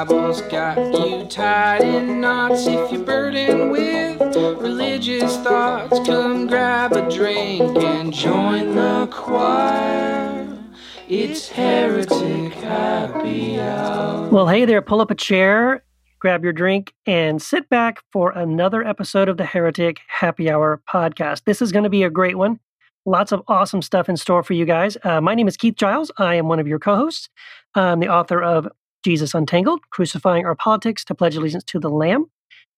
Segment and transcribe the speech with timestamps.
[0.00, 2.66] Bible's got you tied in knots.
[2.66, 10.58] If you're burdened with religious thoughts, come grab a drink and join the choir.
[11.06, 14.30] It's Heretic Happy Hour.
[14.30, 15.84] Well, hey there, pull up a chair,
[16.18, 21.42] grab your drink, and sit back for another episode of the Heretic Happy Hour podcast.
[21.44, 22.58] This is going to be a great one.
[23.04, 24.96] Lots of awesome stuff in store for you guys.
[25.04, 26.10] Uh, my name is Keith Giles.
[26.16, 27.28] I am one of your co hosts.
[27.74, 28.66] I'm the author of
[29.02, 32.26] Jesus Untangled Crucifying Our Politics to Pledge Allegiance to the Lamb.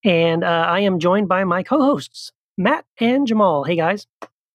[0.04, 3.64] And uh, I am joined by my co hosts, Matt and Jamal.
[3.64, 4.06] Hey, guys,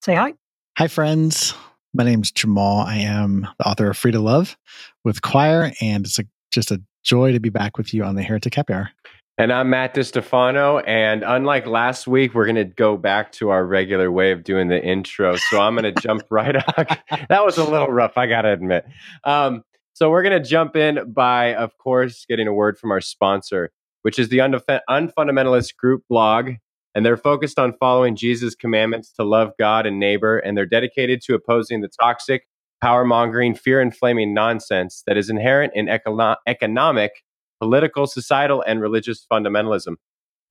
[0.01, 0.33] say hi.
[0.77, 1.53] Hi, friends.
[1.93, 2.81] My name is Jamal.
[2.81, 4.57] I am the author of Free to Love
[5.03, 8.23] with Choir, and it's a, just a joy to be back with you on the
[8.23, 8.91] Heretic Happy Hour.
[9.39, 10.83] And I'm Matt DiStefano.
[10.87, 14.67] And unlike last week, we're going to go back to our regular way of doing
[14.67, 15.35] the intro.
[15.35, 16.87] So I'm going to jump right up.
[17.29, 18.85] that was a little rough, I got to admit.
[19.23, 19.63] Um,
[19.97, 23.71] so we're going to jump in by, of course, getting a word from our sponsor,
[24.03, 26.51] which is the Unf- Unfundamentalist Group blog
[26.93, 31.21] and they're focused on following Jesus' commandments to love God and neighbor, and they're dedicated
[31.21, 32.45] to opposing the toxic,
[32.79, 37.23] power mongering, fear inflaming nonsense that is inherent in econo- economic,
[37.59, 39.95] political, societal, and religious fundamentalism.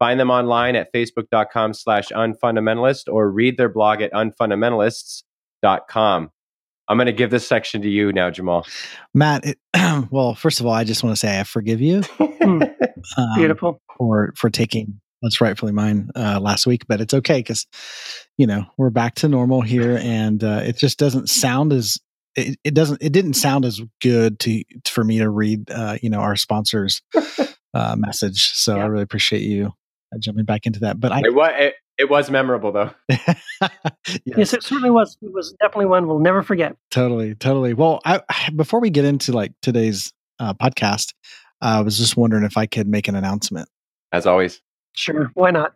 [0.01, 6.31] Find them online at facebook.com slash unfundamentalist or read their blog at unfundamentalists.com.
[6.89, 8.67] I'm going to give this section to you now, Jamal.
[9.15, 9.59] Matt, it,
[10.11, 12.03] well, first of all, I just want to say I forgive you.
[12.21, 12.63] um,
[13.37, 13.81] Beautiful.
[13.99, 17.67] For, for taking what's rightfully mine uh, last week, but it's okay because
[18.37, 21.99] you know we're back to normal here, and uh, it just doesn't sound as
[22.37, 26.11] it, it, doesn't it didn't sound as good to for me to read uh, you
[26.11, 27.03] know our sponsors
[27.75, 28.53] uh, message.
[28.55, 28.85] So yeah.
[28.85, 29.73] I really appreciate you
[30.15, 31.01] uh, jumping back into that.
[31.01, 32.91] But I it was, it, it was memorable though.
[33.09, 34.21] yes.
[34.25, 34.53] yes.
[34.53, 35.17] it certainly was.
[35.23, 36.77] It was definitely one we'll never forget.
[36.91, 37.75] Totally, totally.
[37.75, 38.21] Well, I,
[38.57, 41.15] before we get into like today's uh, podcast,
[41.61, 43.69] I was just wondering if I could make an announcement.
[44.13, 44.61] As always.
[44.95, 45.75] Sure, why not?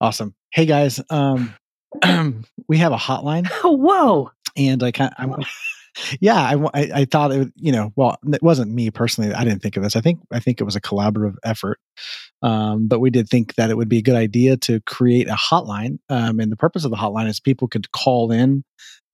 [0.00, 0.34] Awesome.
[0.52, 1.54] Hey guys, um,
[2.68, 3.46] we have a hotline.
[3.64, 4.30] Whoa!
[4.56, 5.44] And I kind, of,
[6.20, 6.36] yeah,
[6.74, 9.32] I, I, thought it, you know, well, it wasn't me personally.
[9.32, 9.96] I didn't think of this.
[9.96, 11.78] I think, I think it was a collaborative effort.
[12.42, 15.34] Um, but we did think that it would be a good idea to create a
[15.34, 15.98] hotline.
[16.08, 18.64] Um, and the purpose of the hotline is people could call in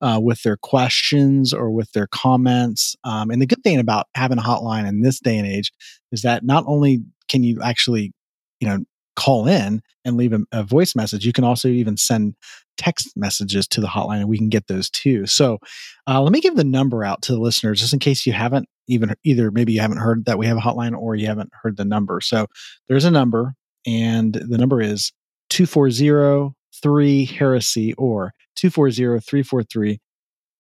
[0.01, 2.97] uh, with their questions or with their comments.
[3.05, 5.73] Um, and the good thing about having a hotline in this day and age
[6.13, 8.13] is that not only can you actually,
[8.61, 8.79] you know,
[9.17, 11.27] call in and leave a, a, voice message.
[11.27, 12.35] You can also even send
[12.77, 15.27] text messages to the hotline and we can get those too.
[15.27, 15.59] So
[16.07, 18.69] uh, let me give the number out to the listeners just in case you haven't
[18.89, 21.77] even either maybe you haven't heard that we have a hotline or you haven't heard
[21.77, 22.21] the number.
[22.21, 22.47] So
[22.89, 23.55] there's a number
[23.87, 25.13] and the number is
[25.51, 30.01] 2403 heresy or 240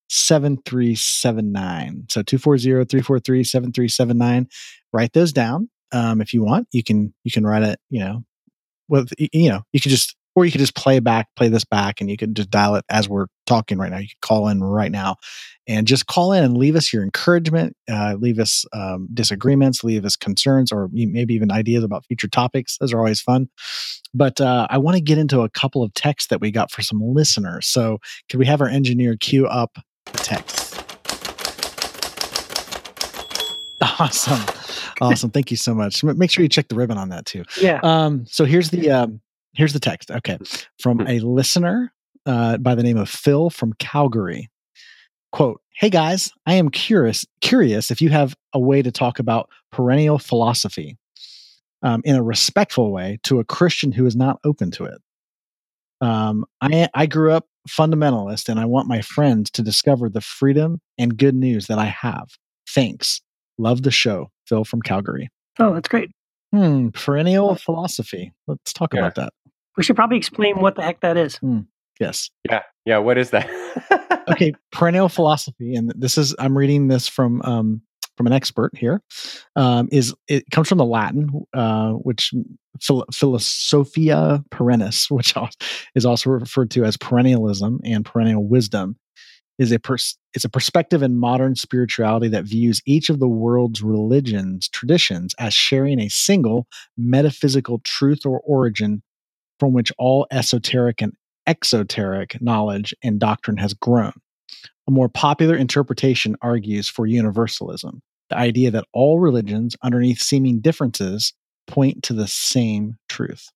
[0.09, 2.07] 7379.
[2.09, 4.49] So 240 343 7379.
[4.93, 5.69] Write those down.
[5.93, 8.25] Um, if you want, you can you can write it, you know,
[8.89, 12.01] with you know you could just or you could just play back play this back
[12.01, 13.99] and you could just dial it as we're talking right now.
[13.99, 15.17] You call in right now
[15.67, 20.05] and just call in and leave us your encouragement uh, leave us um, disagreements leave
[20.05, 22.77] us concerns or maybe even ideas about future topics.
[22.79, 23.49] Those are always fun.
[24.15, 26.83] But uh, i want to get into a couple of texts that we got for
[26.83, 27.67] some listeners.
[27.67, 27.99] So
[28.31, 30.66] could we have our engineer queue up the text
[33.99, 34.41] awesome
[35.01, 35.31] awesome.
[35.31, 36.03] Thank you so much.
[36.03, 37.45] Make sure you check the ribbon on that too.
[37.61, 37.81] Yeah.
[37.83, 39.21] Um, so here's the um,
[39.55, 40.11] here's the text.
[40.11, 40.39] Okay,
[40.81, 41.93] from a listener
[42.25, 44.51] uh, by the name of Phil from Calgary.
[45.33, 49.51] Quote: Hey guys, I am curious curious if you have a way to talk about
[49.73, 50.97] perennial philosophy
[51.83, 55.01] um, in a respectful way to a Christian who is not open to it.
[56.01, 60.81] Um, I I grew up fundamentalist, and I want my friends to discover the freedom
[60.99, 62.29] and good news that I have.
[62.69, 63.21] Thanks.
[63.59, 64.31] Love the show.
[64.47, 65.29] Phil from Calgary.
[65.59, 66.11] Oh, that's great.
[66.53, 68.33] Hmm, perennial philosophy.
[68.47, 69.01] Let's talk yeah.
[69.01, 69.33] about that.
[69.77, 71.37] We should probably explain what the heck that is.
[71.37, 71.61] Hmm.
[72.01, 72.31] Yes.
[72.49, 72.63] Yeah.
[72.85, 72.99] Yeah.
[72.99, 73.49] What is that?
[74.29, 74.53] okay.
[74.73, 77.83] Perennial philosophy, and this is I'm reading this from um,
[78.17, 79.03] from an expert here.
[79.55, 82.33] Um, is it comes from the Latin, uh, which
[82.81, 85.35] phil- philosophia perennis, which
[85.95, 88.97] is also referred to as perennialism and perennial wisdom
[89.59, 93.83] is a pers- it's a perspective in modern spirituality that views each of the world's
[93.83, 96.67] religions traditions as sharing a single
[96.97, 99.03] metaphysical truth or origin
[99.59, 101.15] from which all esoteric and
[101.47, 104.13] exoteric knowledge and doctrine has grown.
[104.89, 111.33] A more popular interpretation argues for universalism, the idea that all religions, underneath seeming differences,
[111.67, 113.49] point to the same truth.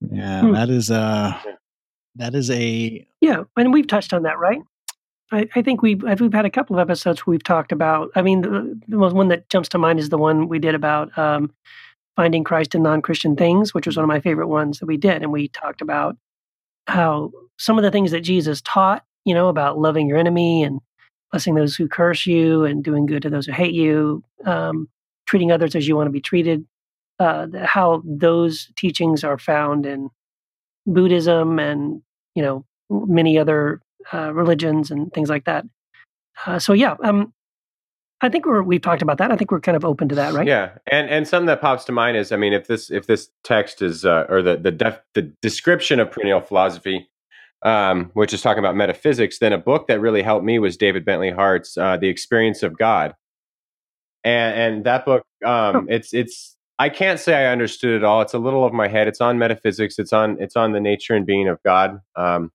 [0.00, 0.52] Yeah, hmm.
[0.52, 1.32] that is uh
[2.16, 4.60] that is a yeah, and we've touched on that, right?
[5.32, 8.10] I, I think we've we've had a couple of episodes we've talked about.
[8.14, 10.74] I mean, the, the most one that jumps to mind is the one we did
[10.74, 11.52] about um,
[12.14, 15.22] finding Christ in non-Christian things, which was one of my favorite ones that we did,
[15.22, 16.16] and we talked about
[16.86, 20.80] how some of the things that Jesus taught, you know, about loving your enemy and
[21.32, 24.88] blessing those who curse you and doing good to those who hate you, um,
[25.26, 26.64] treating others as you want to be treated,
[27.18, 30.08] uh, how those teachings are found in
[30.86, 32.02] Buddhism and
[32.36, 33.80] you know many other
[34.12, 35.64] uh, religions and things like that.
[36.46, 37.32] Uh, so yeah, um,
[38.20, 39.32] I think we're we've talked about that.
[39.32, 40.46] I think we're kind of open to that, right?
[40.46, 43.30] Yeah, and and something that pops to mind is, I mean, if this if this
[43.42, 47.08] text is uh, or the the def, the description of perennial philosophy,
[47.62, 51.04] um, which is talking about metaphysics, then a book that really helped me was David
[51.04, 53.14] Bentley Hart's uh, The Experience of God,
[54.24, 55.86] and and that book, um, oh.
[55.88, 58.20] it's it's I can't say I understood it all.
[58.20, 59.08] It's a little of my head.
[59.08, 59.98] It's on metaphysics.
[59.98, 62.50] It's on it's on the nature and being of God, um,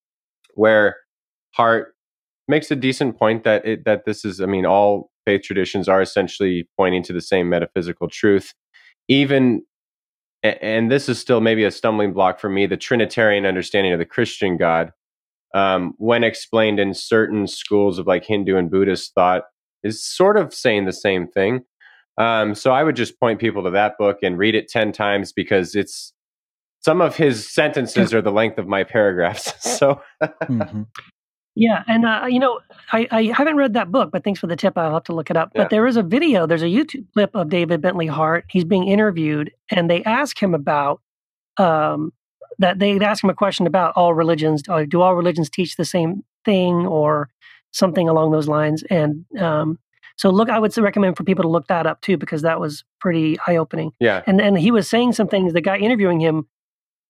[0.54, 0.98] where
[1.52, 1.96] Hart
[2.48, 4.40] makes a decent point that it, that this is.
[4.40, 8.54] I mean, all faith traditions are essentially pointing to the same metaphysical truth.
[9.08, 9.64] Even
[10.44, 12.66] and this is still maybe a stumbling block for me.
[12.66, 14.92] The Trinitarian understanding of the Christian God,
[15.54, 19.44] um, when explained in certain schools of like Hindu and Buddhist thought,
[19.84, 21.62] is sort of saying the same thing
[22.18, 25.32] um, so I would just point people to that book and read it 10 times
[25.32, 26.14] because it's
[26.82, 29.54] some of his sentences are the length of my paragraphs.
[29.78, 30.02] so.
[30.22, 30.84] mm-hmm.
[31.54, 32.62] Yeah, and uh, you know,
[32.94, 34.78] I, I, haven't read that book, but thanks for the tip.
[34.78, 35.52] I'll have to look it up.
[35.54, 35.64] Yeah.
[35.64, 36.48] But there is a video.
[36.48, 38.46] There's a YouTube clip of David Bentley Hart.
[38.50, 41.02] He's being interviewed, and they ask him about
[41.58, 42.14] um,
[42.60, 42.80] that.
[42.80, 44.64] They ask him a question about all religions.
[44.70, 47.28] Uh, do all religions teach the same thing, or
[47.72, 48.84] something along those lines?
[48.90, 49.78] And um,
[50.18, 52.84] so look, I would recommend for people to look that up too because that was
[53.00, 53.92] pretty eye opening.
[54.00, 54.22] Yeah.
[54.28, 55.54] And and he was saying some things.
[55.54, 56.48] The guy interviewing him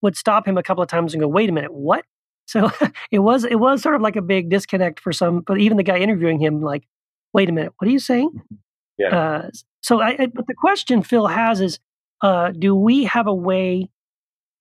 [0.02, 2.06] would stop him a couple of times and go, "Wait a minute, what?"
[2.48, 2.70] So
[3.12, 5.42] it was it was sort of like a big disconnect for some.
[5.42, 6.84] But even the guy interviewing him, like,
[7.34, 8.42] "Wait a minute, what are you saying?"
[8.98, 9.18] Yeah.
[9.18, 9.50] Uh,
[9.82, 11.80] so I, I, but the question Phil has is,
[12.22, 13.90] uh, do we have a way?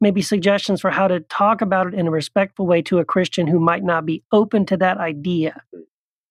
[0.01, 3.47] Maybe suggestions for how to talk about it in a respectful way to a Christian
[3.47, 5.63] who might not be open to that idea.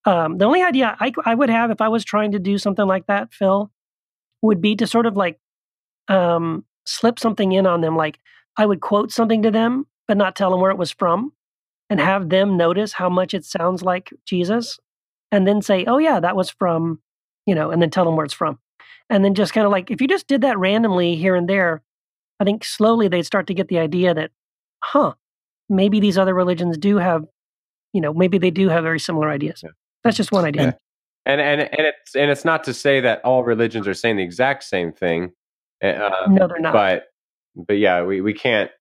[0.05, 2.85] Um, the only idea I, I would have if I was trying to do something
[2.85, 3.71] like that, Phil,
[4.41, 5.39] would be to sort of like
[6.07, 7.95] um, slip something in on them.
[7.95, 8.19] Like
[8.57, 11.33] I would quote something to them, but not tell them where it was from,
[11.89, 14.79] and have them notice how much it sounds like Jesus,
[15.31, 17.01] and then say, "Oh yeah, that was from,"
[17.45, 18.59] you know, and then tell them where it's from,
[19.09, 21.83] and then just kind of like if you just did that randomly here and there,
[22.39, 24.31] I think slowly they'd start to get the idea that,
[24.83, 25.13] huh,
[25.69, 27.25] maybe these other religions do have,
[27.93, 29.61] you know, maybe they do have very similar ideas.
[29.63, 29.71] Yeah.
[30.03, 30.77] That's just one idea.
[31.25, 34.23] And, and and it's and it's not to say that all religions are saying the
[34.23, 35.31] exact same thing.
[35.83, 36.73] Uh, no, they're not.
[36.73, 37.07] But
[37.55, 38.71] but yeah, we we can't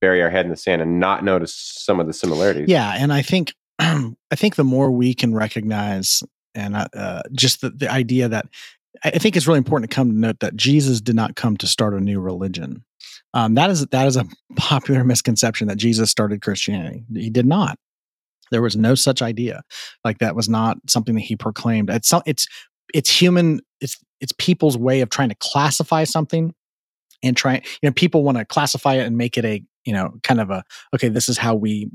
[0.00, 2.68] bury our head in the sand and not notice some of the similarities.
[2.68, 6.22] Yeah, and I think I think the more we can recognize
[6.54, 8.46] and uh, uh, just the, the idea that
[9.04, 11.66] I think it's really important to come to note that Jesus did not come to
[11.66, 12.84] start a new religion.
[13.34, 14.26] Um, that is that is a
[14.56, 17.04] popular misconception that Jesus started Christianity.
[17.12, 17.78] He did not.
[18.52, 19.62] There was no such idea.
[20.04, 21.90] Like that was not something that he proclaimed.
[21.90, 22.46] It's it's
[22.94, 23.60] it's human.
[23.80, 26.54] It's it's people's way of trying to classify something
[27.22, 27.54] and try.
[27.54, 30.50] You know, people want to classify it and make it a you know kind of
[30.50, 30.62] a
[30.94, 31.08] okay.
[31.08, 31.90] This is how we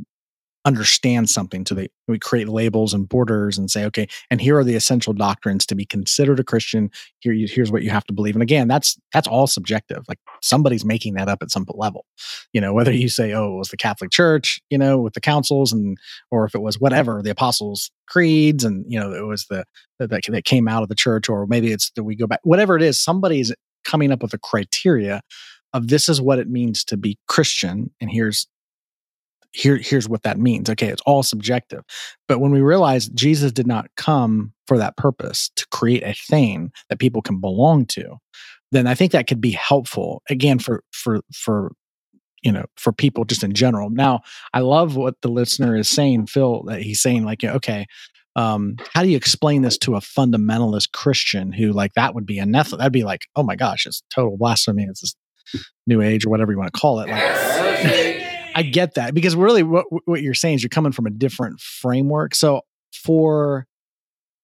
[0.67, 4.65] understand something to they we create labels and borders and say okay and here are
[4.65, 6.91] the essential doctrines to be considered a christian.
[7.19, 8.35] Here you, here's what you have to believe.
[8.35, 12.05] And again that's that's all subjective like somebody's making that up at some level.
[12.51, 15.21] You know whether you say oh it was the catholic church you know with the
[15.21, 15.97] councils and
[16.31, 19.63] or if it was whatever the apostles creeds and you know it was the
[19.99, 22.75] that, that came out of the church or maybe it's that we go back whatever
[22.75, 23.53] it is somebody's
[23.85, 25.21] coming up with a criteria
[25.73, 28.47] of this is what it means to be christian and here's
[29.51, 31.83] here here's what that means okay it's all subjective.
[32.27, 36.71] But when we realize jesus did not come for that purpose to create a thing
[36.89, 38.17] that people can belong to
[38.71, 41.71] then i think that could be helpful again for for for
[42.43, 43.89] you know for people just in general.
[43.89, 44.21] Now
[44.53, 47.85] i love what the listener is saying phil that he's saying like okay
[48.35, 52.37] um, how do you explain this to a fundamentalist christian who like that would be
[52.37, 54.83] a anathema that'd be like oh my gosh it's total blasphemy.
[54.83, 55.15] It's this
[55.87, 58.26] new age or whatever you want to call it like
[58.57, 61.59] I get that because really what what you're saying is you're coming from a different
[61.59, 62.33] framework.
[62.33, 62.61] So
[62.91, 63.67] for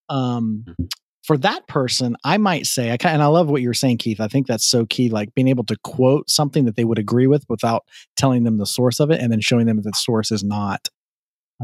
[0.08, 0.84] um mm-hmm.
[1.25, 4.22] for that person, I might say I and I love what you're saying, Keith.
[4.22, 7.25] I think that's so key, like being able to quote something that they would agree
[7.25, 10.32] with without telling them the source of it, and then showing them that the source
[10.32, 10.89] is not,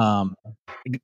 [0.01, 0.34] um,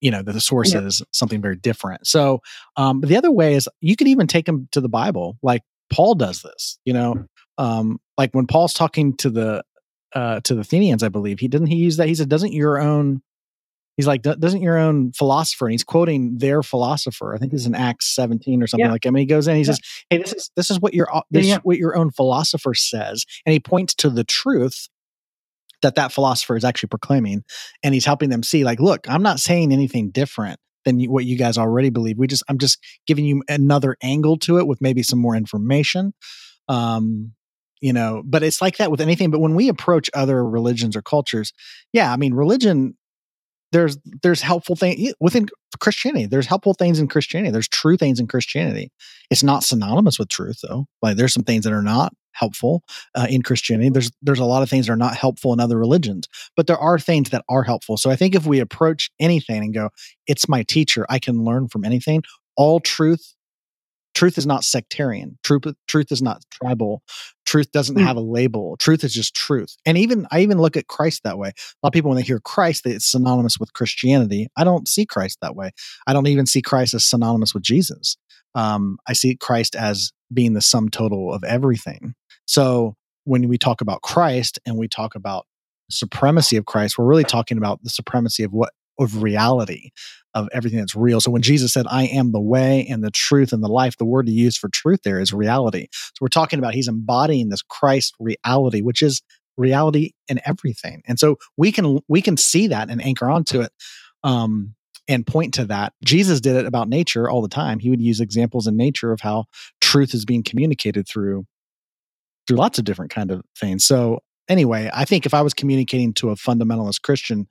[0.01, 0.81] you know, that the source yeah.
[0.81, 2.07] is something very different.
[2.07, 2.39] So,
[2.75, 5.61] um, but the other way is you could even take them to the Bible, like
[5.91, 6.79] Paul does this.
[6.85, 7.25] You know,
[7.59, 9.63] um, like when Paul's talking to the
[10.15, 12.07] uh, to the Athenians, I believe he didn't he use that.
[12.07, 13.21] He said, "Doesn't your own
[13.97, 15.67] He's like, doesn't your own philosopher?
[15.67, 17.33] And he's quoting their philosopher.
[17.33, 18.91] I think it's in Acts 17 or something Yeah.
[18.91, 19.07] like that.
[19.07, 19.67] And he goes in, he Yeah.
[19.67, 19.79] says,
[20.09, 21.53] "Hey, this is this is what your this yeah.
[21.55, 24.89] is what your own philosopher says," and he points to the truth
[25.81, 27.43] that that philosopher is actually proclaiming,
[27.83, 31.23] and he's helping them see, like, look, I'm not saying anything different than you, what
[31.25, 32.17] you guys already believe.
[32.17, 36.13] We just, I'm just giving you another angle to it with maybe some more information.
[36.67, 37.31] Um,
[37.81, 39.31] you know, but it's like that with anything.
[39.31, 41.53] But when we approach other religions or cultures,
[41.93, 42.95] yeah, I mean, religion
[43.71, 45.47] there's there's helpful things within
[45.79, 46.27] Christianity.
[46.27, 47.51] There's helpful things in Christianity.
[47.51, 48.91] There's true things in Christianity.
[49.29, 50.85] It's not synonymous with truth, though.
[51.01, 52.83] Like there's some things that are not helpful
[53.15, 53.89] uh, in Christianity.
[53.89, 56.77] There's there's a lot of things that are not helpful in other religions, but there
[56.77, 57.97] are things that are helpful.
[57.97, 59.89] So I think if we approach anything and go,
[60.25, 61.05] "It's my teacher.
[61.09, 62.23] I can learn from anything."
[62.55, 63.34] All truth
[64.15, 65.37] truth is not sectarian.
[65.43, 67.03] Truth truth is not tribal.
[67.45, 68.03] Truth doesn't Mm.
[68.03, 68.75] have a label.
[68.77, 69.75] Truth is just truth.
[69.85, 71.49] And even i even look at christ that way.
[71.49, 71.53] A
[71.83, 74.47] lot of people when they hear christ they- it's synonymous with christianity.
[74.57, 75.71] I don't see christ that way.
[76.07, 78.17] I don't even see christ as synonymous with jesus.
[78.55, 82.15] Um, i see christ as being the sum total of everything.
[82.47, 82.95] So
[83.25, 85.45] when we talk about christ and we talk about
[85.91, 89.91] supremacy of christ we're really talking about the supremacy of what of reality
[90.33, 91.21] of everything that's real.
[91.21, 94.05] So when Jesus said, I am the way and the truth and the life, the
[94.05, 95.87] word to use for truth there is reality.
[95.91, 99.21] So we're talking about he's embodying this Christ reality, which is
[99.57, 101.01] reality in everything.
[101.07, 103.71] And so we can we can see that and anchor onto it.
[104.23, 104.75] Um,
[105.07, 105.93] and point to that.
[106.03, 107.77] Jesus did it about nature all the time.
[107.77, 109.45] He would use examples in nature of how
[109.79, 111.45] truth is being communicated through
[112.47, 113.85] through lots of different kind of things.
[113.85, 117.47] So anyway, I think if I was communicating to a fundamentalist Christian,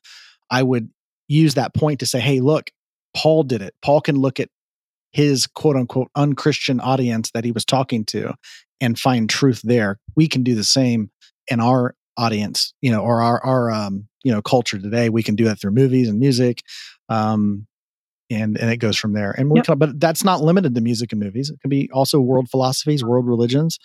[0.50, 0.90] I would
[1.28, 2.70] use that point to say, hey, look,
[3.16, 3.74] Paul did it.
[3.82, 4.48] Paul can look at
[5.12, 8.34] his quote unquote unchristian audience that he was talking to
[8.80, 9.98] and find truth there.
[10.16, 11.10] We can do the same
[11.48, 15.08] in our audience, you know, or our our um, you know, culture today.
[15.08, 16.62] We can do that through movies and music.
[17.08, 17.66] Um
[18.30, 19.32] and and it goes from there.
[19.32, 19.66] And we Yep.
[19.66, 21.50] can, but that's not limited to music and movies.
[21.50, 23.78] It can be also world philosophies, world religions.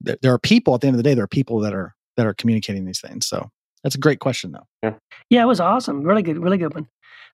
[0.00, 1.94] There, there are people at the end of the day, there are people that are
[2.16, 3.26] that are communicating these things.
[3.26, 3.50] So
[3.82, 4.66] that's a great question though.
[5.30, 6.02] Yeah, it was awesome.
[6.02, 6.88] Really good, really good one.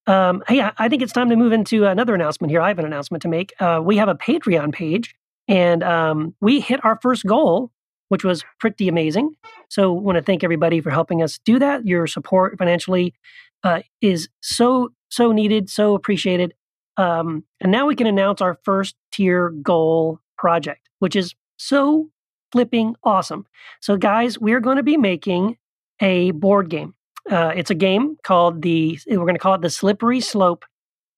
[0.06, 2.60] Um, hey, I, I think it's time to move into another announcement here.
[2.60, 3.52] I have an announcement to make.
[3.60, 5.14] Uh, we have a Patreon page,
[5.48, 7.70] and um, we hit our first goal,
[8.08, 9.34] which was pretty amazing.
[9.68, 11.86] So, want to thank everybody for helping us do that.
[11.86, 13.14] Your support financially
[13.62, 16.54] uh, is so so needed, so appreciated.
[16.96, 22.10] Um, and now we can announce our first tier goal project, which is so
[22.50, 23.46] flipping awesome.
[23.80, 25.56] So, guys, we're going to be making
[26.00, 26.94] a board game.
[27.30, 30.64] Uh, it's a game called the, we're going to call it the Slippery Slope,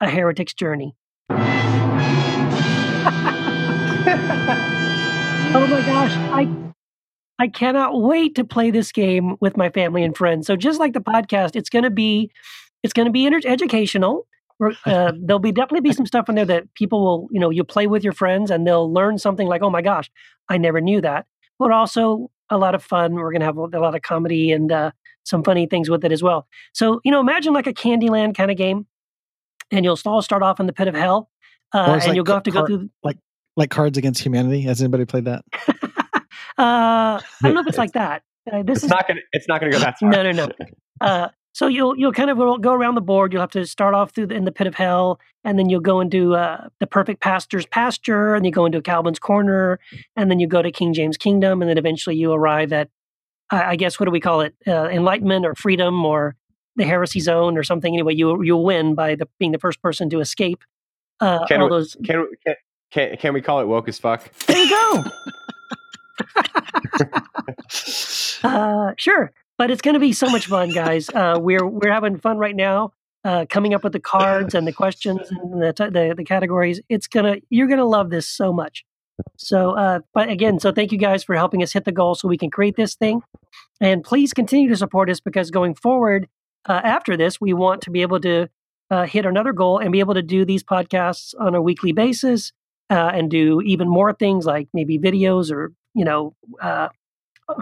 [0.00, 0.94] A Heretic's Journey.
[1.30, 1.34] oh
[5.70, 6.12] my gosh.
[6.12, 6.48] I,
[7.38, 10.46] I cannot wait to play this game with my family and friends.
[10.46, 12.30] So just like the podcast, it's going to be,
[12.82, 14.26] it's going to be inter- educational.
[14.86, 17.64] Uh, there'll be definitely be some stuff in there that people will, you know, you'll
[17.64, 20.08] play with your friends and they'll learn something like, oh my gosh,
[20.48, 21.26] I never knew that.
[21.58, 23.14] But also a lot of fun.
[23.14, 24.90] We're going to have a lot of comedy and uh,
[25.24, 26.46] some funny things with it as well.
[26.72, 28.86] So, you know, imagine like a Candyland kind of game,
[29.70, 31.30] and you'll all start off in the pit of hell,
[31.74, 32.90] uh, and like you'll go ca- have to go car- through.
[33.56, 34.62] Like Cards Against Humanity.
[34.62, 35.44] Has anybody played that?
[35.68, 36.00] uh,
[36.58, 38.22] I don't know if it's like that.
[38.52, 39.20] Uh, this It's is not gonna.
[39.32, 40.10] It's not gonna go that far.
[40.10, 40.48] no, no, no.
[41.00, 43.32] Uh, so you'll you'll kind of go around the board.
[43.32, 45.80] You'll have to start off through the, in the pit of hell, and then you'll
[45.80, 49.78] go into uh, the perfect pastor's pasture, and you go into Calvin's corner,
[50.16, 52.88] and then you go to King James Kingdom, and then eventually you arrive at,
[53.50, 54.54] I I guess, what do we call it?
[54.66, 56.34] Uh, enlightenment or freedom or
[56.74, 57.94] the heresy zone or something.
[57.94, 60.64] Anyway, you you'll win by the, being the first person to escape.
[61.20, 61.96] Uh, Can all we- those.
[62.04, 62.54] Can, can
[62.90, 64.28] can can we call it woke as fuck?
[64.46, 65.04] There you go.
[68.44, 71.10] Uh, sure, but it's going to be so much fun, guys.
[71.14, 72.92] Uh, we're we're having fun right now,
[73.24, 76.80] uh, coming up with the cards and the questions and the, t- the the categories.
[76.88, 78.84] It's gonna you're gonna love this so much.
[79.36, 82.26] So, uh, but again, so thank you guys for helping us hit the goal so
[82.26, 83.22] we can create this thing,
[83.80, 86.28] and please continue to support us because going forward,
[86.68, 88.48] uh, after this, we want to be able to
[88.90, 92.52] uh, hit another goal and be able to do these podcasts on a weekly basis
[92.90, 96.88] uh, and do even more things like maybe videos or you know uh,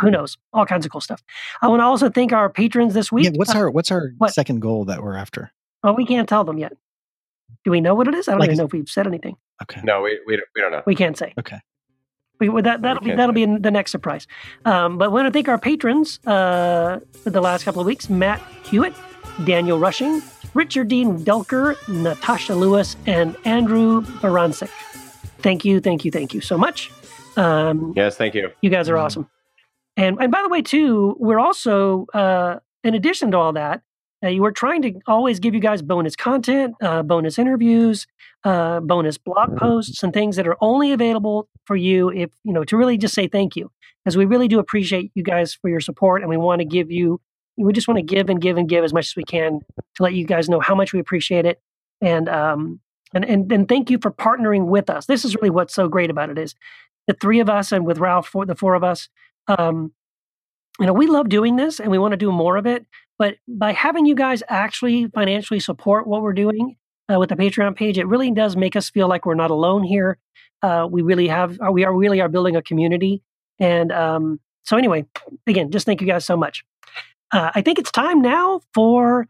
[0.01, 1.23] who knows all kinds of cool stuff
[1.63, 3.31] i want to also thank our patrons this week yeah.
[3.35, 4.33] What's Uh, our What's our what?
[4.33, 5.51] second goal that we're after?
[5.85, 6.73] oh we can't tell them yet
[7.65, 9.37] do we know what it is i don't Like even know if we've said anything
[9.63, 9.81] Okay.
[9.85, 10.83] No, we we don't, we don't know.
[10.87, 11.59] we can't say Okay.
[12.41, 13.47] we, well, that, that'll be that'll say.
[13.47, 14.27] be the next surprise
[14.65, 18.09] um, but I want to thank our patrons uh, for the last couple of weeks
[18.11, 18.95] matt hewitt
[19.45, 20.21] daniel rushing
[20.55, 24.69] richard dean delker natasha lewis and andrew baransik
[25.39, 26.91] thank you thank you thank you so much
[27.37, 28.51] um, Yes, thank you.
[28.61, 29.03] You guys are Mhm.
[29.05, 29.31] awesome.
[29.97, 33.83] And and by the way, too, we're also uh, in addition to all that,
[34.25, 38.07] Uh, we're trying to always give you guys bonus content, uh, bonus interviews,
[38.45, 42.65] uh, bonus blog posts, and things that are only available for you if you know
[42.65, 43.71] to really just say thank you,
[44.05, 46.91] because we really do appreciate you guys for your support, and we want to give
[46.91, 47.21] you.
[47.57, 49.61] We just want to give and give and give as much as we can
[49.97, 51.61] to let you guys know how much we appreciate it,
[52.01, 52.81] and um,
[53.13, 55.07] and and and thank you for partnering with us.
[55.07, 56.55] This is really what's so great about it is
[57.09, 59.09] the three of us and with Ralph, for the four of us.
[59.49, 59.93] Um,
[60.81, 62.87] you know, we love doing this and we want to do more of it.
[63.19, 66.77] But by having you guys actually financially support what we're doing
[67.13, 69.85] uh, with the Patreon page, it really does make us feel like we're not alone
[69.85, 70.19] here.
[70.63, 73.23] Uh, we really have, uh, we are really are building a community.
[73.59, 75.05] And um, so, anyway,
[75.47, 76.65] again, just thank you guys so much.
[77.33, 79.29] Uh, I think it's time now for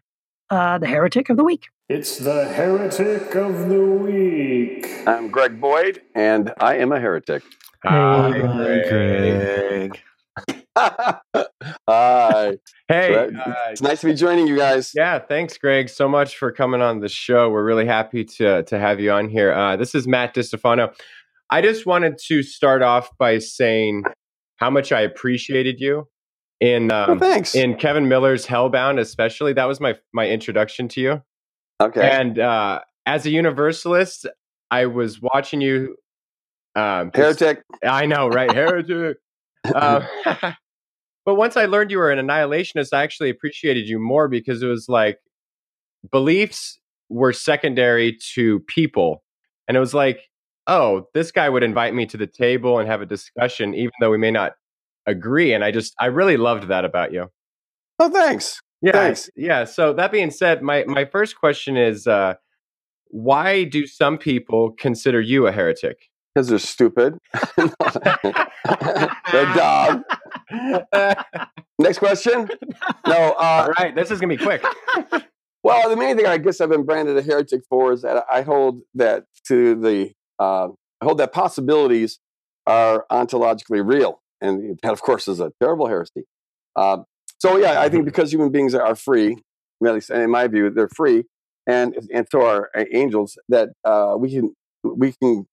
[0.51, 1.69] uh, the heretic of the week.
[1.89, 4.87] It's the heretic of the week.
[5.07, 7.43] I'm Greg Boyd, and I am a heretic.
[7.85, 8.89] Hi, Greg.
[8.89, 10.01] Greg.
[11.89, 12.59] Hi.
[12.89, 14.93] Hey, uh, It's nice to be joining you guys.
[14.95, 17.51] yeah, thanks, Greg, so much for coming on the show.
[17.51, 19.53] We're really happy to to have you on here.
[19.53, 20.95] Uh, this is Matt DiStefano.
[21.51, 24.05] I just wanted to start off by saying
[24.57, 26.09] how much I appreciated you
[26.61, 27.55] in Oh, um, thanks.
[27.55, 29.53] in Kevin Miller's Hellbound, especially.
[29.53, 31.23] That was my my introduction to you.
[31.81, 32.09] okay.
[32.11, 34.27] And uh, as a Universalist,
[34.71, 35.97] I was watching you.
[36.75, 37.63] Um, heretic.
[37.85, 38.53] I know, right?
[38.53, 39.19] Heretic.
[39.65, 40.07] Uh,
[41.25, 44.67] but once I learned you were an annihilationist, I actually appreciated you more because it
[44.67, 45.19] was like
[46.11, 49.23] beliefs were secondary to people.
[49.69, 50.29] And it was like,
[50.67, 54.11] oh, this guy would invite me to the table and have a discussion, even though
[54.11, 54.53] we may not
[55.07, 55.53] agree.
[55.53, 57.29] And I just, I really loved that about you.
[57.99, 58.61] Oh, thanks.
[58.81, 58.93] Yeah.
[58.93, 59.31] Thanks.
[59.37, 59.65] Yeah.
[59.65, 62.35] So that being said, my, my first question is uh,
[63.09, 66.09] why do some people consider you a heretic?
[66.35, 67.19] Because they're stupid.
[67.57, 70.05] they're dumb.
[71.79, 72.49] Next question.
[73.07, 73.33] No.
[73.35, 73.95] All Uh, right.
[73.95, 74.65] This is going to be quick.
[75.63, 78.43] well, the main thing I guess I've been branded a heretic for is that I
[78.43, 80.69] hold that to the uh,
[81.01, 82.19] I hold that possibilities
[82.67, 86.25] are ontologically real, and that, of course, is a terrible heresy.
[86.77, 86.99] Uh,
[87.39, 89.37] so, yeah, I think because human beings are free,
[89.85, 91.25] at least in my view, they're free,
[91.67, 93.37] and and so are angels.
[93.49, 95.47] That uh, we can we can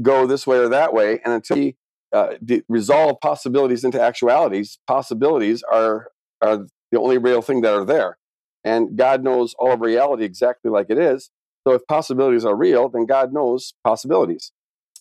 [0.00, 1.76] go this way or that way, and until we
[2.12, 2.34] uh,
[2.68, 6.08] resolve possibilities into actualities, possibilities are
[6.40, 8.16] are the only real thing that are there.
[8.64, 11.30] And God knows all of reality exactly like it is.
[11.66, 14.52] So if possibilities are real, then God knows possibilities.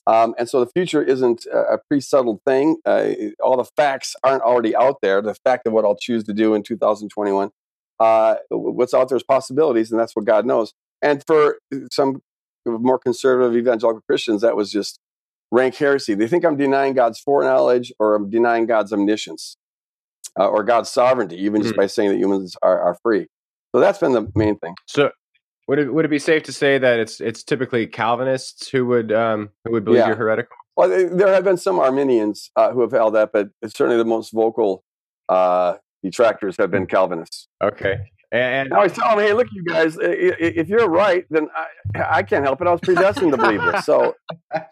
[0.05, 2.77] Um, and so the future isn't a a pre-settled thing.
[2.85, 3.09] Uh,
[3.43, 5.21] all the facts aren't already out there.
[5.21, 7.51] The fact of what I'll choose to do in 2021,
[7.99, 10.73] uh, what's out there is possibilities, and that's what God knows.
[11.01, 11.59] And for
[11.91, 12.21] some
[12.67, 14.99] more conservative evangelical Christians, that was just
[15.51, 16.13] rank heresy.
[16.13, 19.57] They think I'm denying God's foreknowledge or I'm denying God's omniscience
[20.39, 21.81] uh, or God's sovereignty, even just Hmm.
[21.81, 23.27] by saying that humans are, are free.
[23.73, 24.75] So that's been the main thing.
[24.87, 25.11] So
[25.67, 29.11] would it would it be safe to say that it's it's typically Calvinists who would
[29.11, 30.07] um who would believe Yeah.
[30.07, 30.55] you're heretical?
[30.75, 34.05] Well, there- there have been some Arminians uh, who have held that, but certainly the
[34.05, 34.83] most vocal
[35.27, 37.47] uh, detractors have been Calvinists.
[37.63, 37.97] Okay.
[38.31, 41.47] And, I always telling them, hey, look, you guys, if you're right, then
[41.95, 42.67] I, I can't help it.
[42.67, 43.85] I was predestined to believe this.
[43.85, 44.15] So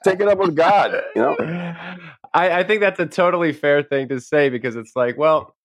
[0.04, 1.36] take it up with God, you know?
[2.34, 5.56] I, I think that's a totally fair thing to say because it's like, well,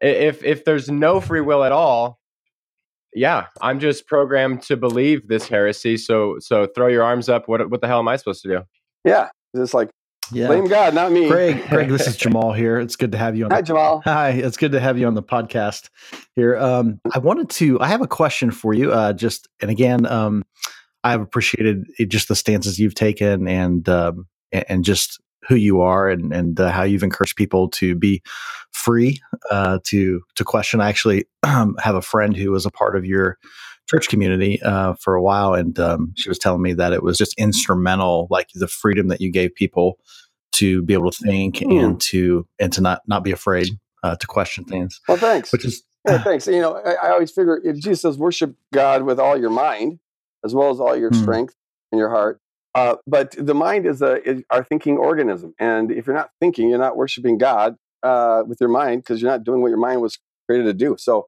[0.00, 2.18] if if there's no free will at all,
[3.14, 5.96] yeah, I'm just programmed to believe this heresy.
[5.96, 7.48] So so throw your arms up.
[7.48, 8.62] What what the hell am I supposed to do?
[9.04, 9.28] Yeah.
[9.54, 9.88] It's like,
[10.32, 10.48] Yeah.
[10.48, 11.28] blame God, not me.
[11.28, 12.78] Greg, Greg, this is Jamal here.
[12.78, 13.50] It's good to have you on.
[13.50, 14.02] Hi, The, Jamal.
[14.04, 15.88] hi, it's good to have you on the podcast
[16.34, 16.56] here.
[16.56, 17.80] Um, I wanted to.
[17.80, 18.92] I have a question for you.
[18.92, 20.44] Uh, just and again, um,
[21.04, 25.80] I've appreciated it, just the stances you've taken and um, and, and just who you
[25.80, 28.22] are and and uh, how you've encouraged people to be
[28.72, 30.80] free uh, to to question.
[30.80, 33.38] I actually um, have a friend who was a part of your
[33.86, 37.16] church community uh, for a while, and um, she was telling me that it was
[37.16, 39.98] just instrumental, like the freedom that you gave people
[40.52, 41.70] to be able to think Hmm.
[41.72, 43.68] and to and to not not be afraid
[44.02, 45.52] uh, to question things, Well, thanks.
[45.52, 46.46] which is Yeah, thanks.
[46.46, 49.98] You know, I, I always figure if Jesus says worship God with all your mind,
[50.44, 51.22] as well as all your Hmm.
[51.22, 51.54] strength
[51.92, 52.40] and your heart.
[52.74, 56.68] Uh, but the mind is a is our thinking organism, and if you're not thinking,
[56.68, 60.00] you're not worshiping God uh, with your mind because you're not doing what your mind
[60.02, 60.96] was created to do.
[60.98, 61.26] So,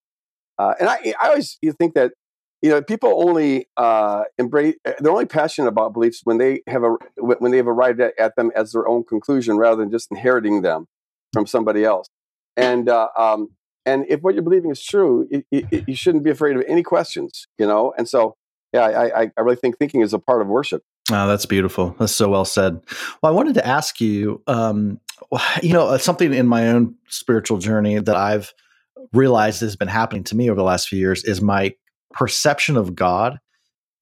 [0.59, 2.13] uh, and I, I always you think that
[2.63, 6.97] you know people only uh, embrace they're only passionate about beliefs when they have a
[7.17, 10.63] when they have arrived at, at them as their own conclusion rather than just inheriting
[10.63, 10.87] them
[11.33, 12.09] from somebody else.
[12.57, 13.51] And uh, um,
[13.87, 16.83] and if what you're believing is true, you, you, you shouldn't be afraid of any
[16.83, 17.95] questions, you know.
[17.97, 18.37] And so,
[18.73, 20.83] yeah, I, I, I really think thinking is a part of worship.
[21.11, 21.97] Oh, that's beautiful.
[21.99, 22.81] That's so well said.
[23.23, 25.01] Well, I wanted to ask you, um,
[25.63, 28.53] you know, uh, something in my own spiritual journey that I've
[29.13, 31.75] realized has been happening to me over the last few years is my
[32.13, 33.39] perception of God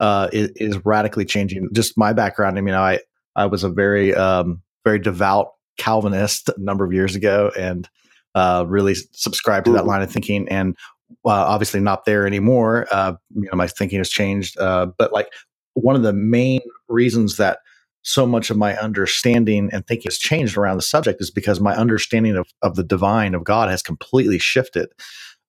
[0.01, 1.69] uh, is, is, radically changing.
[1.73, 2.59] Just my background.
[2.59, 3.01] I mean, I
[3.35, 7.89] I was a very um, very devout Calvinist a number of years ago, and
[8.35, 10.49] uh, really subscribed to that line of thinking.
[10.49, 10.77] And
[11.25, 12.87] uh, obviously, not there anymore.
[12.91, 14.59] Uh, you know, my thinking has changed.
[14.59, 15.29] Uh, but like
[15.75, 17.59] one of the main reasons that
[18.03, 21.75] so much of my understanding and thinking has changed around the subject is because my
[21.75, 24.89] understanding of, of the divine of God has completely shifted.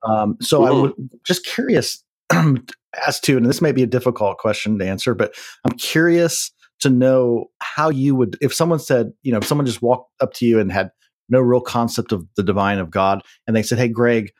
[0.03, 0.67] Um, so mm-hmm.
[0.67, 0.91] I was
[1.23, 2.03] just curious
[3.07, 5.35] as to, and this may be a difficult question to answer, but
[5.65, 9.81] I'm curious to know how you would, if someone said, you know, if someone just
[9.81, 10.91] walked up to you and had
[11.29, 14.31] no real concept of the divine of God, and they said, "Hey, Greg,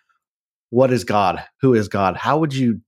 [0.70, 1.44] what is God?
[1.62, 2.82] Who is God?" How would you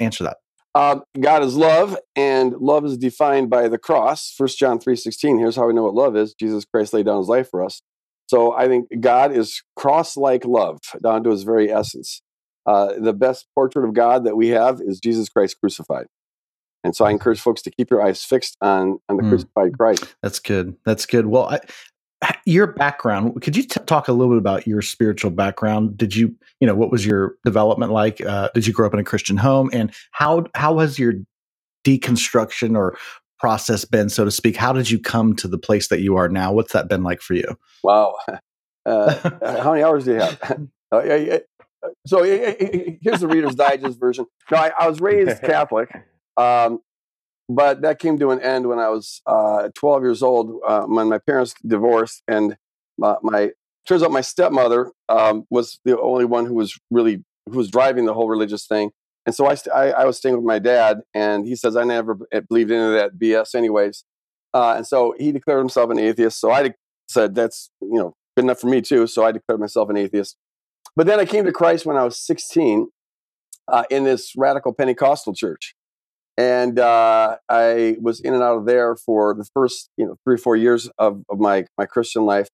[0.00, 0.38] answer that?
[0.74, 4.32] Uh, God is love, and love is defined by the cross.
[4.36, 5.38] First John three sixteen.
[5.38, 7.82] Here's how we know what love is: Jesus Christ laid down His life for us.
[8.26, 12.22] So I think God is cross-like love down to His very essence.
[12.66, 16.06] Uh, the best portrait of God that we have is Jesus Christ crucified.
[16.82, 19.28] And so I encourage folks to keep your eyes fixed on on the mm.
[19.30, 20.14] crucified Christ.
[20.22, 20.76] That's good.
[20.84, 21.26] That's good.
[21.26, 21.60] Well, I,
[22.46, 25.96] your background, could you t- talk a little bit about your spiritual background?
[25.96, 28.24] Did you, you know, what was your development like?
[28.24, 31.14] Uh, did you grow up in a Christian home, and how how has your
[31.86, 32.96] deconstruction or
[33.38, 34.56] process been, so to speak?
[34.56, 36.52] How did you come to the place that you are now?
[36.52, 37.56] What's that been like for you?
[37.82, 38.14] Wow.
[38.86, 39.14] Uh,
[39.62, 40.38] how many hours do you have?
[42.06, 44.26] So here's the Reader's Digest version.
[44.50, 45.90] No, I, I was raised Catholic.
[46.36, 46.80] Um,
[47.48, 51.08] but that came to an end when I was uh, 12 years old uh, when
[51.08, 52.56] my parents divorced, and
[52.98, 53.50] my, my
[53.86, 58.06] turns out my stepmother um, was the only one who was really who was driving
[58.06, 58.90] the whole religious thing.
[59.26, 61.84] And so I, st- I, I, was staying with my dad, and he says I
[61.84, 62.18] never
[62.48, 64.04] believed any of that BS, anyways.
[64.52, 66.40] Uh, and so he declared himself an atheist.
[66.40, 66.74] So I de-
[67.08, 69.06] said that's you know good enough for me too.
[69.06, 70.36] So I declared myself an atheist.
[70.96, 72.88] But then I came to Christ when I was 16
[73.68, 75.74] uh, in this radical Pentecostal church
[76.36, 80.34] and uh, I was in and out of there for the first you know three
[80.34, 82.48] or four years of, of my my Christian life,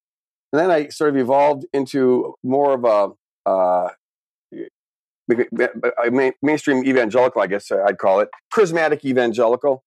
[0.52, 3.88] and then I sort of evolved into more of a, uh,
[5.30, 9.82] a mainstream evangelical, I guess I'd call it, charismatic evangelical.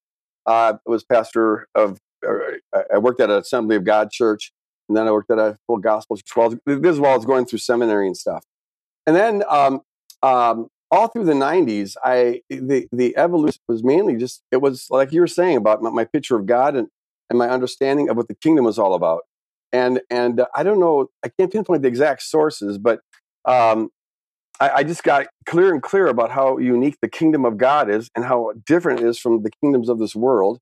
[0.46, 2.00] Uh, I was pastor of.
[2.24, 4.54] I worked at an Assembly of God church,
[4.90, 6.60] and then I worked at a full gospel church.
[6.66, 8.44] This is while I was going through seminary and stuff,
[9.06, 9.82] and then um,
[10.22, 15.12] um, all through the 90s i the the evolution was mainly just it was like
[15.12, 16.88] you were saying about my, my picture of god and
[17.30, 19.22] and my understanding of what the kingdom was all about
[19.72, 23.00] and and uh, i don't know i can't pinpoint the exact sources but
[23.46, 23.90] um,
[24.62, 28.10] I, I, just got clear and clear about how unique the kingdom of god is
[28.16, 30.60] and how different it is from the kingdoms of this world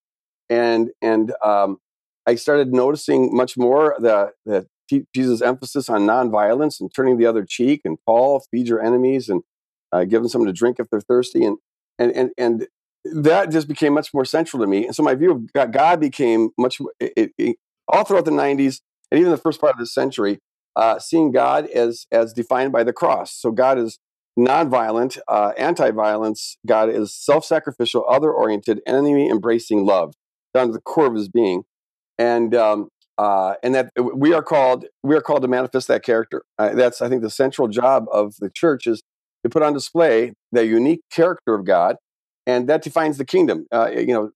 [0.50, 1.78] and and um,
[2.28, 4.68] i started noticing much more the the
[5.16, 9.42] jesus emphasis on nonviolence and turning the other cheek and paul feed your enemies and
[9.92, 11.58] uh, give them something to drink if they're thirsty, and
[12.00, 12.68] and and and
[13.04, 14.86] that just became much more central to me.
[14.86, 17.56] And so my view of God became much it, it,
[17.88, 18.82] all throughout the '90s
[19.12, 20.40] and even the first part of the century,
[20.76, 23.34] uh, seeing God as as defined by the cross.
[23.34, 24.00] So God is
[24.40, 26.58] nonviolent, uh, anti-violence.
[26.66, 30.14] God is self-sacrificial, other-oriented, enemy-embracing love
[30.54, 31.64] down to the core of His being,
[32.22, 36.44] and um, uh, and that we are called we are called to manifest that character.
[36.60, 39.02] Uh, that's I think the central job of the church is
[39.44, 41.96] to put on display the unique character of God,
[42.46, 43.66] and that defines the kingdom.
[43.72, 44.32] Uh, you know,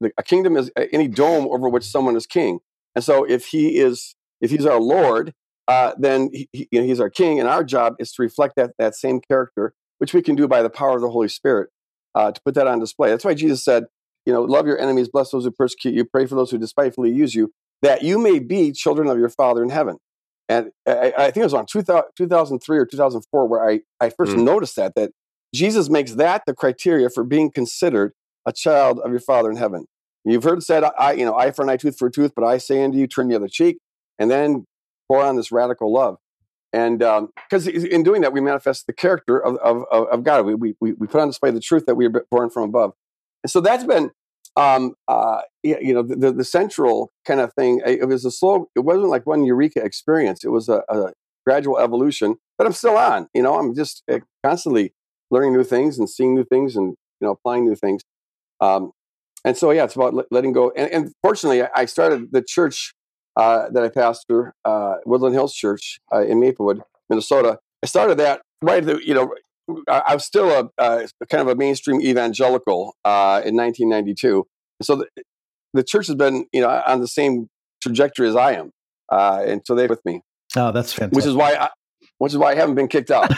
[0.00, 2.60] the, a kingdom is any dome over which someone is king.
[2.94, 5.32] And so, if he is, if he's our Lord,
[5.66, 8.56] uh, then he, he, you know, he's our King, and our job is to reflect
[8.56, 11.70] that that same character, which we can do by the power of the Holy Spirit,
[12.14, 13.08] uh, to put that on display.
[13.08, 13.84] That's why Jesus said,
[14.30, 17.10] you know, love your enemies, bless those who persecute you, pray for those who despitefully
[17.10, 19.96] use you, that you may be children of your Father in heaven.
[20.48, 24.44] And I, I think it was on 2003 or 2004 where I, I first mm.
[24.44, 25.10] noticed that, that
[25.52, 28.12] Jesus makes that the criteria for being considered
[28.46, 29.86] a child of your Father in heaven.
[30.24, 32.44] You've heard said, I, you know, eye for an eye, tooth for a tooth, but
[32.44, 33.78] I say unto you, turn the other cheek,
[34.16, 34.64] and then
[35.08, 36.18] pour on this radical love.
[36.72, 40.46] And because um, in doing that, we manifest the character of, of, of God.
[40.46, 42.92] We, we, we put on display the truth that we are born from above.
[43.42, 44.10] And so that's been
[44.56, 48.80] um, uh, you know, the, the central kind of thing, it was a slow, it
[48.80, 50.44] wasn't like one eureka experience.
[50.44, 51.12] It was a, a
[51.46, 53.28] gradual evolution that I'm still on.
[53.34, 54.92] You know, I'm just uh, constantly
[55.30, 58.02] learning new things and seeing new things and, you know, applying new things.
[58.60, 58.92] Um,
[59.44, 60.72] and so, yeah, it's about letting go.
[60.76, 62.92] And, and fortunately, I started the church
[63.36, 67.58] uh, that I pastor, uh, Woodland Hills Church uh, in Maplewood, Minnesota.
[67.82, 69.32] I started that right, the, you know,
[69.88, 74.46] I was still a, a, kind of a mainstream evangelical uh, in 1992.
[74.82, 75.06] So the,
[75.74, 77.48] the, church has been, you know, on the same
[77.82, 78.70] trajectory as I am,
[79.10, 80.22] uh, and so they're with me.
[80.56, 81.16] Oh, that's fantastic.
[81.16, 81.68] Which is why, I,
[82.18, 83.30] which is why I haven't been kicked out.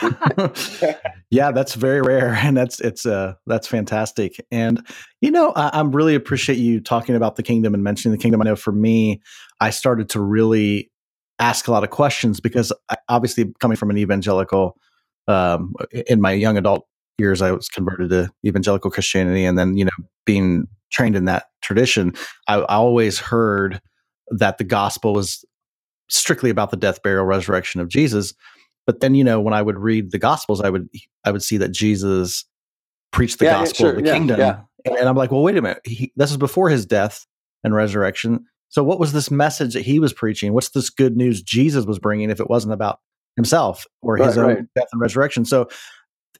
[1.29, 4.35] yeah, that's very rare, and that's it's uh that's fantastic.
[4.51, 4.85] And
[5.21, 8.41] you know, I, I'm really appreciate you talking about the kingdom and mentioning the kingdom.
[8.41, 9.21] I know for me,
[9.59, 10.91] I started to really
[11.39, 14.77] ask a lot of questions because I, obviously coming from an evangelical
[15.27, 15.73] um,
[16.07, 16.85] in my young adult
[17.17, 19.91] years, I was converted to evangelical Christianity, and then you know
[20.25, 22.13] being trained in that tradition,
[22.47, 23.81] I, I always heard
[24.29, 25.43] that the gospel was
[26.09, 28.33] strictly about the death, burial, resurrection of Jesus.
[28.85, 30.87] But then, you know, when I would read the Gospels, I would
[31.23, 32.45] I would see that Jesus
[33.11, 33.89] preached the Yeah, yeah, gospel sure.
[33.91, 34.59] of the Yeah, kingdom, yeah.
[34.85, 37.25] and I'm like, well, wait a minute, he, this is before his death
[37.63, 38.45] and resurrection.
[38.69, 40.53] So, what was this message that he was preaching?
[40.53, 42.99] What's this good news Jesus was bringing if it wasn't about
[43.35, 44.65] himself or his Right, own right.
[44.75, 45.45] death and resurrection?
[45.45, 45.67] So,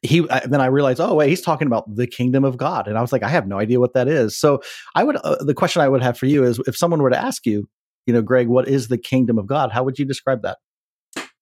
[0.02, 2.98] he I, then I realized, oh wait, he's talking about the kingdom of God, and
[2.98, 4.38] I was like, I have no idea what that is.
[4.38, 4.62] So,
[4.96, 7.22] I would uh, the question I would have for you is, if someone were to
[7.22, 7.68] ask you,
[8.06, 9.72] you know, Greg, what is the kingdom of God?
[9.72, 10.58] How would you describe that?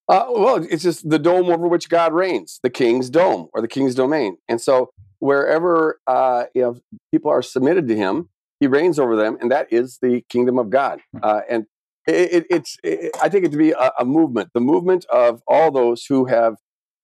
[0.07, 3.67] Uh, well, it's just the dome over which God reigns, the king's dome or the
[3.67, 4.37] king's domain.
[4.49, 6.77] And so wherever uh, you know
[7.11, 10.69] people are submitted to him, he reigns over them, and that is the kingdom of
[10.69, 10.99] God.
[11.23, 11.65] Uh, and
[12.07, 15.41] it, it, it's it, I take it to be a, a movement, the movement of
[15.47, 16.55] all those who have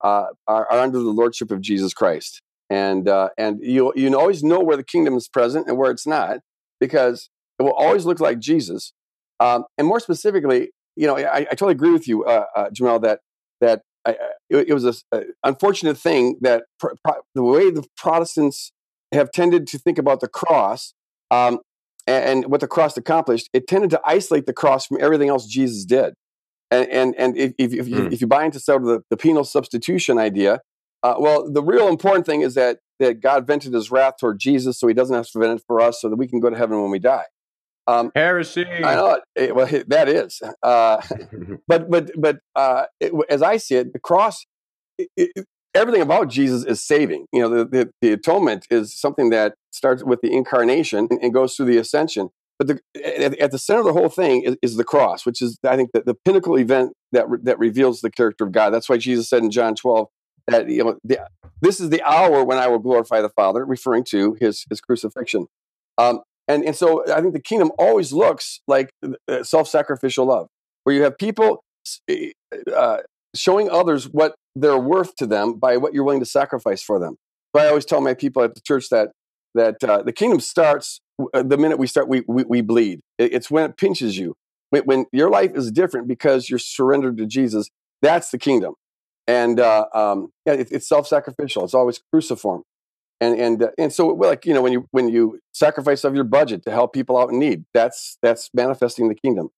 [0.02, 2.42] uh, are, are under the lordship of Jesus Christ.
[2.70, 6.06] And uh, and you you always know where the kingdom is present and where it's
[6.06, 6.40] not
[6.80, 8.92] because it will always look like Jesus.
[9.40, 12.98] Um, and more specifically, you know, I, I totally agree with you, uh, uh, Jamal,
[13.00, 13.20] that
[13.60, 14.16] that I, I-
[14.50, 16.64] it, was a, a unfortunate thing that
[17.34, 18.72] the way the Protestants
[19.12, 20.94] have tended to think about the cross
[21.30, 21.58] um,
[22.08, 25.46] and, and what the cross accomplished, it tended to isolate the cross from everything else
[25.46, 26.14] Jesus did.
[26.70, 28.12] And and and if if, if, you, Hmm.
[28.12, 30.60] if you buy into sort of the, the penal substitution idea,
[31.02, 34.78] uh, well, the real important thing is that that God vented His wrath toward Jesus,
[34.80, 36.56] so He doesn't have to vent it for us, so that we can go to
[36.56, 37.24] heaven when we die.
[37.86, 38.66] Um, Heresy.
[38.66, 40.42] I know it, it- well, that is.
[40.62, 41.00] Uh,
[41.68, 44.44] but but but uh, it, as I see it, the cross,
[44.98, 45.46] it, it,
[45.78, 47.26] everything about Jesus is saving.
[47.32, 51.32] You know, the, the the atonement is something that starts with the incarnation and, and
[51.32, 52.30] goes through the ascension.
[52.58, 52.80] But the,
[53.24, 55.76] at, at the center of the whole thing is, is the cross, which is I
[55.76, 58.70] think the, the pinnacle event that re- that reveals the character of God.
[58.70, 60.08] That's why Jesus said in John twelve
[60.48, 61.20] that you know the,
[61.60, 65.46] this is the hour when I will glorify the Father, referring to his his crucifixion.
[65.98, 70.48] Um, and and so I think the kingdom always looks like uh, self-sacrificial love,
[70.82, 71.62] where you have people
[72.74, 72.98] uh,
[73.34, 77.16] showing others what they're worth to them by what you're willing to sacrifice for them.
[77.56, 79.10] I always tell my people at the church that
[79.54, 81.00] that uh, the kingdom starts
[81.34, 82.08] uh, the minute we start.
[82.08, 83.00] We we, we bleed.
[83.18, 84.34] It- It's when it pinches you.
[84.70, 87.70] When, when your life is different because you're surrendered to Jesus.
[88.02, 88.74] That's the kingdom.
[89.26, 91.64] And uh, um, yeah, it, it's self-sacrificial.
[91.64, 92.62] It's always cruciform
[93.20, 96.24] and and uh, and so like you know when you when you sacrifice of your
[96.24, 99.48] budget to help people out in need that's that's manifesting the kingdom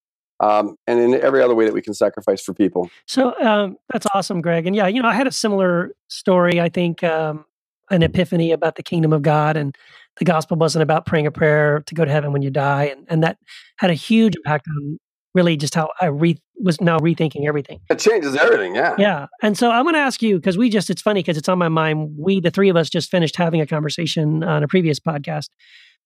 [0.40, 4.06] um, and in every other way that we can sacrifice for people So um, that's
[4.14, 4.66] awesome, Greg.
[4.66, 6.60] And yeah, you know, I had a similar story.
[6.60, 7.44] I think um,
[7.90, 9.76] an epiphany about the kingdom of God, and
[10.18, 13.06] the gospel wasn't about praying a prayer to go to heaven when you die, and
[13.08, 13.38] and that
[13.78, 14.98] had a huge impact on
[15.34, 17.80] really just how I re- was now rethinking everything.
[17.88, 19.26] it changes everything yeah Yeah.
[19.42, 21.58] And so I'm going to ask you because we just, it's funny because it's on
[21.58, 22.16] my mind.
[22.18, 25.48] We, the three of us, just finished having a conversation on a previous podcast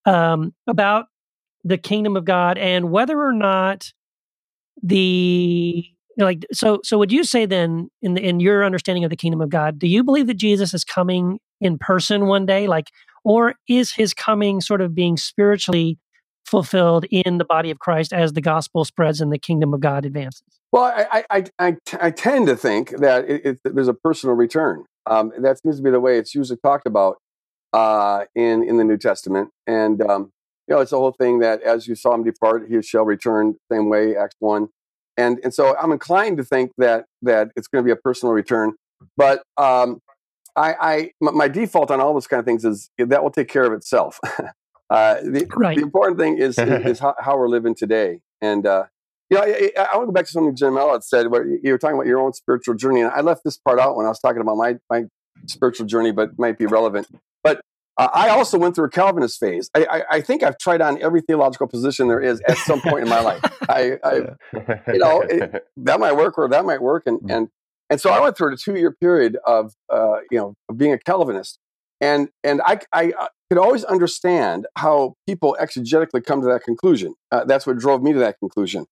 [0.04, 1.06] um, about
[1.64, 3.92] the kingdom of God and whether or not
[4.84, 5.84] the,
[6.16, 9.40] like, so, so would you say then, in, the, in your understanding of the kingdom
[9.40, 12.68] of God, do you believe that Jesus is coming in person one day?
[12.68, 12.90] Like,
[13.24, 15.98] or is his coming sort of being spiritually
[16.46, 20.04] fulfilled in the body of Christ as the gospel spreads and the kingdom of God
[20.04, 20.42] advances?
[20.74, 24.84] well i i i, I, tend to think that it, it, there's a personal return
[25.06, 27.18] um, that seems to be the way it's usually talked about
[27.72, 30.32] uh, in in the new testament and um,
[30.68, 33.54] you know it's the whole thing that as you saw him depart he shall return
[33.70, 34.68] same way acts 1
[35.16, 38.32] and and so i'm inclined to think that that it's going to be a personal
[38.32, 38.74] return
[39.16, 40.00] but um,
[40.56, 43.48] I, I my my default on all those kind of things is that will take
[43.48, 44.20] care of itself.
[44.90, 45.76] uh, the, Right.
[45.76, 48.20] the important thing is is, is how, how we're living today.
[48.40, 48.84] And uh,
[49.30, 51.30] you know, I, I, I want to go back to something Jamal said.
[51.30, 53.96] Where you were talking about your own spiritual journey, and I left this part out
[53.96, 55.04] when I was talking about my my
[55.46, 57.08] spiritual journey, but it might be relevant.
[57.42, 57.60] But
[57.96, 59.70] uh, I also went through a Calvinist phase.
[59.74, 63.02] I, I, I think I've tried on every theological position there is at some point
[63.04, 63.40] in my life.
[63.68, 64.14] I, I
[64.92, 67.34] you know, it- that might work or that might work and Mm.
[67.36, 67.48] and
[67.90, 70.92] and so I went through a two year period of uh, you know of being
[70.92, 71.58] a Calvinist
[72.00, 73.12] and and I I
[73.50, 77.14] could always understand how people exegetically come to that conclusion.
[77.30, 78.86] Uh, that's what drove me to that conclusion.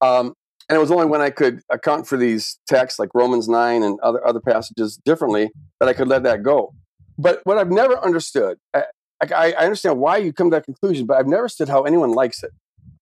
[0.00, 0.34] Um,
[0.68, 3.98] and it was only when I could account for these texts like Romans nine and
[4.00, 6.72] other other passages differently that I could let that go.
[7.18, 8.84] But what I've never understood, I,
[9.20, 12.12] I, I understand why you come to that conclusion, but I've never understood how anyone
[12.12, 12.52] likes it.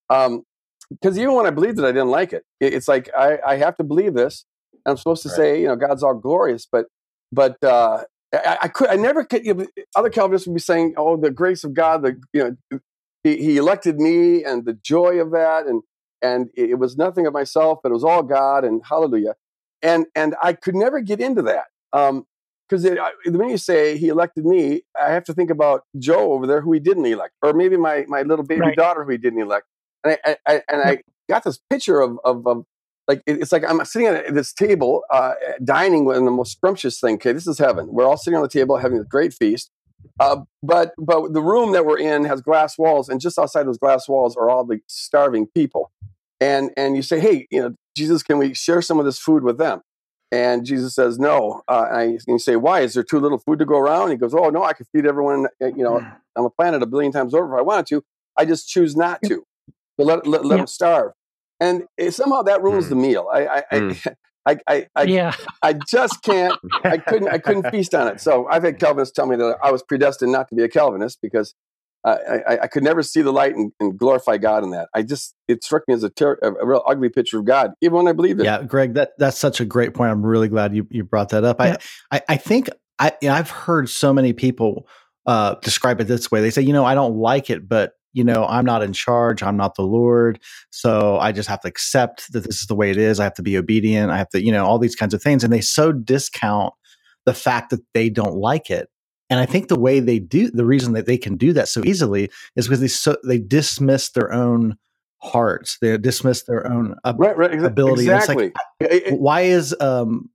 [0.08, 0.42] Um,
[0.90, 2.44] because even when I believed it, I didn't like it.
[2.60, 4.44] It- It's like I, I have to believe this,
[4.86, 5.36] I'm supposed to Right.
[5.36, 6.86] say, you know, God's all glorious, but
[7.32, 9.44] but uh, I, I could I never could.
[9.44, 12.78] You know, other Calvinists would be saying, oh, the grace of God, the you know,
[13.24, 15.82] he, he elected me, and the joy of that, and
[16.22, 19.34] and it, it was nothing of myself, but it was all God, and hallelujah,
[19.82, 21.64] and and I could never get into that.
[21.92, 22.26] Um,
[22.68, 26.46] because the minute you say he elected me, I have to think about Joe over
[26.46, 28.76] there who he didn't elect, or maybe my my little baby Right.
[28.76, 29.66] daughter who he didn't elect.
[30.04, 30.98] And I, I, I and I
[31.28, 32.64] got this picture of of, of
[33.08, 36.98] like it- it's like I'm sitting at this table, uh, dining with the most scrumptious
[37.00, 37.14] thing.
[37.16, 37.86] Okay, this is heaven.
[37.90, 39.70] We're all sitting on the table having a great feast.
[40.18, 43.78] Uh, but but the room that we're in has glass walls, and just outside those
[43.78, 45.90] glass walls are all the starving people.
[46.40, 49.42] And and you say, hey, you know, Jesus, can we share some of this food
[49.42, 49.82] with them?
[50.32, 51.62] And Jesus says, no.
[51.68, 52.80] Uh, and, I, and you say, why?
[52.80, 54.10] Is there too little food to go around?
[54.10, 56.04] He goes, oh no, I could feed everyone, uh, you know,
[56.36, 58.02] on the planet a billion times over if I wanted to.
[58.36, 59.44] I just choose not to.
[59.96, 60.58] But let let, let Yep.
[60.58, 61.12] them starve.
[61.60, 62.90] And it, somehow that ruins Hmm.
[62.90, 63.28] the meal.
[63.32, 63.82] I I, I,
[64.46, 65.32] I, I, I, yeah.
[65.62, 66.58] I just can't.
[66.84, 67.28] I couldn't.
[67.28, 68.20] I couldn't feast on it.
[68.20, 71.18] So I've had Calvinists tell me that I was predestined not to be a Calvinist
[71.22, 71.54] because
[72.06, 74.88] I, I, I could never see the light and, and glorify God in that.
[74.94, 77.72] I just it struck me as a, ter- a, a real ugly picture of God,
[77.80, 78.44] even when I believed it.
[78.44, 80.12] Yeah, Greg, that that's such a great point.
[80.12, 81.60] I'm really glad you you brought that up.
[81.60, 81.76] Yeah.
[82.10, 84.86] I, I I think I you know, I've heard so many people
[85.26, 86.40] uh, describe it this way.
[86.40, 89.42] They say, you know, I don't like it, but you know, I'm not in charge.
[89.42, 90.40] I'm not the Lord,
[90.70, 93.18] so I just have to accept that this is the way it is.
[93.18, 94.10] I have to be obedient.
[94.10, 96.72] I have to, you know, all these kinds of things, and they so discount
[97.24, 98.88] the fact that they don't like it.
[99.28, 101.82] And I think the way they do, the reason that they can do that so
[101.84, 104.76] easily is because they so they dismiss their own
[105.20, 105.78] hearts.
[105.80, 108.06] They dismiss their own ab- Right, right, exa- ability.
[108.08, 108.52] It's like, Exactly.
[108.80, 110.30] It- it- why is um,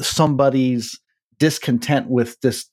[0.00, 0.98] somebody's
[1.38, 2.66] discontent with this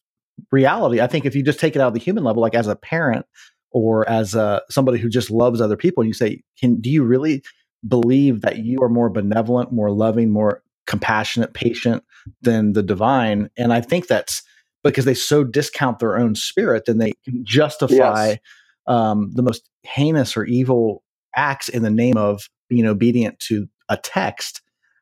[0.51, 1.01] reality?
[1.01, 2.75] I think if you just take it out of the human level, like as a
[2.75, 3.25] parent
[3.71, 7.03] or as a, somebody who just loves other people, and you say, "Can do you
[7.03, 7.43] really
[7.87, 12.03] believe that you are more benevolent, more loving, more compassionate, patient
[12.43, 14.43] than the divine?" And I think that's
[14.83, 18.39] because they so discount their own spirit, then they can justify Yes.
[18.87, 21.03] um, the most heinous or evil
[21.35, 24.61] acts in the name of being obedient to a text.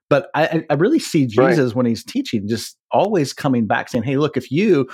[0.09, 1.55] But I, I- really see Right.
[1.55, 4.89] Jesus when he's teaching, just always coming back saying, "Hey, look, if you,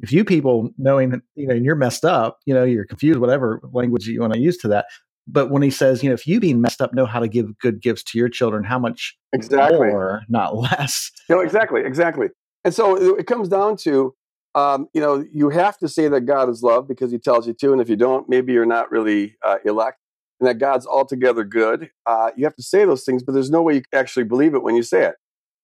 [0.00, 3.60] if you people knowing that you know you're messed up, you know you're confused, whatever
[3.72, 4.86] language you want to use to that."
[5.26, 7.58] But when he says, you know, if you being messed up know how to give
[7.58, 9.88] good gifts to your children, how much exactly.
[9.88, 11.10] more, not less?
[11.28, 12.28] No, exactly, exactly.
[12.64, 14.14] And so it comes down to,
[14.54, 17.54] um, you know, you have to say that God is love because He tells you
[17.54, 19.98] to, and if you don't, maybe you're not really uh, elect,
[20.40, 21.90] and that God's altogether good.
[22.06, 24.62] Uh, you have to say those things, but there's no way you actually believe it
[24.62, 25.14] when you say it,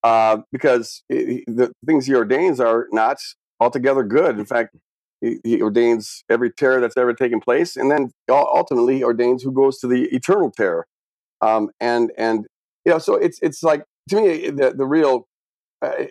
[0.02, 3.18] uh, because i the things He ordains are not
[3.60, 4.38] altogether good.
[4.38, 4.76] In fact,
[5.20, 9.52] He, he ordains every terror that's ever taken place, and then ultimately He ordains who
[9.52, 10.86] goes to the eternal terror.
[11.40, 12.46] Um, and and
[12.84, 15.26] you know, so it's it's like to me the the real
[15.82, 16.04] uh,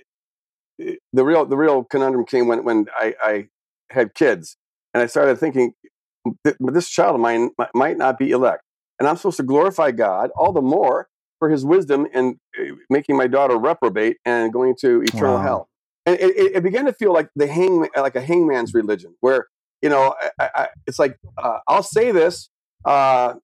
[0.77, 3.47] the real the real conundrum came when when I, I
[3.89, 4.57] had kids
[4.93, 5.73] and I started thinking
[6.59, 8.63] this child of mine might not be elect
[8.99, 11.07] and I'm supposed to glorify God all the more
[11.39, 15.43] for His wisdom in uh, making my daughter reprobate and going to eternal Wow.
[15.43, 15.69] hell
[16.05, 19.47] and it, it, began to feel like the hang like a hangman's religion where
[19.81, 22.49] you know I, I, it's like uh, I'll say this
[22.85, 23.35] uh,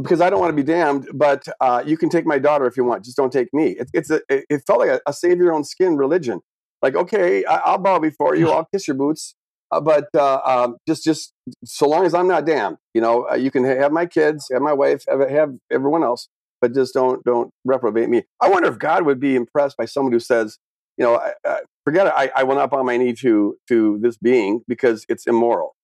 [0.00, 2.76] because I don't want to be damned, but uh, you can take my daughter if
[2.76, 3.04] you want.
[3.04, 3.70] Just don't take me.
[3.78, 6.40] It, it's a, it it felt like a, a save your own skin religion.
[6.86, 8.48] Like, okay, I, I'll bow before you.
[8.52, 9.34] I'll kiss your boots,
[9.72, 11.32] uh, but uh, um, just just
[11.64, 14.48] so long as I'm not damned, you know, uh, you can ha- have my kids,
[14.52, 16.28] have my wife, have, have everyone else,
[16.60, 18.22] but just don't don't reprobate me.
[18.40, 20.58] I wonder if God would be impressed by someone who says,
[20.96, 22.12] you know, I, I, forget it.
[22.14, 25.74] I, I will not bow my knee to to this being because it's immoral.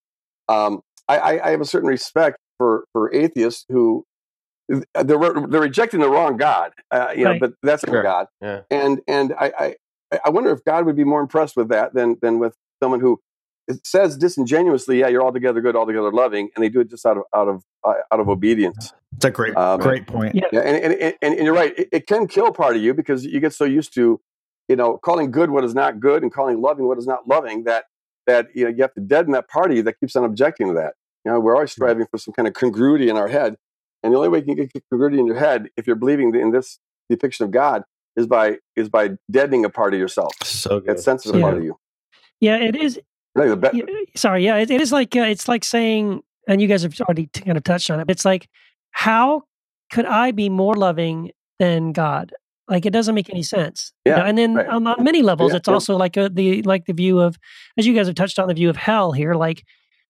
[0.48, 4.04] Um, I, I, I have a certain respect for for atheists who
[4.68, 7.94] they're they're rejecting the wrong God, uh, you know, but that's Sure.
[7.96, 8.26] not God.
[8.40, 8.60] Yeah.
[8.70, 9.74] And and I, I
[10.24, 13.20] I wonder if God would be more impressed with that than than with someone who
[13.84, 17.24] says disingenuously, yeah, you're altogether good, altogether loving, and they do it just out of
[17.34, 18.92] out of uh, out of obedience.
[19.16, 20.34] It's a great, Um, great point.
[20.34, 20.46] Yeah.
[20.52, 21.78] Yeah, and and, and, and you're right.
[21.78, 24.20] It, it can kill part of you because you get so used to,
[24.68, 27.64] you know, calling good what is not good and calling loving what is not loving
[27.64, 27.84] that
[28.26, 30.68] that you know you have to deaden that part of you that keeps on objecting
[30.68, 30.94] to that.
[31.24, 33.56] You know, we're always striving for some kind of congruity in our head,
[34.02, 36.50] and the only way you can get congruity in your head if you're believing in
[36.50, 36.78] this
[37.08, 37.84] depiction of God
[38.16, 40.96] is by is by deadening a part of yourself, So good.
[40.96, 41.42] that sensitive Yeah.
[41.46, 41.76] part of you.
[42.40, 43.00] Yeah, it is.
[43.34, 43.84] Really, the be- Yeah,
[44.16, 47.26] sorry, yeah, it, it is like uh, it's like saying, and you guys have already
[47.26, 48.06] t- kind of touched on it.
[48.06, 48.48] But it's like,
[48.90, 49.42] how
[49.92, 52.32] could I be more loving than God?
[52.68, 53.92] Like it doesn't make any sense.
[54.04, 54.24] you Yeah, know?
[54.24, 54.66] And then right.
[54.66, 55.74] on, on many levels, Yeah, it's yeah.
[55.74, 57.36] also like a, the like the view of,
[57.78, 59.34] as you guys have touched on the view of hell here.
[59.34, 59.64] Like,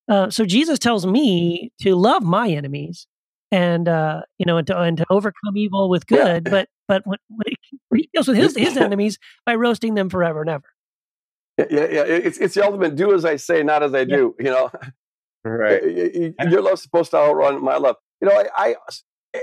[0.09, 3.07] uh, so Jesus tells me to love my enemies,
[3.53, 6.41] and uh, you know, and to, and to overcome evil with Yeah.
[6.41, 6.45] good.
[6.51, 7.55] But but when, when
[7.95, 10.65] he deals with his his enemies by roasting them forever and ever.
[11.59, 12.03] Yeah, yeah, yeah.
[12.05, 14.35] It's it's the ultimate do as I say, not as I do.
[14.39, 14.71] You know,
[15.45, 15.83] Right.
[16.51, 17.97] Your love's supposed to outrun my love.
[18.21, 18.75] You know, I, I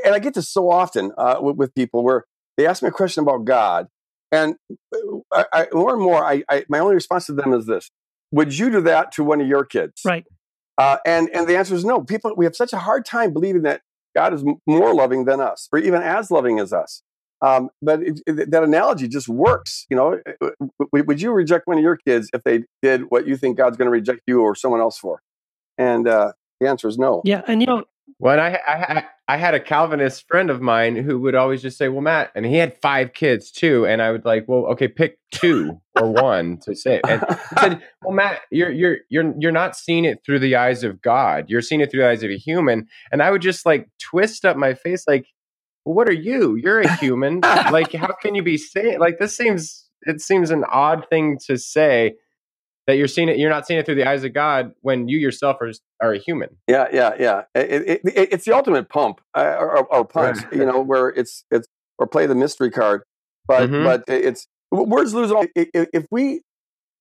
[0.05, 2.26] and I get this so often uh, with, with people where
[2.57, 3.88] they ask me a question about God,
[4.32, 4.55] and
[4.95, 7.91] uh, I, I, more and more, I, I my only response to them is this:
[8.32, 10.01] Would you do that to one of your kids?
[10.05, 10.24] Right.
[10.78, 12.01] Uh, and and the answer is no.
[12.01, 13.82] People, we have such a hard time believing that
[14.16, 17.01] God is more loving than us, or even as loving as us.
[17.41, 19.86] Um, but it, it- that analogy just works.
[19.89, 20.49] You know, Uh,
[20.91, 23.78] w- would you reject one of your kids if they did what you think God's
[23.78, 25.22] going to reject you or someone else for?
[25.78, 27.22] And uh, the answer is no.
[27.24, 27.84] Yeah, and you know,
[28.18, 31.78] Well, and I, I I had a Calvinist friend of mine who would always just
[31.78, 34.88] say, "Well, Matt," and he had five kids too, and I would like, "Well, okay,
[34.88, 39.51] pick two or one to say." And he said, "Well, Matt, you're you're you're you're
[39.51, 41.45] not seeing it through the eyes of God.
[41.47, 44.45] You're seeing it through the eyes of a human." And I would just like twist
[44.45, 45.28] up my face, like,
[45.86, 46.55] "Well, what are you?
[46.55, 47.41] You're a human.
[47.41, 49.38] like, how can you be saying like this?
[49.38, 52.16] Seems it seems an odd thing to say."
[52.88, 55.20] That you're seeing it, you're not seeing it through the eyes of God when you
[55.20, 55.72] yourself are
[56.02, 56.58] are a human.
[56.68, 57.41] Yeah, yeah, yeah.
[57.56, 61.45] It, it, it, it's the ultimate pump uh, or, or punch, you know, where it's
[61.52, 63.04] it's or play the mystery card,
[63.47, 63.84] but Mhm.
[63.84, 65.45] but it's words lose all.
[65.56, 66.41] If we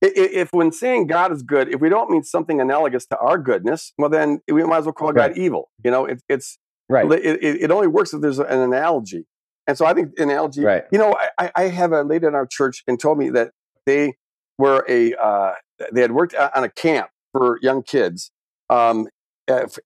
[0.00, 3.92] if when saying God is good, if we don't mean something analogous to our goodness,
[3.98, 5.34] well then we might as well call Right.
[5.34, 5.70] God evil.
[5.84, 7.10] You know, it, it's Right.
[7.12, 9.26] it, it, only works if there's an analogy,
[9.66, 10.62] and so I think analogy.
[10.62, 10.84] Right.
[10.90, 13.50] You know, I- I, I have a lady in our church and told me that
[13.84, 14.14] they
[14.58, 15.52] were a uh,
[15.92, 18.30] they had worked on a camp for young kids,
[18.70, 19.08] um,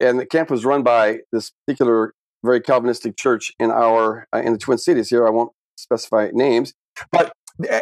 [0.00, 2.14] and the camp was run by this particular
[2.44, 5.10] very Calvinistic church in our uh, in the Twin Cities.
[5.10, 6.74] Here, I won't specify names,
[7.10, 7.32] but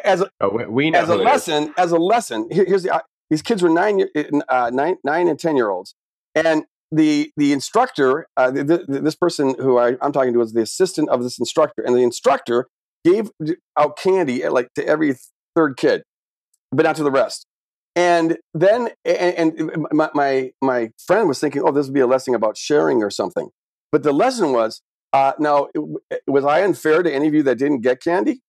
[0.05, 1.25] as a, Oh, we, as a who it is.
[1.25, 4.07] lesson, as a lesson, here, here's the uh, these kids were nine,
[4.49, 5.95] uh, nine, nine and ten year olds,
[6.35, 10.53] and the the instructor, uh, the, the, this person who I, I'm talking to was
[10.53, 12.67] the assistant of this instructor, and the instructor
[13.05, 13.31] gave
[13.79, 15.15] out candy uh, like to every
[15.55, 16.03] third kid,
[16.73, 17.47] but not to the rest.
[17.97, 22.07] And then, and, and my, my my friend was thinking, oh, this would be a
[22.07, 23.51] lesson about sharing or something.
[23.91, 24.83] But the lesson was,
[25.13, 25.69] uh, now,
[26.27, 28.43] was I unfair to any of you that didn't get candy?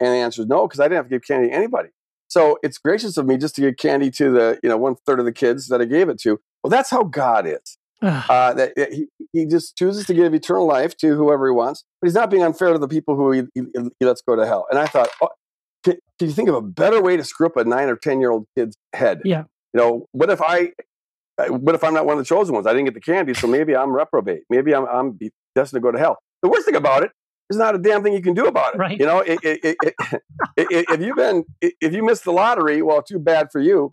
[0.00, 1.88] And the answer is no, because I didn't have to give candy to anybody.
[2.28, 5.18] So it's gracious of me just to give candy to the, you know, one third
[5.18, 6.40] of the kids that I gave it to.
[6.62, 7.78] Well, that's how God is.
[8.02, 12.06] Uh, that he, he just chooses to give eternal life to whoever he wants, but
[12.06, 13.62] he's not being unfair to the people who he, he,
[13.98, 14.66] he lets go to hell.
[14.68, 15.28] And I thought, oh,
[15.84, 18.20] can, can you think of a better way to screw up a nine or ten
[18.20, 19.20] year old kid's head?
[19.24, 19.44] Yeah.
[19.72, 20.70] You know, what if I,
[21.48, 22.66] what if I'm not one of the chosen ones?
[22.66, 24.42] I didn't get the candy, so maybe I'm reprobate.
[24.50, 25.18] Maybe I'm I'm
[25.54, 26.18] destined to go to hell.
[26.42, 27.10] The worst thing about it
[27.50, 28.78] there's not a damn thing you can do about it.
[28.78, 28.98] Right.
[28.98, 29.94] You know, it, it, it,
[30.56, 33.90] if you've been, if you missed the lottery, well, too bad for you.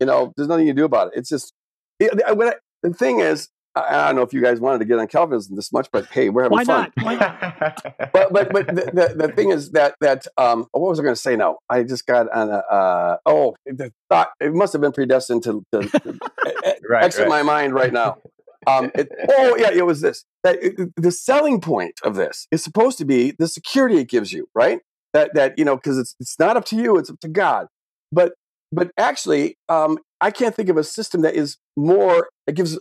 [0.00, 1.12] You know, there's nothing you can do about it.
[1.16, 1.52] It's just,
[1.98, 4.84] it, the- I- the thing is, I, I don't know if you guys wanted to
[4.84, 6.92] get on Calvinism this much, but hey, we're having why fun.
[6.96, 7.04] not?
[7.04, 8.10] Why not?
[8.12, 11.14] But but but the, the, the thing is that that um what was I going
[11.14, 11.58] to say now?
[11.68, 15.64] I just got on a uh oh the thought it must have been predestined to,
[15.72, 16.18] to, to
[16.88, 17.28] Right, exit right.
[17.28, 18.18] my mind right now.
[18.66, 20.24] Um, it, oh yeah, it was this.
[20.42, 24.32] That it, the selling point of this is supposed to be the security it gives
[24.32, 24.80] you, right?
[25.12, 27.66] That that you know because it's it's not up to you, it's up to God.
[28.12, 28.32] But
[28.72, 32.78] but actually, um, I can't think of a system that is more that gives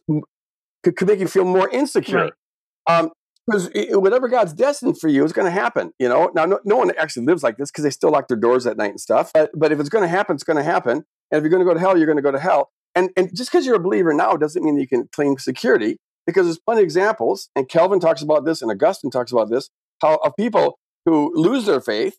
[0.84, 2.18] could, could make you feel more insecure.
[2.18, 2.34] Right.
[2.88, 3.12] Um,
[3.50, 5.92] because whatever God's destined for you is going to happen.
[5.98, 8.38] You know, now no, no one actually lives like this because they still lock their
[8.38, 9.32] doors at night and stuff.
[9.34, 11.04] But but if it's going to happen, it's going to happen.
[11.32, 12.70] And if you're going to go to hell, you're going to go to hell.
[12.96, 15.98] And and just because you're a believer now doesn't mean that you can claim security
[16.26, 17.50] because there's plenty of examples.
[17.56, 19.70] And Calvin talks about this, and Augustine talks about this,
[20.02, 22.18] how of people who lose their faith,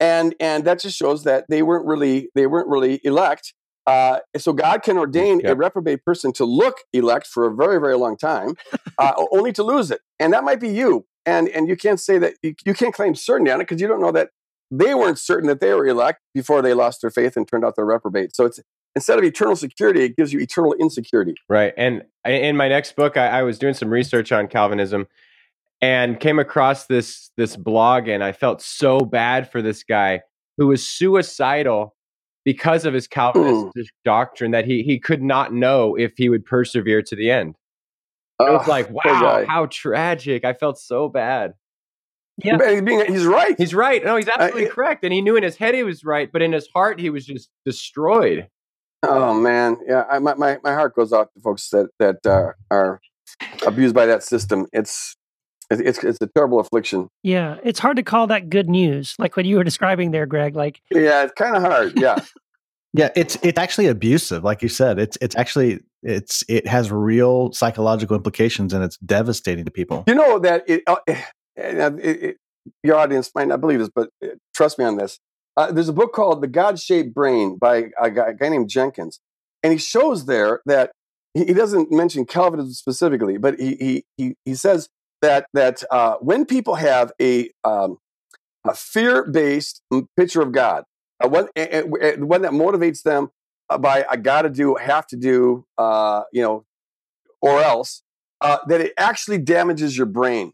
[0.00, 3.54] and and that just shows that they weren't really they weren't really elect.
[3.86, 5.50] Uh, so God can ordain Yeah.
[5.50, 8.54] a reprobate person to look elect for a very very long time,
[8.98, 11.06] uh, only to lose it, and that might be you.
[11.26, 13.88] And and you can't say that you, you can't claim certainty on it because you
[13.88, 14.30] don't know that
[14.70, 17.76] they weren't certain that they were elect before they lost their faith and turned out
[17.76, 18.34] they're reprobate.
[18.34, 18.60] So it's
[18.94, 21.34] instead of eternal security, it gives you eternal insecurity.
[21.48, 21.74] Right.
[21.76, 25.06] And in my next book, I, I was doing some research on Calvinism
[25.80, 30.22] and came across this this blog, and I felt so bad for this guy
[30.56, 31.94] who was suicidal
[32.44, 33.72] because of his Calvinist
[34.04, 37.54] doctrine that he he could not know if he would persevere to the end.
[38.40, 40.44] It was like, wow, how tragic!
[40.44, 41.54] I felt so bad.
[42.42, 42.56] Yeah.
[42.70, 43.54] He's, being, he's right.
[43.56, 44.02] He's right.
[44.04, 46.42] No, he's absolutely it- correct, and he knew in his head he was right, but
[46.42, 48.48] in his heart he was just destroyed.
[49.04, 50.04] Oh man, yeah.
[50.10, 53.00] I, my, my my heart goes out to folks that that uh, are
[53.66, 54.66] abused by that system.
[54.72, 55.14] It's
[55.80, 57.08] it's it's a terrible affliction.
[57.22, 60.56] Yeah, it's hard to call that good news, like what you were describing there, Greg.
[60.56, 61.98] Like, Yeah, it's kind of hard.
[61.98, 62.18] Yeah,
[62.94, 64.98] Yeah, it's it's actually abusive, like you said.
[64.98, 70.04] It's it's actually it's it has real psychological implications and it's devastating to people.
[70.06, 71.24] You know that it, uh, it,
[71.56, 72.36] it,
[72.82, 75.18] your audience might not believe this, but uh, trust me on this.
[75.56, 78.68] Uh, there's a book called The God Shaped Brain by a guy, a guy, named
[78.68, 79.20] Jennings.
[79.62, 80.92] And he shows there that
[81.34, 84.88] he, he, doesn't mention Calvinism specifically, but he, he, he, he says
[85.22, 87.98] that, that uh, when people have a, um,
[88.66, 89.82] a fear based
[90.16, 90.84] picture of God,
[91.22, 93.30] uh, one, one that motivates them
[93.70, 96.64] uh, by I got to do, have to do, uh, you know,
[97.40, 98.02] or else,
[98.40, 100.52] uh, that it actually damages your brain.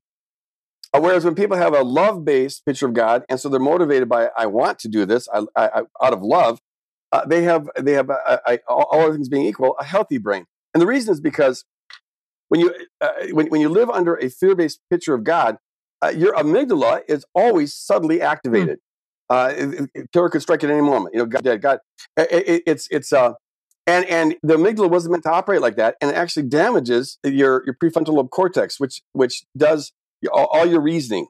[0.95, 4.09] Uh, whereas when people have a love based picture of God, and so they're motivated
[4.09, 6.61] by I want to do this I, I, out of love,
[7.13, 8.11] uh, they have they have
[8.69, 10.47] all other things being equal a healthy brain.
[10.75, 11.65] And the reason is because
[12.49, 15.59] when you uh, when, when you live under a fear based picture of God,
[16.03, 18.25] uh, your amygdala is always subtly hmm.
[18.25, 18.79] activated.
[19.31, 19.89] Mm.
[20.13, 21.15] killer could strike at any moment.
[21.15, 21.61] You know, God, dead.
[21.61, 21.79] God,
[22.17, 23.35] it, it, it's it's uh,
[23.87, 27.63] and and the amygdala wasn't meant to operate like that, and it actually damages your
[27.65, 29.93] your prefrontal lobe cortex, which which does
[30.33, 31.27] all, all your reasoning.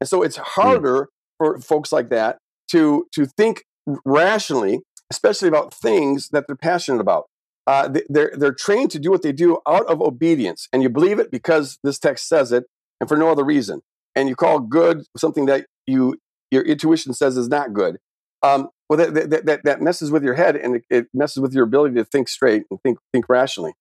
[0.00, 0.42] And so it's hmm.
[0.46, 1.06] harder mm.
[1.38, 2.38] for folks like that
[2.70, 3.64] to to think
[4.04, 4.80] rationally,
[5.10, 7.26] especially about things that they're passionate about.
[7.66, 11.18] Uh, they're they're trained to do what they do out of obedience, and you believe
[11.18, 12.64] it because this text says it,
[13.00, 13.80] and for no other reason.
[14.14, 16.16] And you call good something that you
[16.50, 17.98] your intuition says is not good.
[18.42, 21.52] Um, well, that, that, that, that messes with your head, and it, it messes with
[21.52, 23.72] your ability to think straight and think think rationally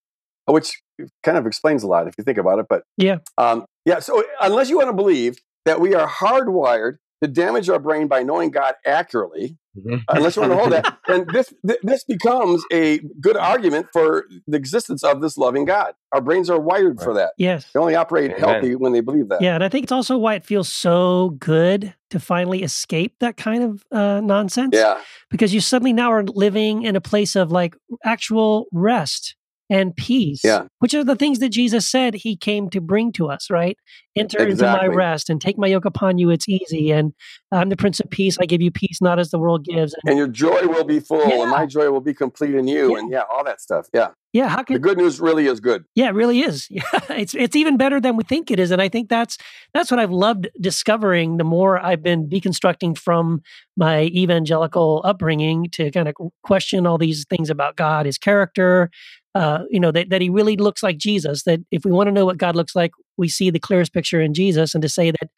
[0.46, 0.82] which
[1.24, 2.68] kind of explains a lot if you think about it.
[2.70, 4.00] But yeah, um, yeah.
[4.00, 8.24] So unless you want to believe that we are hardwired to damage our brain by
[8.24, 9.98] knowing God accurately, mm-hmm.
[10.10, 14.26] unless you want to hold that, then this th- this becomes a good argument for
[14.48, 15.94] the existence of this loving God.
[16.12, 17.04] Our brains are wired right.
[17.04, 17.32] for that.
[17.38, 18.40] Yes, they only operate Amen.
[18.44, 19.42] healthy when they believe that.
[19.42, 23.38] Yeah, and I think it's also why it feels so good to finally escape that
[23.38, 24.72] kind of uh, nonsense.
[24.74, 25.00] Yeah,
[25.30, 29.36] because you suddenly now are living in a place of like actual rest
[29.70, 30.68] and peace, yeah.
[30.80, 33.78] which are the things that Jesus said he came to bring to us, right?
[34.16, 34.86] Enter exactly.
[34.86, 36.30] into my rest and take my yoke upon you.
[36.30, 36.92] It's easy.
[36.92, 37.14] And
[37.52, 38.38] I'm the Prince of Peace.
[38.40, 39.94] I give you peace, not as the world gives.
[39.94, 41.42] And, and your joy will be full, yeah.
[41.42, 42.94] and my joy will be complete in you.
[42.94, 43.00] Yeah.
[43.00, 43.88] And yeah, all that stuff.
[43.94, 44.10] Yeah.
[44.34, 45.86] Yeah, how can the good news really is good?
[45.96, 46.68] Yeah, it really is.
[46.76, 49.38] Yeah, it's it's even better than we think it is, and I think that's
[49.74, 51.38] that's what I've loved discovering.
[51.38, 53.42] The more I've been deconstructing from
[53.78, 58.90] my evangelical upbringing to kind of question all these things about God, His character,
[59.36, 61.44] uh, you know, that, that he really looks like Jesus.
[61.44, 64.22] That if we want to know what God looks like, we see the clearest picture
[64.22, 64.74] in Jesus.
[64.74, 65.30] And to say that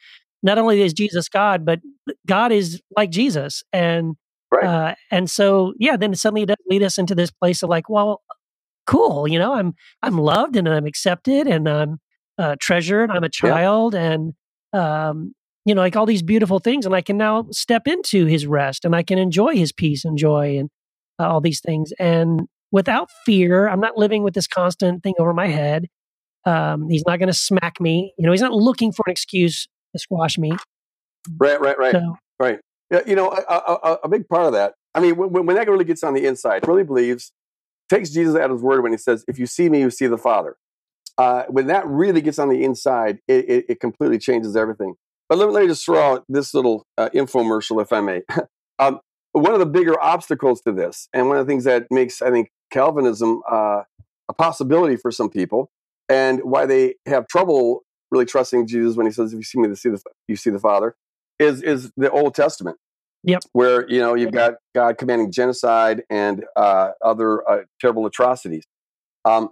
[0.42, 1.80] not only is Jesus God, but
[2.26, 3.62] God is like Jesus.
[3.72, 4.16] And
[4.52, 4.64] right.
[4.64, 7.88] uh, and so yeah, then suddenly it does lead us into this place of like,
[7.88, 8.22] well,
[8.86, 11.98] cool, you know, I'm I'm loved and I'm accepted and I'm
[12.38, 13.10] uh, treasured.
[13.10, 14.12] I'm a child yeah.
[14.12, 14.34] and
[14.72, 18.46] um, you know, like all these beautiful things, and I can now step into His
[18.46, 20.70] rest and I can enjoy His peace and joy and
[21.18, 21.92] uh, all these things.
[21.98, 23.68] And without fear.
[23.68, 25.86] I'm not living with this constant thing over my head.
[26.44, 28.14] Um, he's not going to smack me.
[28.18, 30.52] You know, he's not looking for an excuse to squash me.
[31.36, 32.60] Right, right, right, so, right.
[32.90, 34.74] Yeah, you know, a, a, a, big part of that.
[34.94, 37.32] I mean, when, when that really gets on the inside, really believes,
[37.90, 40.16] takes Jesus at his word when he says, "If you see me, you see the
[40.16, 40.56] Father."
[41.18, 44.94] Uh, when that really gets on the inside, it, it, it completely changes everything.
[45.28, 48.22] But let, let, me just throw out this little uh, infomercial, if I may.
[48.78, 49.00] um,
[49.32, 52.30] one of the bigger obstacles to this, and one of the things that makes, I
[52.30, 53.82] think, Calvinism uh,
[54.28, 55.70] a possibility for some people,
[56.08, 59.68] and why they have trouble really trusting Jesus when he says, "If you see me,
[59.68, 60.96] you see the you see the Father,"
[61.38, 62.78] is is the Old Testament.
[63.24, 63.42] Yep.
[63.52, 68.64] Where you know you've got God commanding genocide and uh, other uh, terrible atrocities,
[69.24, 69.50] um,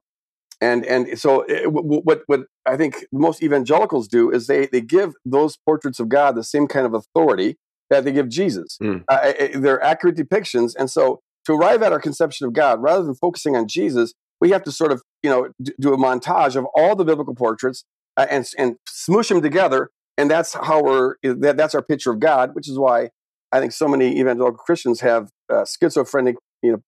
[0.60, 4.80] and and so it, eh, what what I think most evangelicals do is they they
[4.80, 7.56] give those portraits of God the same kind of authority
[7.90, 8.78] that they give Jesus.
[8.82, 9.04] Mm.
[9.08, 13.14] Uh, they're accurate depictions, and so to arrive at our conception of God, rather than
[13.14, 15.48] focusing on Jesus, we have to sort of, you know,
[15.80, 17.84] do a montage of all the biblical portraits
[18.16, 22.20] uh, and and smoosh them together, and that's how we're that, that's our picture of
[22.20, 23.10] God, which is why
[23.50, 26.82] I think so many evangelical Christians have uh, schizophrenic, you know,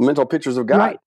[0.00, 0.78] mental pictures of God.
[0.78, 0.98] Right.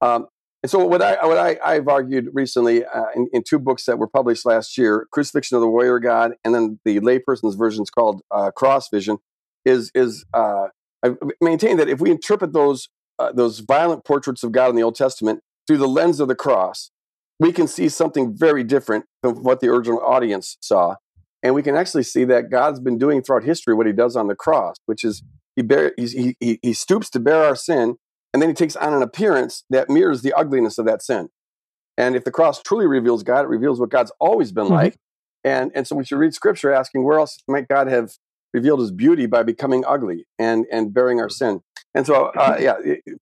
[0.00, 0.26] Um,
[0.62, 3.98] and so what I what I, have argued recently uh, in, in, two books that
[3.98, 7.90] were published last year, Crucifixion of the Warrior God, and then the layperson's version is
[7.90, 9.18] called uh, Cross Vision,
[9.66, 10.68] is is uh,
[11.04, 11.10] I
[11.42, 12.88] maintain that if we interpret those
[13.18, 16.34] uh, those violent portraits of God in the Old Testament through the lens of the
[16.34, 16.90] cross,
[17.38, 20.96] we can see something very different from what the original audience saw,
[21.42, 24.26] and we can actually see that God's been doing throughout history what He does on
[24.26, 25.22] the cross, which is
[25.54, 27.96] He bear, he, he, he stoops to bear our sin,
[28.32, 31.28] and then He takes on an appearance that mirrors the ugliness of that sin.
[31.98, 34.74] And if the cross truly reveals God, it reveals what God's always been mm-hmm.
[34.74, 34.96] like.
[35.44, 38.12] And, and so we should read scripture asking, where else might God have
[38.52, 41.60] revealed his beauty by becoming ugly and, and bearing our sin.
[41.96, 42.74] And so, uh, yeah,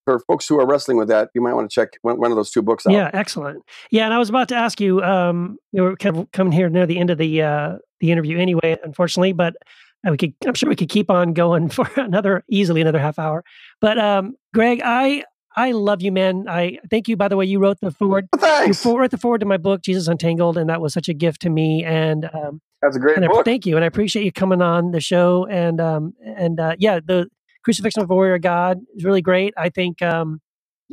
[0.04, 2.36] for folks who are wrestling with that, you might want to check one, one of
[2.36, 2.92] those two books out.
[2.92, 3.62] Yeah, excellent.
[3.92, 5.00] Yeah, and I was about to ask you.
[5.00, 8.36] Um, we were kind of coming here near the end of the uh, the interview
[8.36, 9.54] anyway, unfortunately, but
[10.04, 10.34] uh, we could.
[10.44, 13.44] I'm sure we could keep on going for another easily another half hour.
[13.80, 15.22] But um, Greg, I
[15.54, 16.46] I love you, man.
[16.48, 17.16] I thank you.
[17.16, 18.26] By the way, you wrote the foreword.
[18.34, 18.82] You Thanks.
[18.82, 21.42] for- wrote the foreword to my book, Jesus Untangled, and that was such a gift
[21.42, 21.84] to me.
[21.84, 23.44] And um, That's a great and I, book.
[23.44, 25.46] thank you, and I appreciate you coming on the show.
[25.48, 27.28] And um, and uh, yeah, the
[27.64, 29.54] Crucifixion of a Warrior God is really great.
[29.56, 30.02] I think.
[30.02, 30.40] Um,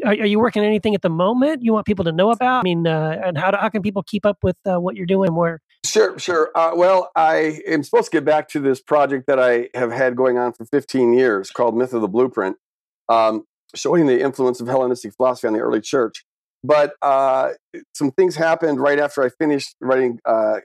[0.06, 2.62] are, are you working on anything at the moment you want people to know about?
[2.62, 5.06] I mean, uh, and how do, how can people keep up with uh, what you're
[5.06, 5.36] doing?
[5.36, 6.52] Where Sure, sure.
[6.56, 10.16] Uh, well, I am supposed to get back to this project that I have had
[10.16, 12.58] going on for 15 years called Myth of the Blueprint,
[13.10, 13.44] um,
[13.76, 16.24] showing the influence of Hellenistic philosophy on the early church.
[16.64, 17.50] But uh,
[17.94, 20.60] some things happened right after I finished writing uh,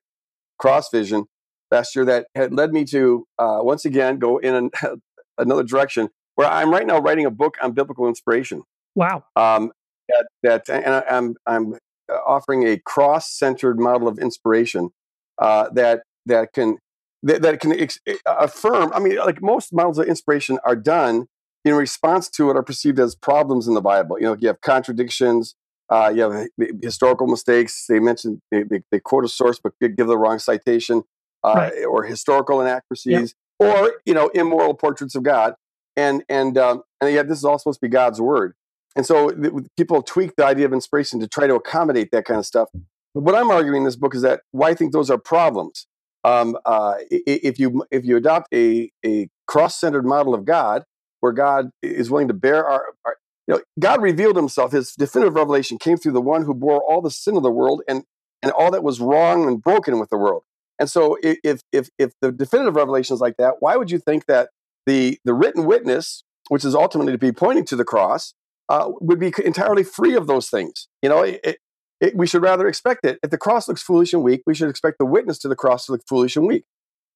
[0.59, 1.25] Cross Vision
[1.71, 4.71] last year that had led me to uh, once again go in an,
[5.39, 8.63] another direction where I'm right now writing a book on biblical inspiration
[8.95, 9.73] wow, um,
[10.09, 11.75] that, that and I- I'm I'm
[12.13, 14.91] uh, offering a cross-centered model of inspiration
[15.39, 16.79] uh, that that can
[17.23, 18.93] that, that can ex- affirm.
[18.95, 21.27] I mean, like most models of inspiration are done
[21.65, 24.19] in response to what are perceived as problems in the Bible.
[24.21, 25.55] You know, you have contradictions.
[25.89, 27.87] Uh, you have hi- historical mistakes.
[27.89, 31.03] They mention they, they, they quote a source but give the wrong citation,
[31.45, 31.85] uh, Right.
[31.85, 35.55] or historical inaccuracies, or you know, immoral portraits of God.
[35.97, 38.55] And and um, and yet, this is all supposed to be God's word.
[38.95, 42.39] And so th- people tweak the idea of inspiration to try to accommodate that kind
[42.39, 42.69] of stuff.
[43.15, 45.87] But what I'm arguing in this book is that why I think those are problems.
[46.25, 50.85] Um, uh, if you if you adopt a a cross centered model of God,
[51.21, 54.73] where God is willing to bear our, our you know, God revealed Himself.
[54.73, 57.83] His definitive revelation came through the one who bore all the sin of the world
[57.89, 58.05] and
[58.43, 60.43] and all that was wrong and broken with the world.
[60.79, 64.27] And so, if if if the definitive revelation is like that, why would you think
[64.27, 64.51] that
[64.87, 68.35] the the written witness, which is ultimately to be pointing to the cross,
[68.69, 70.89] uh, would be entirely free of those things?
[71.03, 71.59] You know, it, it,
[72.01, 73.19] it, we should rather expect it.
[73.23, 75.87] If the cross looks foolish and weak, we should expect the witness to the cross
[75.87, 76.65] to look foolish and weak.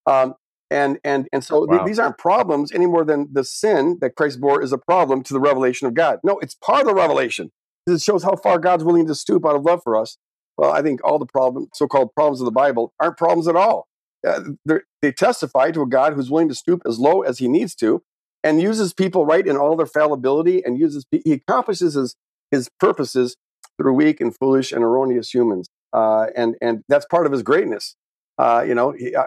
[0.07, 0.35] Um,
[0.71, 4.41] and and and so th- these aren't problems any more than the sin that Christ
[4.41, 6.21] bore is a problem to the revelation of God.
[6.23, 7.51] No, it's part of the revelation.
[7.87, 10.17] It shows how far God's willing to stoop out of love for us.
[10.61, 13.89] Well, I think all the problem, so-called problems of the Bible aren't problems at all.
[14.27, 14.43] Uh,
[15.01, 18.03] they testify to a God who's willing to stoop as low as He needs to,
[18.45, 22.15] and uses people right in all their fallibility, and uses He accomplishes His
[22.51, 23.39] His purposes
[23.79, 27.97] through weak and foolish and erroneous humans, uh, and and that's part of His greatness.
[28.37, 29.25] Uh, you know, he, uh,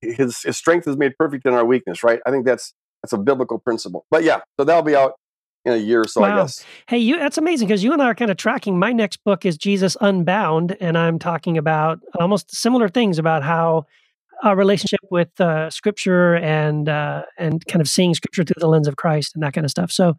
[0.00, 2.20] his his strength is made perfect in our weakness, right?
[2.24, 4.06] I think that's that's a biblical principle.
[4.10, 5.12] But yeah, so that'll be out
[5.64, 6.42] in a year or so, I Wow.
[6.42, 6.64] guess.
[6.88, 8.78] Hey, you that's amazing because you and I are kind of tracking.
[8.78, 13.86] My next book is Jesus Unbound, and I'm talking about almost similar things about how
[14.42, 18.88] our relationship with uh, Scripture and uh, and kind of seeing Scripture through the lens
[18.88, 19.90] of Christ and that kind of stuff.
[19.90, 20.14] So,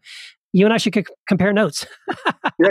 [0.52, 1.86] you and I should c- compare notes.
[2.58, 2.70] Yeah,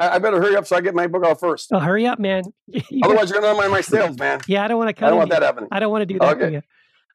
[0.00, 1.68] I, I better hurry up so I get my book out first.
[1.72, 2.42] oh, hurry up, man!
[2.66, 4.40] You- Otherwise, you're going to undermine my sales, man.
[4.48, 5.06] yeah, I don't want to cut.
[5.06, 5.68] I don't want into that happening.
[5.70, 6.60] I don't want to do that to Okay.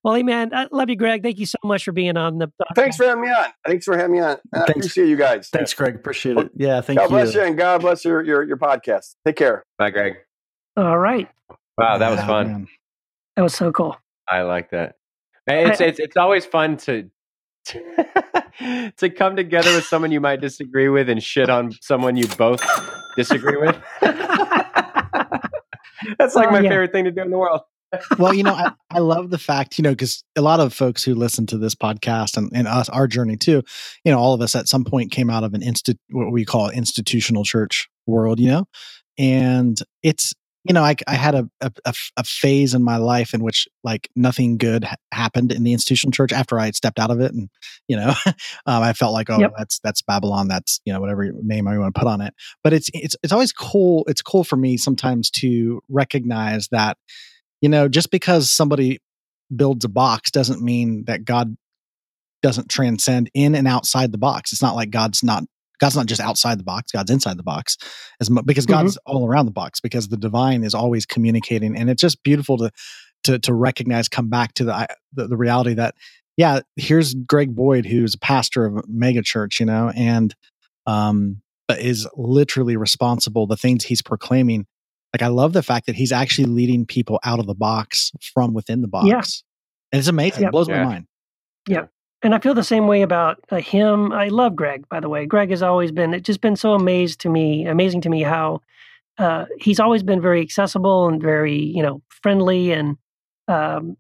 [0.04, 0.10] You.
[0.10, 1.24] Well, hey, man, I love you, Greg.
[1.24, 2.52] Thank you so much for being on the.
[2.76, 3.46] Thanks for having me on.
[3.66, 4.38] Thanks for having me on.
[4.54, 4.72] I Thanks.
[4.72, 5.50] appreciate you guys.
[5.50, 5.96] Thanks, Greg.
[5.96, 6.52] Appreciate it.
[6.56, 7.10] Yeah, thank God you.
[7.10, 9.16] God bless you, and God bless your, your your podcast.
[9.26, 9.66] Take care.
[9.78, 10.16] Bye, Greg.
[10.76, 11.30] All right,
[11.78, 12.48] Wow, that was Yeah, fun.
[12.48, 12.68] man.
[13.36, 13.96] that was so cool.
[14.28, 14.96] I like that.
[15.48, 17.10] It's I- it's it's always fun to
[18.98, 22.62] to come together with someone you might disagree with and shit on someone you both
[23.16, 23.76] disagree with.
[26.18, 26.70] That's like Oh, my yeah.
[26.70, 27.62] favorite thing to do in the world.
[28.18, 31.04] Well, you know, I, I love the fact, you know, because a lot of folks
[31.04, 33.62] who listen to this podcast and, and us, our journey too,
[34.04, 36.46] you know, all of us at some point came out of an instant, what we
[36.46, 38.66] call institutional church world, you know,
[39.18, 40.34] and it's,
[40.66, 41.50] you know, I, I had a
[42.16, 46.14] a phase in my life in which like nothing good ha- happened in the institutional
[46.14, 47.34] church after I had stepped out of it.
[47.34, 47.50] And,
[47.90, 48.14] you know,
[48.66, 49.54] um, I felt like, oh, Yep.
[49.58, 50.48] that's, that's Babylon.
[50.48, 52.34] That's, you know, whatever name I want to put on it.
[52.64, 54.06] But it's, it's, it's always cool.
[54.08, 56.98] It's cool for me sometimes to recognize that,
[57.64, 59.00] you know, just because somebody
[59.56, 61.56] builds a box doesn't mean that God
[62.42, 64.52] doesn't transcend in and outside the box.
[64.52, 65.46] It's not like God's not
[65.80, 67.78] God's not just outside the box, God's inside the box
[68.20, 68.70] as because Mhm.
[68.70, 72.58] God's all around the box because the divine is always communicating and it's just beautiful
[72.58, 72.70] to
[73.24, 75.96] to to recognize come back to the the, the reality that
[76.36, 80.36] yeah, here's Greg Boyd who's a pastor of a mega church, you know, and
[80.86, 84.66] um but is literally responsible the things he's proclaiming
[85.14, 88.54] like I love the fact that he's actually leading people out of the box from
[88.54, 89.08] within the box.
[89.08, 89.22] Yeah.
[89.92, 90.42] And it's amazing.
[90.42, 90.50] Yep.
[90.50, 90.84] It blows Yeah.
[90.84, 91.06] my mind.
[91.68, 91.86] Yeah.
[92.24, 94.12] And I feel the same way about uh, him.
[94.12, 95.26] I love Greg, by the way.
[95.26, 98.62] Greg has always been, it's just been so amazed to me, amazing to me how
[99.18, 102.98] uh, he's always been very accessible and very, you know, friendly and
[103.48, 103.98] um,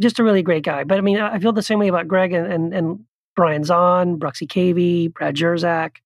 [0.00, 0.84] just a really great guy.
[0.84, 3.00] But I mean, I I feel the same way about Greg and, and, and
[3.36, 5.96] Brian Zahnd, Bruxy Cavey, Brad Jersak,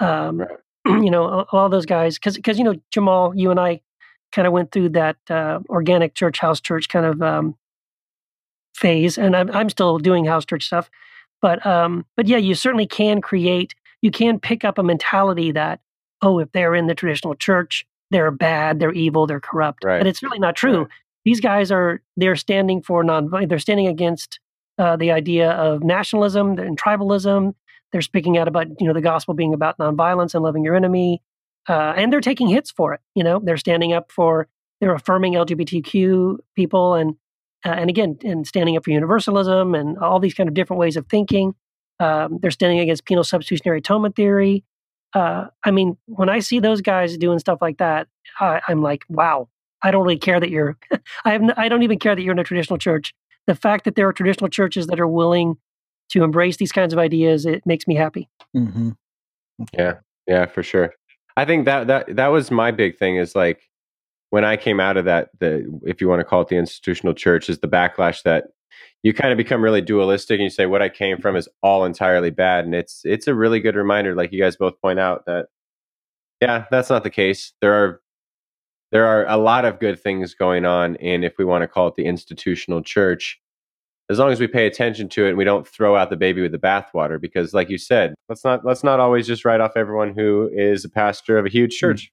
[0.00, 0.50] um, Right.
[1.04, 2.16] you know, all, all those guys.
[2.16, 3.80] Because, because you know, Jamal, you and I
[4.32, 7.56] kind of went through that uh, organic church, house church kind of um,
[8.74, 10.90] phase, and I'm, I'm still doing house church stuff.
[11.42, 13.74] But, um, but yeah, you certainly can create.
[14.02, 15.80] You can pick up a mentality that,
[16.22, 19.84] oh, if they're in the traditional church, they're bad, they're evil, they're corrupt.
[19.84, 19.98] Right.
[19.98, 20.80] But it's really not true.
[20.80, 20.88] Right.
[21.24, 23.30] These guys are they're standing for non.
[23.48, 24.38] They're standing against
[24.78, 27.54] uh, the idea of nationalism and tribalism.
[27.90, 31.20] They're speaking out about you know the gospel being about nonviolence and loving your enemy,
[31.68, 33.00] uh, and they're taking hits for it.
[33.14, 34.48] You know they're standing up for
[34.80, 37.14] they're affirming LGBTQ people and
[37.64, 40.96] uh, and again and standing up for universalism and all these kind of different ways
[40.96, 41.54] of thinking.
[41.98, 44.64] Um, they're standing against penal substitutionary atonement theory.
[45.14, 48.08] Uh, I mean, when I see those guys doing stuff like that,
[48.38, 49.48] I, I'm like, wow.
[49.82, 50.76] I don't really care that you're.
[51.24, 51.42] I have.
[51.42, 53.14] No, I don't even care that you're in a traditional church.
[53.46, 55.56] The fact that there are traditional churches that are willing
[56.10, 58.28] to embrace these kinds of ideas, it makes me happy.
[58.52, 58.90] hmm
[59.72, 59.94] Yeah,
[60.26, 60.92] yeah, for sure.
[61.36, 63.62] I think that that that was my big thing is like
[64.30, 67.14] when I came out of that, the if you want to call it the institutional
[67.14, 68.48] church, is the backlash that
[69.02, 71.84] you kind of become really dualistic and you say what I came from is all
[71.84, 75.26] entirely bad, and it's it's a really good reminder, like you guys both point out
[75.26, 75.46] that
[76.40, 77.52] yeah, that's not the case.
[77.60, 78.00] There are
[78.92, 81.88] there are a lot of good things going on and if we want to call
[81.88, 83.40] it the institutional church
[84.08, 86.40] as long as we pay attention to it and we don't throw out the baby
[86.42, 89.72] with the bathwater because like you said let's not let's not always just write off
[89.76, 92.10] everyone who is a pastor of a huge church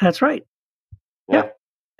[0.00, 0.44] That's right.
[1.28, 1.48] Yeah.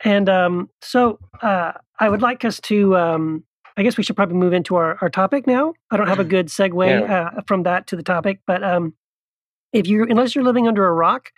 [0.05, 2.97] And um, so uh, I would like us to.
[2.97, 3.45] Um,
[3.79, 5.75] I guess we should probably move into our, our topic now.
[5.91, 7.31] I don't have a good segue Yeah.
[7.37, 8.95] uh, from that to the topic, but um,
[9.73, 11.31] if you unless you're living under a rock,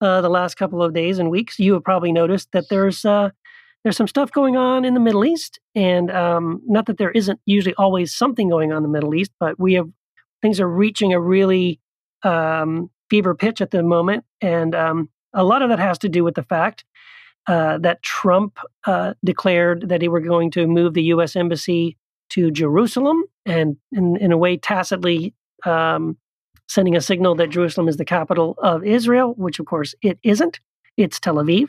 [0.00, 3.30] uh, the last couple of days and weeks, you have probably noticed that there's uh,
[3.84, 7.38] there's some stuff going on in the Middle East, and um, not that there isn't
[7.44, 9.88] usually always something going on in the Middle East, but we have
[10.40, 11.80] things are reaching a really
[12.22, 16.24] um, fever pitch at the moment, and um, a lot of that has to do
[16.24, 16.84] with the fact
[17.46, 21.36] uh, that Trump uh, declared that he were going to move the U.S.
[21.36, 21.98] embassy
[22.30, 25.34] to Jerusalem, and in, in a way tacitly
[25.66, 26.16] um,
[26.68, 30.58] sending a signal that Jerusalem is the capital of Israel, which of course it isn't.
[30.96, 31.68] It's Tel Aviv.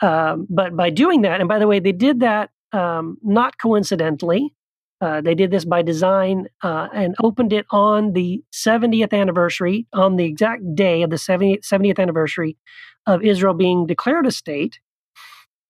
[0.00, 4.54] Um, but by doing that, and by the way, they did that um, not coincidentally.
[5.00, 10.16] Uh, they did this by design uh, and opened it on the 70th anniversary, on
[10.16, 12.56] the exact day of the 70th, 70th anniversary
[13.06, 14.78] of Israel being declared a state.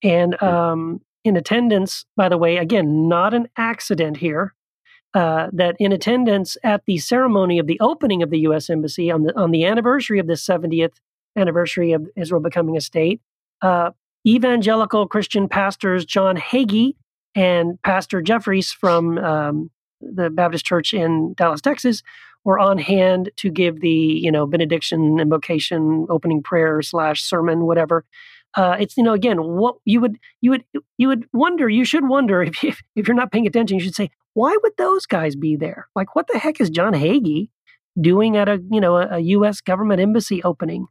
[0.03, 4.53] And um, in attendance, by the way, again, not an accident here,
[5.13, 8.69] uh, that in attendance at the ceremony of the opening of the U.S.
[8.69, 10.93] Embassy on the on the anniversary of the 70th
[11.35, 13.21] anniversary of Israel becoming a state,
[13.61, 13.91] uh,
[14.25, 16.95] evangelical Christian pastors John Hagee
[17.35, 22.03] and Pastor Jeffress from um, the Baptist Church in Dallas, Texas,
[22.43, 28.05] were on hand to give the you know benediction, invocation, opening prayer slash sermon, whatever.
[28.55, 30.63] Uh, it's you know again what you would you would
[30.97, 33.95] you would wonder you should wonder if if, if you're not paying attention you should
[33.95, 37.47] say why would those guys be there like what the heck is John Hagee
[37.99, 39.61] doing at a you know a, a U.S.
[39.61, 40.87] government embassy opening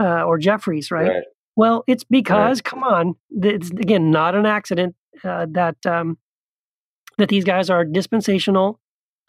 [0.00, 1.08] uh, or Jeffress right?
[1.08, 1.24] Right.
[1.58, 4.94] Well, it's because come on, it's again not an accident
[5.24, 6.16] uh, that um,
[7.18, 8.78] that these guys are dispensational,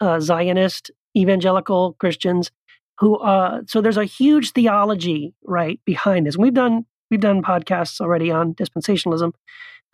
[0.00, 2.52] uh, Zionist, evangelical Christians
[2.98, 3.16] who.
[3.16, 6.38] Uh, so there's a huge theology right behind this.
[6.38, 9.32] We've done we've done podcasts already on dispensationalism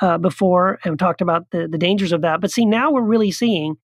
[0.01, 2.43] uh, before and talked about the the dangers of that.
[2.43, 3.77] But see, now we're really seeing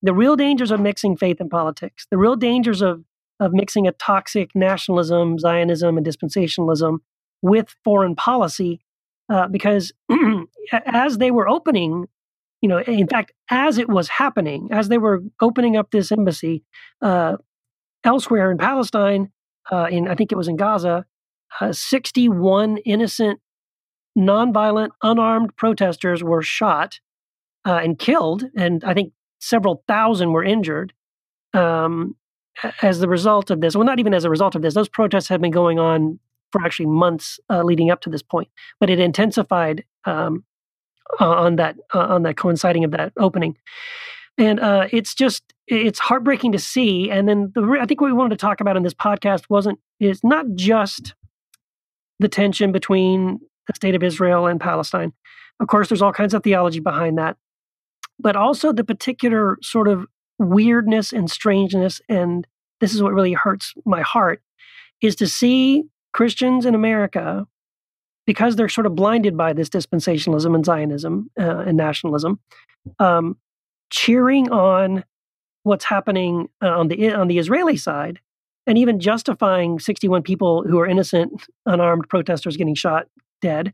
[0.00, 2.06] the real dangers of mixing faith and politics.
[2.10, 3.04] The real dangers of
[3.38, 7.00] of mixing a toxic nationalism, Zionism, and dispensationalism
[7.42, 8.80] with foreign policy
[9.28, 9.92] uh, because
[10.86, 12.06] as they were opening,
[12.60, 16.64] you know, in fact, as it was happening, as they were opening up this embassy
[17.02, 17.36] uh,
[18.04, 19.30] elsewhere in Palestine,
[19.70, 21.04] uh, in I think it was in Gaza,
[21.60, 23.40] uh, 61 innocent,
[24.18, 27.00] nonviolent, unarmed protesters were shot
[27.64, 30.92] uh, and killed, and I think several thousand were injured.
[31.54, 32.16] Um,
[32.82, 35.28] as the result of this, well, not even as a result of this, those protests
[35.28, 36.18] have been going on
[36.52, 38.48] for actually months uh, leading up to this point,
[38.78, 40.44] but it intensified um,
[41.20, 43.56] on that on that coinciding of that opening,
[44.38, 47.10] and uh, it's just it's heartbreaking to see.
[47.10, 49.78] And then the I think what we wanted to talk about in this podcast wasn't
[50.00, 51.14] is not just
[52.18, 55.12] the tension between the state of Israel and Palestine.
[55.60, 57.36] Of course, there's all kinds of theology behind that,
[58.18, 60.06] but also the particular sort of
[60.38, 62.00] weirdness and strangeness.
[62.08, 62.46] And
[62.80, 64.42] this is what really hurts my heart
[65.00, 67.46] is to see Christians in America,
[68.26, 72.40] because they're sort of blinded by this dispensationalism and Zionism uh, and nationalism,
[72.98, 73.36] um,
[73.90, 75.04] cheering on
[75.64, 78.20] what's happening uh, on the on the Israeli side,
[78.66, 83.06] and even justifying 61 people who are innocent, unarmed protesters getting shot
[83.40, 83.72] dead,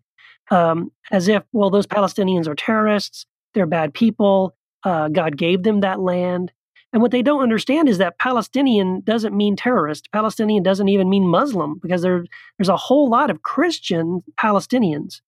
[0.51, 4.55] um, as if well those Palestinians are terrorists, they're bad people.
[4.85, 6.53] Uh, God gave them that land.
[6.93, 10.11] And what they don't understand is that Palestinian doesn't mean terrorist.
[10.13, 12.25] Palestinian doesn't even mean Muslim because there,
[12.59, 15.21] there's a whole lot of Christian Palestinians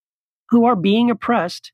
[0.48, 1.72] who are being oppressed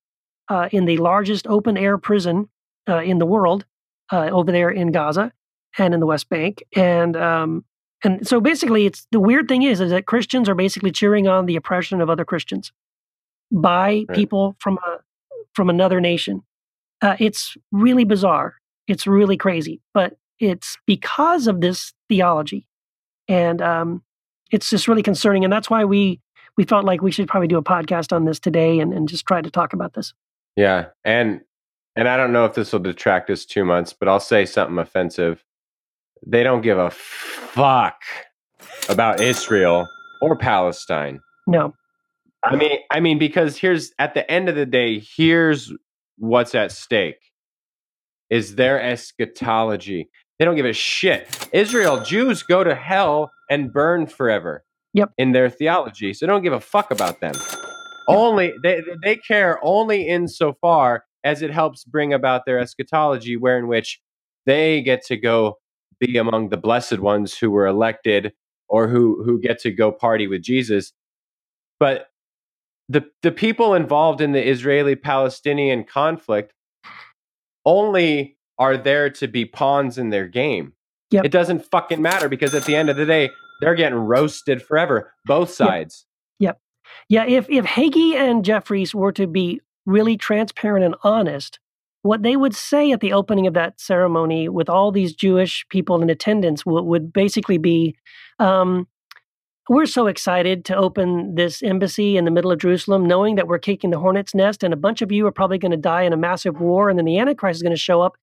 [0.49, 2.49] uh, in the largest open air prison
[2.89, 3.65] uh, in the world
[4.13, 5.33] uh, over there in Gaza
[5.79, 6.63] and in the West Bank.
[6.75, 7.65] And um,
[8.05, 11.47] and so basically, it's the weird thing is is that Christians are basically cheering on
[11.47, 12.73] the oppression of other Christians
[13.51, 14.17] by Right.
[14.17, 14.99] people from a
[15.55, 16.43] from another nation.
[17.01, 18.55] Uh, it's really bizarre.
[18.89, 22.67] It's really crazy, but it's because of this theology,
[23.29, 24.03] and um,
[24.51, 25.45] it's just really concerning.
[25.45, 26.21] And that's why we
[26.57, 29.27] we felt like we should probably do a podcast on this today and, and just
[29.27, 30.15] try to talk about this.
[30.57, 31.41] Yeah, and
[31.97, 34.79] and I don't know if this will detract us too much, but I'll say something
[34.79, 35.45] offensive.
[36.27, 38.01] They don't give a fuck
[38.89, 39.87] about Israel
[40.21, 41.21] or Palestine.
[41.47, 41.75] No,
[42.47, 45.73] I mean, I mean, because here's at the end of the day, here's
[46.17, 47.19] what's at stake:
[48.31, 50.09] is their eschatology.
[50.39, 51.49] They don't give a shit.
[51.53, 54.65] Israel Jews go to hell and burn forever.
[54.95, 55.13] Yep.
[55.19, 57.35] In their theology, so don't give a fuck about them.
[58.09, 63.67] Only they they care only insofar as it helps bring about their eschatology, where in
[63.67, 64.01] which
[64.47, 65.59] they get to go
[65.99, 68.33] be among the blessed ones who were elected
[68.69, 70.93] or who who get to go party with Jesus.
[71.79, 72.07] But
[72.89, 76.53] the the people involved in the Israeli Palestinian conflict
[77.67, 80.73] only are there to be pawns in their game.
[81.11, 81.27] Yep.
[81.27, 85.13] It doesn't fucking matter because at the end of the day, they're getting roasted forever,
[85.27, 86.07] both sides.
[86.39, 86.55] Yep.
[86.55, 86.63] sides.
[87.09, 91.59] Yeah, if if Hagee and Jeffress were to be really transparent and honest,
[92.03, 96.01] what they would say at the opening of that ceremony with all these Jewish people
[96.01, 97.97] in attendance would, would basically be,
[98.39, 98.87] um,
[99.69, 103.59] "We're so excited to open this embassy in the middle of Jerusalem, knowing that we're
[103.59, 106.13] kicking the hornet's nest, and a bunch of you are probably going to die in
[106.13, 108.17] a massive war, and then the Antichrist is going to show up."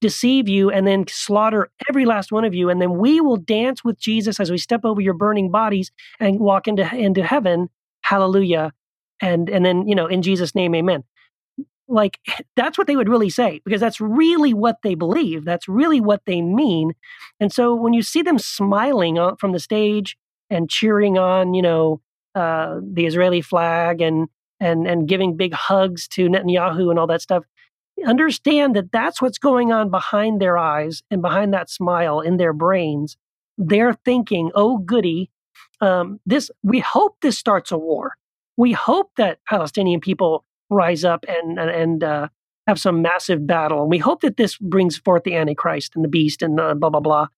[0.00, 3.82] Deceive you and then slaughter every last one of you, and then we will dance
[3.82, 5.90] with Jesus as we step over your burning bodies
[6.20, 7.68] and walk into into heaven.
[8.02, 8.72] Hallelujah.
[9.20, 11.02] And and then you know in jesus name amen.
[11.88, 12.20] Like
[12.56, 15.44] that's what they would really say because that's really what they believe.
[15.44, 16.92] That's really what they mean.
[17.40, 20.16] And so when you see them smiling uh, from the stage
[20.50, 22.00] and cheering on you know
[22.34, 24.28] uh, the israeli flag and
[24.60, 27.44] and and giving big hugs to netanyahu and all that stuff.
[28.06, 32.52] Understand that that's what's going on behind their eyes and behind that smile in their
[32.52, 33.16] brains.
[33.56, 35.30] They're thinking oh goody
[35.80, 38.14] um, this we hope this starts a war.
[38.56, 42.28] We hope that Palestinian people rise up and and, uh,
[42.66, 46.08] have some massive battle, and we hope that this brings forth the Antichrist and the
[46.08, 47.28] beast and blah blah blah,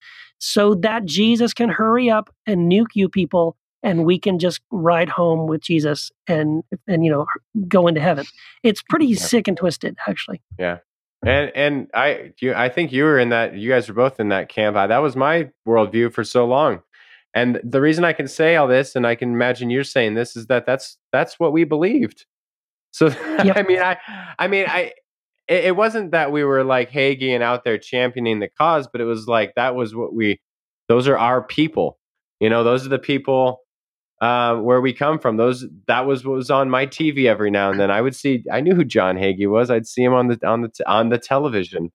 [0.40, 5.08] so that Jesus can hurry up and nuke you people, and we can just ride
[5.08, 7.26] home with Jesus and and you know
[7.68, 8.24] go into heaven.
[8.64, 9.16] It's pretty Yeah.
[9.20, 10.42] sick and twisted, actually.
[10.58, 10.78] Yeah.
[11.24, 14.30] And and I you I think you were in that you guys were both in
[14.30, 14.76] that camp.
[14.76, 16.80] I, that was my worldview for so long.
[17.34, 20.34] And the reason I can say all this and I can imagine you're saying this
[20.34, 22.24] is that that's that's what we believed.
[22.92, 23.06] So
[23.44, 23.56] Yep.
[23.56, 23.98] I mean I
[24.38, 24.92] I mean I
[25.50, 29.02] it, it wasn't that we were like Hagee and out there championing the cause, but
[29.02, 30.40] it was like that was what we
[30.88, 31.98] those are our people.
[32.40, 33.60] You know, those are the people
[34.22, 35.36] uh, where we come from.
[35.36, 37.90] Those that was what was on my TV every now and then.
[37.90, 38.44] I would see.
[38.50, 39.70] I knew who John Hagee was.
[39.70, 41.90] I'd see him on the on the t- on the television.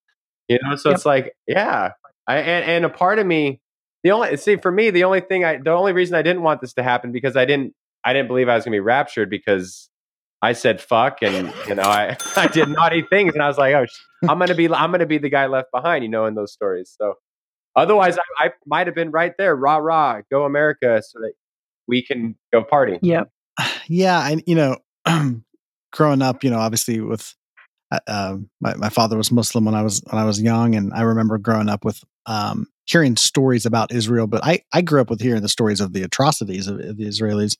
[0.47, 0.95] You know, so Yep.
[0.97, 1.91] it's like, yeah.
[2.27, 3.61] I and, and a part of me,
[4.03, 6.61] the only see for me, the only thing I, the only reason I didn't want
[6.61, 9.89] this to happen because I didn't, I didn't believe I was gonna be raptured because
[10.45, 13.73] I said fuck and you know I I did naughty things and I was like,
[13.73, 13.85] oh,
[14.29, 16.95] I'm gonna be I'm gonna be the guy left behind, you know, in those stories.
[16.97, 17.15] So
[17.75, 21.33] otherwise, I, I might have been right there, rah rah, go America, so that
[21.87, 22.99] we can go party.
[23.01, 23.23] Yeah,
[23.87, 24.77] yeah and you know
[25.91, 27.33] growing up you know obviously with
[27.91, 30.91] uh, um, my, my father was muslim when i was when i was young and
[30.93, 35.09] i remember growing up with um, hearing stories about israel but i i grew up
[35.09, 37.55] with hearing the stories of the atrocities of, of the israelis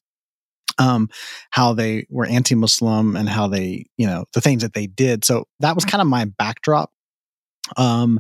[0.78, 1.10] um
[1.52, 5.24] how they were anti-muslim and how they you know the things that they did.
[5.26, 6.92] So that was kind of my backdrop
[7.78, 8.20] um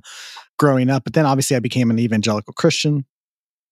[0.58, 1.04] growing up.
[1.04, 3.06] But then obviously i became an evangelical christian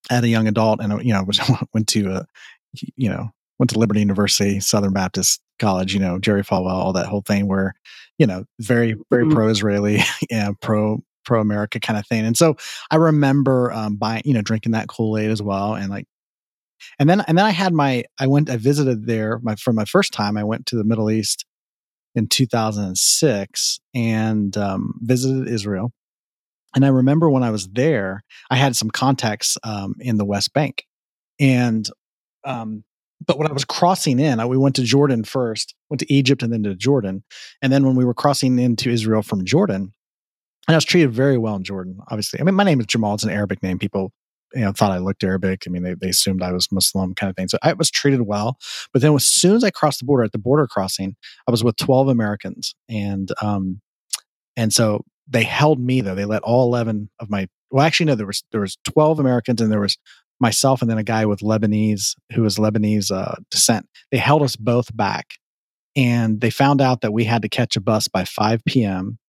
[0.10, 1.26] at a young adult and uh, you know
[1.74, 2.26] went to a
[2.96, 3.30] you know
[3.60, 7.48] went to liberty university southern baptist college you know jerry falwell all that whole thing
[7.48, 7.74] where
[8.18, 9.34] you know very very Mhm.
[9.34, 12.26] pro-israeli and pro pro america kind of thing.
[12.26, 12.58] And so
[12.92, 16.06] i remember um buying you know drinking that kool-aid as well and like
[17.00, 19.86] and then and then i had my i went i visited there my for my
[19.86, 21.46] first time i went to the middle east
[22.16, 25.92] in 2006 and um, visited israel
[26.76, 30.54] And I remember when I was there, I had some contacts um, in the West
[30.54, 30.86] Bank,
[31.40, 31.88] and
[32.44, 32.84] um,
[33.26, 36.44] but when I was crossing in, I, we went to Jordan first, went to Egypt,
[36.44, 37.24] and then to Jordan,
[37.62, 39.94] and then when we were crossing into Israel from Jordan,
[40.68, 42.00] and I was treated very well in Jordan.
[42.10, 43.80] Obviously, I mean, my name is Jamal; it's an Arabic name.
[43.80, 44.12] People
[44.54, 45.64] you know thought I looked Arabic.
[45.66, 47.48] I mean, they, they assumed I was Muslim, kind of thing.
[47.48, 48.58] So I was treated well.
[48.92, 51.16] But then as soon as I crossed the border at the border crossing,
[51.48, 53.82] I was with twelve Americans, and um,
[54.56, 56.16] and so they held me though.
[56.16, 59.62] They let all eleven of my well, actually no, there was there was twelve Americans,
[59.62, 59.98] and there was
[60.40, 63.88] myself and then a guy with Lebanese who was Lebanese uh, descent.
[64.12, 65.36] They held us both back,
[65.96, 69.20] and they found out that we had to catch a bus by five p.m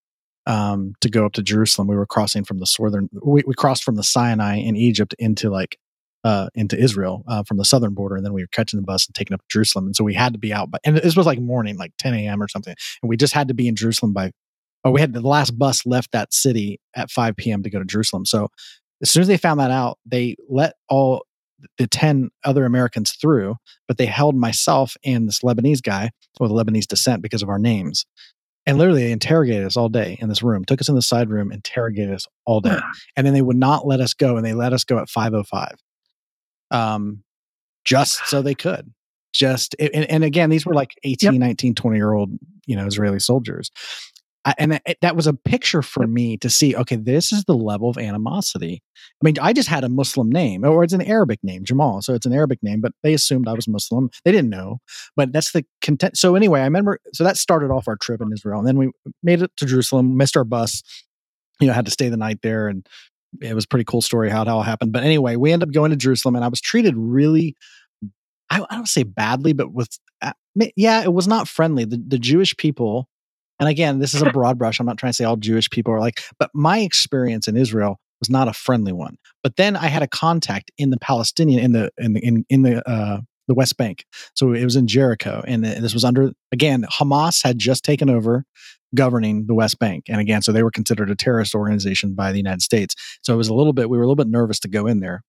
[0.47, 1.89] um, to go up to Jerusalem.
[1.89, 5.51] We were crossing from the southern, we, we crossed from the Sinai in Egypt into
[5.51, 5.79] like,
[6.25, 8.17] uh, into Israel uh, from the southern border.
[8.17, 9.87] And then we were catching the bus and taking up to Jerusalem.
[9.87, 12.15] And so we had to be out, by, and this was like morning, like 10
[12.15, 12.43] a.m.
[12.43, 12.75] or something.
[13.03, 14.31] And we just had to be in Jerusalem by,
[14.85, 17.63] or we had the last bus left that city at 5 p.m.
[17.63, 18.25] to go to Jerusalem.
[18.25, 18.49] So
[19.03, 21.27] as soon as they found that out, they let all
[21.79, 26.87] the 10 other Americans through, but they held myself and this Lebanese guy with Lebanese
[26.87, 28.05] descent because of our names
[28.67, 31.29] and literally they interrogated us all day in this room took us in the side
[31.29, 32.79] room interrogated us all day.
[33.17, 35.77] And then they would not let us go and they let us go at 505
[36.71, 37.23] um
[37.85, 38.93] just so they could.
[39.33, 41.41] Just and, and again these were like 18 yep.
[41.41, 42.31] 19 20 year old
[42.67, 43.71] you know israeli soldiers
[44.45, 47.55] I, and it, that was a picture for me to see okay this is the
[47.55, 48.83] level of animosity.
[49.23, 52.15] I mean i just had a muslim name or it's an arabic name jamal so
[52.15, 54.11] it's an arabic name but they assumed i was muslim.
[54.25, 54.79] They didn't know
[55.17, 58.33] but that's the content so anyway i remember so that started off our trip in
[58.33, 58.91] israel and then we
[59.23, 60.83] made it to jerusalem missed our bus
[61.61, 62.87] you know had to stay the night there and
[63.41, 65.75] it was a pretty cool story how it all happened but anyway we ended up
[65.75, 67.57] going to jerusalem and i was treated really
[68.51, 70.33] i, I don't say badly but with uh,
[70.77, 71.85] yeah it was not friendly.
[71.85, 73.09] The, the jewish people
[73.61, 74.81] and again, this is a broad brush.
[74.81, 78.01] I'm not trying to say all Jewish people are like, but my experience in Israel
[78.21, 79.17] was not a friendly one.
[79.43, 82.63] But then I had a contact in the Palestinian in the in the in, in
[82.63, 84.07] the uh, the West Bank.
[84.35, 88.45] So it was in Jericho, and this was under again Hamas had just taken over
[88.95, 92.39] governing the West Bank, and again, so they were considered a terrorist organization by the
[92.39, 92.95] United States.
[93.23, 95.01] So it was a little bit we were a little bit nervous to go in
[95.01, 95.23] there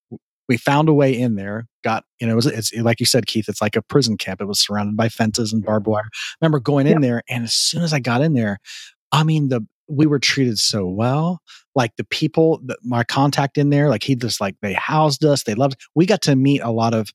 [0.47, 3.25] we found a way in there got you know it was it's like you said
[3.25, 4.41] keith it's like a prison camp.
[4.41, 6.09] It was surrounded by fences and barbed wire.
[6.13, 8.59] I remember going in there and as soon as i got in there
[9.11, 11.41] i mean the we were treated so well.
[11.75, 15.43] Like the people that my contact in there like he just like they housed us
[15.43, 17.09] they loved we got to meet a lot of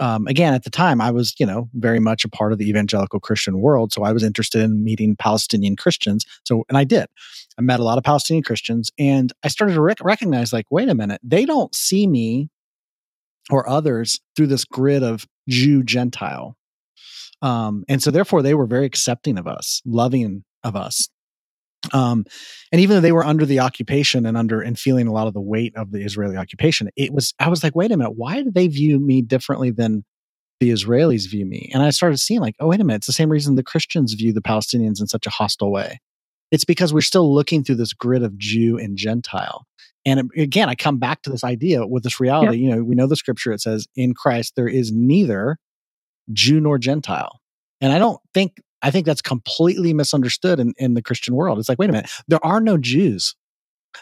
[0.00, 2.68] um, again at the time i was you know very much a part of the
[2.68, 7.06] evangelical christian world so i was interested in meeting palestinian christians so and i did.
[7.56, 10.88] I met a lot of palestinian christians and i started to rec- recognize like wait
[10.88, 12.48] a minute they don't see me
[13.48, 16.56] or others through this grid of Jew Gentile.
[17.42, 21.08] Um, and so therefore they were very accepting of us, loving of us.
[21.92, 22.26] Um,
[22.70, 25.32] and even though they were under the occupation and under and feeling a lot of
[25.32, 28.42] the weight of the Israeli occupation, it was I was like, wait a minute, why
[28.42, 30.04] do they view me differently than
[30.60, 31.70] the Israelis view me?
[31.72, 34.12] And I started seeing like, oh wait a minute, it's the same reason the Christians
[34.12, 36.00] view the Palestinians in such a hostile way.
[36.50, 39.66] It's because we're still looking through this grid of Jew and Gentile.
[40.04, 42.58] And again, I come back to this idea with this reality.
[42.58, 45.58] You know, we know the scripture, it says, in Christ, there is neither
[46.32, 47.40] Jew nor Gentile.
[47.80, 51.58] And I don't think, I think that's completely misunderstood in, in the Christian world.
[51.58, 53.34] It's like, wait a minute, there are no Jews.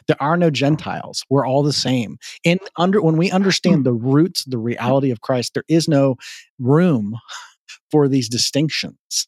[0.07, 1.25] There are no Gentiles.
[1.31, 2.19] We're all the same.
[2.45, 6.17] And under when we understand the roots, the reality of Christ, there is no
[6.59, 7.17] room
[7.91, 9.27] for these distinctions.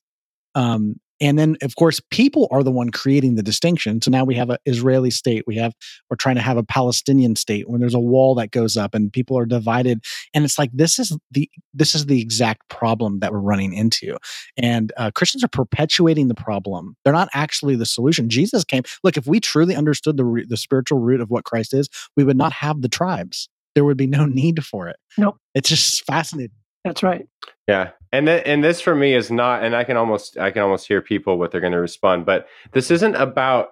[0.54, 4.00] Um, and then of course people are the one creating the distinction.
[4.00, 5.74] So now we have an israeli state we have
[6.08, 9.12] we're trying to have a palestinian state when there's a wall that goes up and
[9.12, 10.02] people are divided.
[10.34, 14.16] And it's like this is the this is the exact problem that we're running into.
[14.56, 16.96] And uh, christians are perpetuating the problem.
[17.04, 18.28] They're not actually the solution.
[18.28, 21.88] Jesus came look if we truly understood the the spiritual root of what christ is
[22.16, 23.48] we would not have the tribes.
[23.74, 24.96] There would be no need for it.
[25.16, 25.36] Nope.
[25.54, 27.26] It's just fascinating that's right.
[27.68, 27.90] Yeah.
[28.12, 30.88] And th- and this for me is not and I can almost I can almost
[30.88, 33.70] hear people what they're going to respond, but this isn't about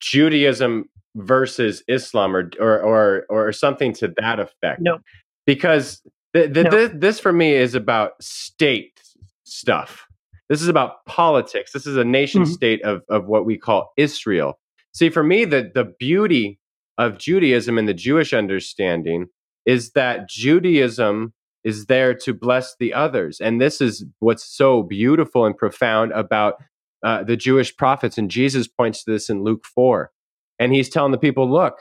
[0.00, 4.80] Judaism versus Islam or or or, or something to that effect.
[4.80, 4.98] No.
[5.46, 6.02] Because
[6.34, 6.70] th- th- no.
[6.70, 9.00] Th- this for me is about state
[9.44, 10.06] stuff.
[10.48, 11.72] This is about politics.
[11.72, 12.52] This is a nation mm-hmm.
[12.52, 14.58] state of of what we call Israel.
[14.92, 16.58] See, for me, the the beauty
[16.98, 19.26] of Judaism and the Jewish understanding
[19.64, 21.32] is that Judaism
[21.64, 23.40] is there to bless the others.
[23.40, 26.54] And this is what's so beautiful and profound about
[27.02, 28.18] uh, the Jewish prophets.
[28.18, 30.10] And Jesus points to this in Luke 4.
[30.58, 31.78] And he's telling the people, look,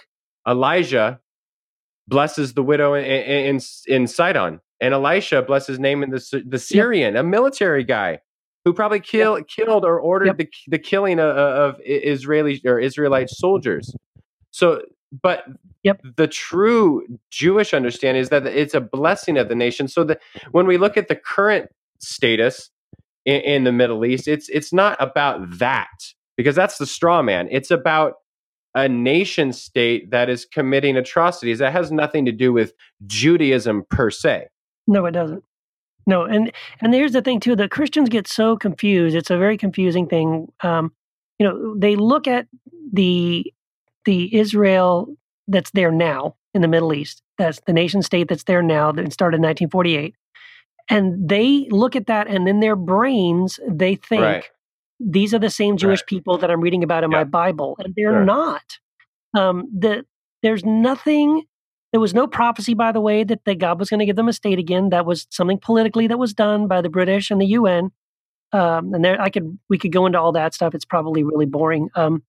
[0.48, 1.20] Elijah
[2.08, 7.24] blesses the widow in, in, in Sidon, and Elisha blesses Naaman the, the Syrian, yep.
[7.24, 8.20] a military guy
[8.66, 9.48] who probably kill, yep.
[9.48, 10.38] killed or ordered yep.
[10.38, 13.96] the, the killing of, of Israeli or Israelite soldiers.
[14.52, 14.82] So,
[15.12, 15.46] but
[15.84, 16.02] Yep.
[16.16, 19.88] the true Jewish understanding is that it's a blessing of the nation.
[19.88, 22.70] So that when we look at the current status
[23.26, 25.90] in, in the Middle East, it's it's not about that
[26.38, 27.48] because that's the straw man.
[27.52, 28.16] It's about
[28.76, 31.60] a nation state that is committing atrocities.
[31.60, 32.74] That has nothing to do with
[33.08, 34.48] Judaism per se.
[34.88, 35.44] No, it doesn't.
[36.08, 39.16] No, and and here's the thing too: the Christians get so confused.
[39.16, 40.48] It's a very confusing thing.
[40.62, 40.94] Um,
[41.40, 42.48] you know, they look at
[42.94, 43.52] the
[44.06, 45.16] the Israel
[45.48, 47.22] that's there now in the Middle East.
[47.38, 50.16] That's the nation state that's there now that started in 1948,
[50.90, 54.50] and they look at that, and in their brains they think Right.
[55.00, 56.08] these are the same Jewish Right.
[56.08, 58.26] people that I'm reading about in my Bible, and they're Sure.
[58.26, 58.64] not.
[59.34, 60.06] Um, the,
[60.44, 61.44] there's nothing.
[61.92, 64.28] There was no prophecy, by the way, that, that God was going to give them
[64.30, 64.90] a state again.
[64.90, 67.92] That was something politically that was done by the British and the UN.
[68.54, 70.76] Um, and there, I could we could go into all that stuff.
[70.76, 71.90] It's probably really boring.
[71.96, 72.24] Um,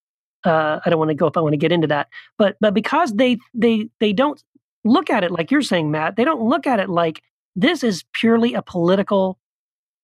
[0.45, 2.09] uh, I don't want to go if I want to get into that.
[2.39, 4.43] But but because they they they don't
[4.85, 6.17] look at it like you're saying, Matt.
[6.17, 7.23] They don't look at it like
[7.55, 9.39] this is purely a political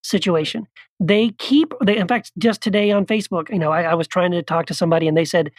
[0.02, 0.66] situation.
[1.00, 4.32] They keep, they, in fact, just today on Facebook, you know, I, I was trying
[4.32, 5.50] to talk to somebody and they said,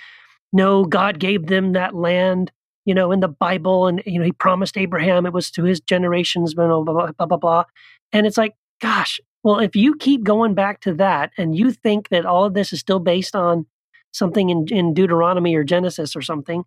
[0.52, 2.52] no, God gave them that land,
[2.86, 3.88] you know, in the Bible.
[3.88, 7.26] And, you know, he promised Abraham it was to his generations, blah, blah, blah, blah,
[7.26, 7.64] blah, blah.
[8.12, 12.10] And it's like, gosh, well, if you keep going back to that and you think
[12.10, 13.66] that all of this is still based on
[14.12, 16.64] something in, in Deuteronomy or Genesis or something,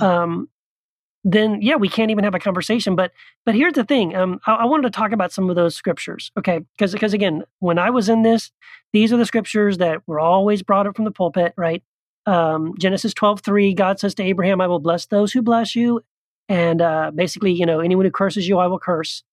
[0.00, 0.48] um,
[1.24, 2.96] then yeah, we can't even have a conversation.
[2.96, 3.12] But
[3.46, 4.14] but here's the thing.
[4.14, 6.60] Um, I, I wanted to talk about some of those scriptures, okay?
[6.76, 8.50] Because because again, when I was in this,
[8.92, 11.82] these are the scriptures that were always brought up from the pulpit, right?
[12.26, 16.02] Um, Genesis twelve three, God says to Abraham, "I will bless those who bless you,"
[16.48, 19.24] and uh, basically, you know, anyone who curses you, I will curse.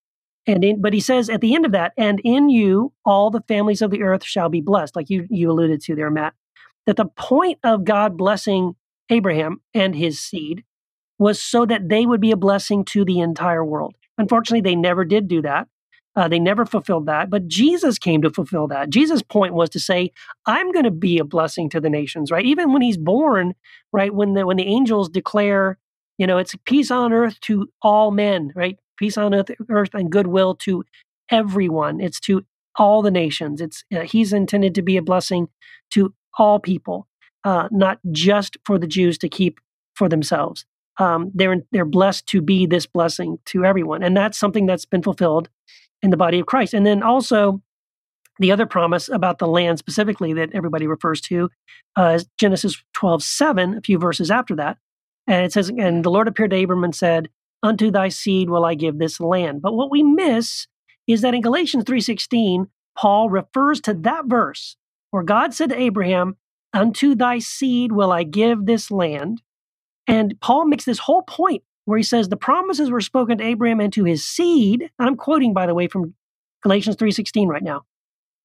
[0.48, 3.44] And in, but he says at the end of that, and in you all the
[3.48, 6.34] families of the earth shall be blessed, like you you alluded to there, Matt.
[6.86, 8.76] That the point of God blessing
[9.10, 10.64] Abraham and his seed
[11.20, 13.96] was so that they would be a blessing to the entire world.
[14.18, 15.68] Unfortunately, they never did do that.
[16.16, 17.30] Uh, they never fulfilled that.
[17.30, 18.90] But Jesus came to fulfill that.
[18.90, 20.12] Jesus' point was to say,
[20.46, 22.46] "I'm going to be a blessing to the nations." Right?
[22.46, 23.54] Even when he's born,
[23.94, 24.14] right?
[24.14, 25.78] When the when the angels declare,
[26.18, 28.78] you know, it's peace on earth to all men, right?
[28.98, 30.84] Peace on earth, earth and goodwill to
[31.30, 32.02] everyone.
[32.02, 32.44] It's to
[32.76, 33.62] all the nations.
[33.62, 35.48] It's uh, he's intended to be a blessing
[35.92, 37.08] to all people,
[37.44, 39.60] uh, not just for the Jews to keep
[39.96, 40.66] for themselves
[41.02, 45.02] um, they're they're blessed to be this blessing to everyone, and that's something that's been
[45.02, 45.50] fulfilled
[46.02, 46.74] in the body of Christ.
[46.74, 47.62] And then also
[48.40, 51.50] the other promise about the land specifically that everybody refers to
[51.98, 54.78] uh, is Genesis twelve seven, a few verses after that,
[55.28, 57.30] and it says, "And the Lord appeared to Abram and said,
[57.64, 60.68] Unto thy seed will I give this land." But what we miss
[61.08, 62.68] is that in Galatians three sixteen,
[62.98, 64.76] Paul refers to that verse
[65.12, 66.38] where God said to Abraham,
[66.74, 69.42] "Unto thy seed will I give this land."
[70.08, 73.80] And Paul makes this whole point where he says the promises were spoken to Abraham
[73.80, 74.90] and to his seed.
[74.98, 76.16] And I'm quoting, by the way, from
[76.64, 77.84] Galatians 3.16 right now.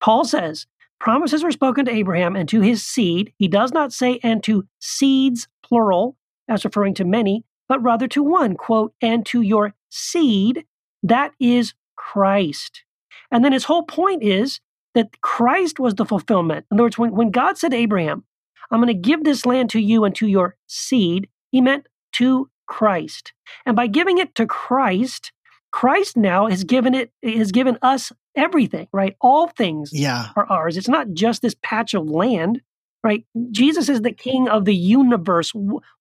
[0.01, 0.67] Paul says,
[0.99, 3.33] promises were spoken to Abraham and to his seed.
[3.39, 6.17] He does not say and to seeds, plural,
[6.49, 10.65] as referring to many, but rather to one, quote, and to your seed,
[11.03, 12.85] that is Christ.
[13.31, 14.61] And then his whole point is
[14.97, 16.67] that Christ was the fulfillment.
[16.71, 18.25] In other words, when, when God said to Abraham,
[18.71, 22.51] I'm going to give this land to you and to your seed, he meant to
[22.67, 23.33] Christ.
[23.65, 25.31] And by giving it to Christ,
[25.71, 29.15] Christ now has given it has given us everything, right?
[29.21, 30.31] All things Yeah.
[30.35, 30.77] are ours.
[30.77, 32.61] It's not just this patch of land,
[33.05, 33.25] right?
[33.51, 35.53] Jesus is the king of the universe.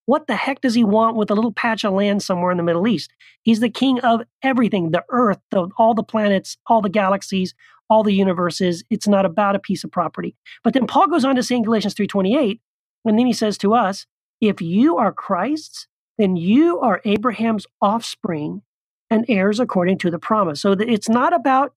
[0.05, 2.63] What the heck does he want with a little patch of land somewhere in the
[2.63, 3.11] Middle East?
[3.43, 7.53] He's the king of everything, the earth, the, all the planets, all the galaxies,
[7.89, 8.83] all the universes.
[8.89, 10.35] It's not about a piece of property.
[10.63, 12.59] But then Paul goes on to say in Galatians 3:28,
[13.05, 14.05] and then he says to us,
[14.41, 15.87] if you are Christ's,
[16.17, 18.61] then you are Abraham's offspring
[19.09, 20.61] and heirs according to the promise.
[20.61, 21.73] So it's not about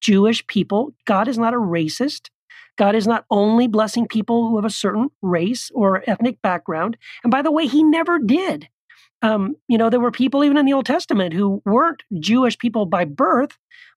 [0.00, 0.92] Jewish people.
[1.06, 2.28] God is not a racist.
[2.76, 6.96] God is not only blessing people who have a certain race or ethnic background.
[7.24, 8.68] And by the way, he never did.
[9.22, 12.84] Um, you know, there were people even in the Old Testament who weren't Jewish people
[12.84, 13.56] by birth,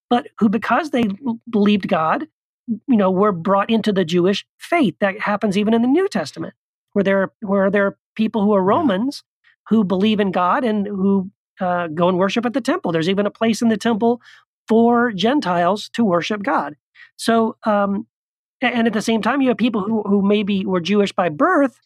[0.09, 1.09] but who, because they
[1.49, 2.27] believed God,
[2.67, 4.95] you know, were brought into the Jewish faith.
[4.99, 6.53] That happens even in the New Testament,
[6.93, 9.23] where there where there are people who are Romans
[9.69, 12.91] who believe in God and who uh, go and worship at the temple.
[12.91, 14.21] There's even a place in the temple
[14.67, 16.75] for Gentiles to worship God.
[17.17, 18.07] So, um,
[18.61, 21.79] and at the same time, you have people who who maybe were Jewish by birth,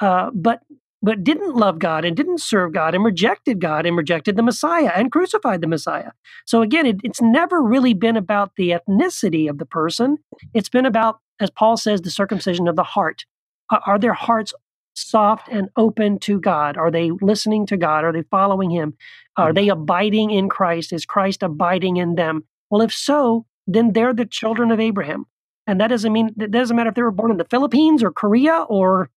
[0.00, 0.62] uh, but
[1.04, 4.90] but didn't love God and didn't serve God and rejected God and rejected the Messiah
[4.96, 6.12] and crucified the Messiah.
[6.46, 10.16] So again, it, it's never really been about the ethnicity of the person.
[10.54, 13.26] It's been about, as Paul says, the circumcision of the heart.
[13.70, 14.54] Are, are their hearts
[14.94, 16.78] soft and open to God?
[16.78, 18.04] Are they listening to God?
[18.04, 18.94] Are they following Him?
[19.36, 19.54] Are mm-hmm.
[19.56, 20.90] they abiding in Christ?
[20.90, 22.44] Is Christ abiding in them?
[22.70, 25.26] Well, if so, then they're the children of Abraham.
[25.66, 28.10] And that doesn't mean that doesn't matter if they were born in the Philippines or
[28.10, 29.08] Korea or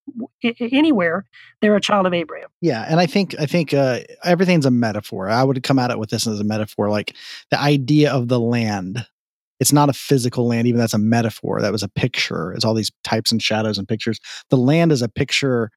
[0.42, 1.24] anywhere.
[1.60, 2.48] They're a child of Abraham.
[2.60, 5.28] Yeah, and I think I think uh, everything's a metaphor.
[5.28, 7.14] I would come at it with this as a metaphor, like
[7.50, 9.06] the idea of the land.
[9.60, 11.60] It's not a physical land, even that's a metaphor.
[11.60, 12.52] That was a picture.
[12.52, 14.20] It's all these types and shadows and pictures.
[14.50, 15.70] The land is a picture,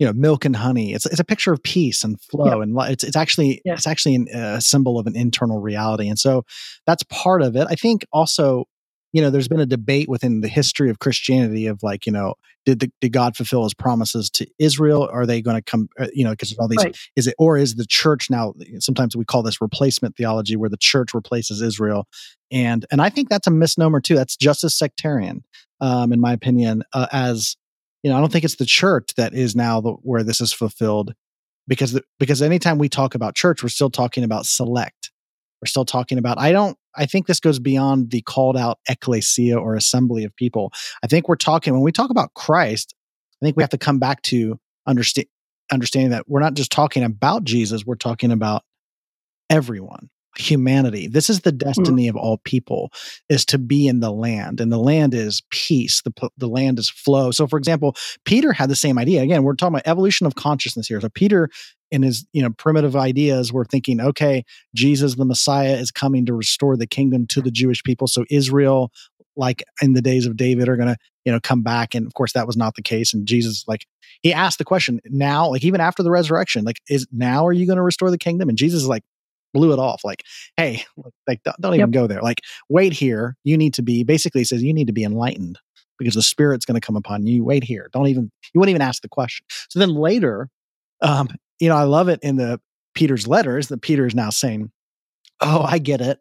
[0.00, 0.94] you know, milk and honey.
[0.94, 3.74] It's it's a picture of peace and flow, and it's it's actually Yeah.
[3.74, 6.08] it's actually an, a symbol of an internal reality.
[6.08, 6.42] And so
[6.86, 7.68] that's part of it.
[7.70, 8.64] I think also,
[9.12, 12.34] you know, there's been a debate within the history of Christianity of like, you know,
[12.66, 15.08] did the, did God fulfill His promises to Israel?
[15.10, 15.88] Are they going to come?
[15.98, 16.96] uh, You know, because all these Right.
[17.16, 20.76] is it or is the church now sometimes we call this replacement theology where the
[20.76, 22.06] church replaces israel
[22.50, 25.42] and and i think that's a misnomer too that's just as sectarian
[25.80, 27.56] um in my opinion uh, as
[28.02, 30.52] you know i don't think it's the church that is now the, where this is
[30.52, 31.12] fulfilled
[31.68, 35.10] because the, because anytime we talk about church we're still talking about select
[35.60, 39.56] we're still talking about i don't i think this goes beyond the called out ecclesia
[39.56, 40.72] or assembly of people
[41.02, 42.94] i think we're talking when we talk about christ
[43.40, 45.26] i think we have to come back to understand
[45.70, 48.64] understanding that we're not just talking about Jesus, we're talking about
[49.48, 51.08] everyone, humanity.
[51.08, 51.58] This is the mm.
[51.58, 52.92] destiny of all people
[53.28, 56.02] is to be in the land and the land is peace.
[56.02, 57.30] The, the land is flow.
[57.30, 59.22] So for example, Peter had the same idea.
[59.22, 61.00] Again, we're talking about evolution of consciousness here.
[61.00, 61.48] So Peter
[61.90, 64.44] in his, you know, primitive ideas were thinking, okay,
[64.74, 68.06] Jesus the Messiah is coming to restore the kingdom to the Jewish people.
[68.06, 68.90] So Israel
[69.36, 72.14] like in the days of David are going to, you know, come back and of
[72.14, 73.86] course that was not the case and Jesus like
[74.22, 77.66] he asked the question now like even after the resurrection like is now are you
[77.66, 78.48] going to restore the kingdom?
[78.48, 79.04] And jesus is like
[79.54, 80.24] blew it off like
[80.56, 80.84] hey
[81.26, 81.92] like don't, don't even Yep.
[81.92, 82.22] go there.
[82.22, 83.36] Like wait here.
[83.44, 85.58] You need to be basically he says you need to be enlightened
[85.98, 87.44] because the spirit's going to come upon you.
[87.44, 87.88] Wait here.
[87.92, 89.46] Don't even you wouldn't even ask the question.
[89.68, 90.48] So then later
[91.02, 91.28] um
[91.60, 92.60] you know i love it in the
[92.94, 94.70] peter's letters that peter is now saying
[95.40, 96.20] oh i get it.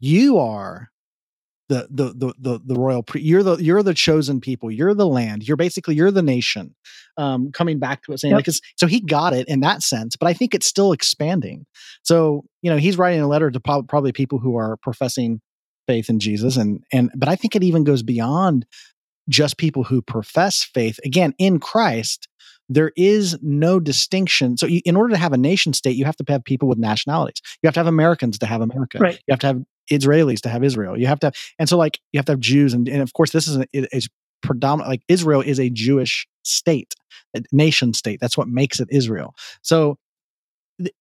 [0.00, 0.90] You are
[1.68, 4.70] the the the the, the royal pre- you're the you're the chosen people.
[4.70, 5.46] You're the land.
[5.46, 6.74] You're basically you're the nation.
[7.16, 8.38] Um coming back to it saying Yep.
[8.38, 11.66] like 'cause- so he got it in that sense but i think it's still expanding.
[12.02, 15.40] So you know he's writing a letter to prob- probably people who are professing
[15.86, 18.64] faith in jesus and and but i think it even goes beyond
[19.28, 20.98] just people who profess faith.
[21.04, 22.28] Again in christ
[22.68, 24.56] there is no distinction.
[24.56, 26.78] So you, in order to have a nation state you have to have people with
[26.78, 27.40] nationalities.
[27.62, 28.98] You have to have americans to have america.
[28.98, 29.18] Right.
[29.26, 30.98] you have to have israelis to have israel.
[30.98, 33.12] You have to have, and so like you have to have jews and, and of
[33.12, 34.08] course this is a, is
[34.40, 36.94] predominant like israel is a jewish state
[37.34, 38.20] a nation state.
[38.20, 39.34] That's what makes it israel.
[39.62, 39.98] So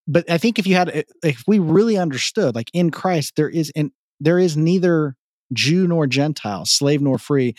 [0.07, 3.69] but i think if you had if we really understood like in christ there is
[3.75, 5.15] in there is neither
[5.53, 7.53] jew nor gentile slave nor free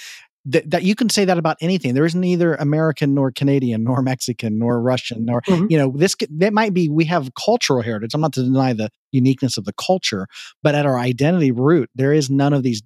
[0.50, 1.94] that, that you can say that about anything.
[1.94, 5.70] There is neither american nor canadian nor mexican nor russian nor Mhm.
[5.70, 8.12] you know this that might be we have cultural heritage.
[8.14, 10.26] I'm not to deny the uniqueness of the culture
[10.62, 12.82] but at our identity root there is none of these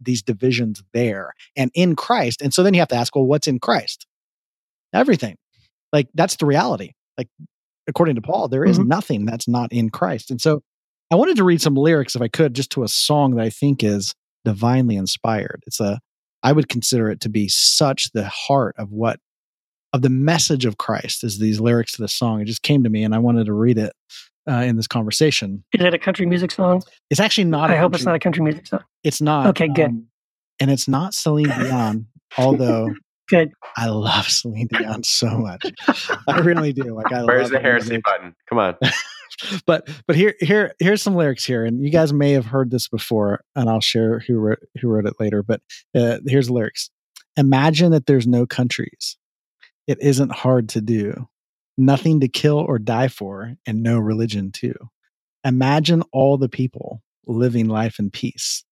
[0.00, 2.40] these divisions there and in christ.
[2.42, 4.06] And so then you have to ask well what's in christ?
[4.92, 5.36] Everything.
[5.92, 6.92] Like that's the reality.
[7.18, 7.28] Like
[7.86, 8.86] according to paul there is Mhm.
[8.86, 10.30] nothing that's not in christ.
[10.30, 10.62] And so
[11.10, 13.50] i wanted to read some lyrics if i could just to a song that i
[13.50, 14.14] think is
[14.44, 15.62] divinely inspired.
[15.66, 16.00] It's a
[16.44, 19.18] i would consider it to be such the heart of what
[19.92, 22.90] of the message of christ is these lyrics to the song it just came to
[22.90, 23.92] me and i wanted to read it
[24.48, 26.82] uh, in this conversation Is it a country music song?
[27.10, 28.80] it's actually not I a hope it's not a country music song.
[29.02, 29.86] it's not Okay, good.
[29.86, 30.06] um,
[30.60, 32.06] and it's not celine dion
[32.38, 32.92] although
[33.30, 33.52] Good.
[33.78, 35.62] I love Celine Dion so much.
[36.28, 36.94] I really do.
[36.94, 38.04] Like I Where's love the heresy music.
[38.04, 38.34] button?
[38.50, 38.74] Come on.
[39.66, 42.88] But but here here here's some lyrics here, and you guys may have heard this
[42.88, 45.42] before, and I'll share who wrote who wrote it later.
[45.42, 45.60] But
[45.94, 46.90] uh, here's the lyrics:
[47.36, 49.16] Imagine that there's no countries.
[49.86, 51.28] It isn't hard to do.
[51.76, 54.74] Nothing to kill or die for, and no religion too.
[55.44, 58.64] Imagine all the people living life in peace.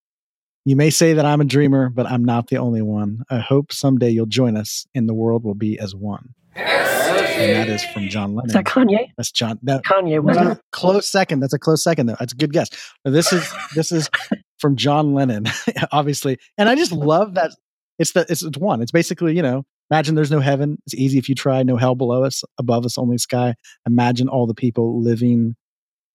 [0.64, 3.24] You may say that I'm a dreamer, but I'm not the only one.
[3.28, 6.34] I hope someday you'll join us and the world will be as one.
[6.55, 8.51] And that is from John Lennon.
[8.51, 9.09] Is that Kanye?
[9.16, 9.59] That's John.
[9.62, 11.41] That, Kanye, uh, close second.
[11.41, 12.16] That's a close second, though.
[12.19, 12.69] That's a good guess.
[13.05, 14.11] This is this is
[14.59, 15.47] from John Lennon,
[15.93, 17.53] obviously, and I just love that.
[17.99, 18.83] It's the it's, it's one.
[18.83, 20.79] It's basically you know, imagine there's no heaven.
[20.87, 21.62] It's easy if you try.
[21.62, 23.55] No hell below us, above us only sky.
[23.87, 25.55] Imagine all the people living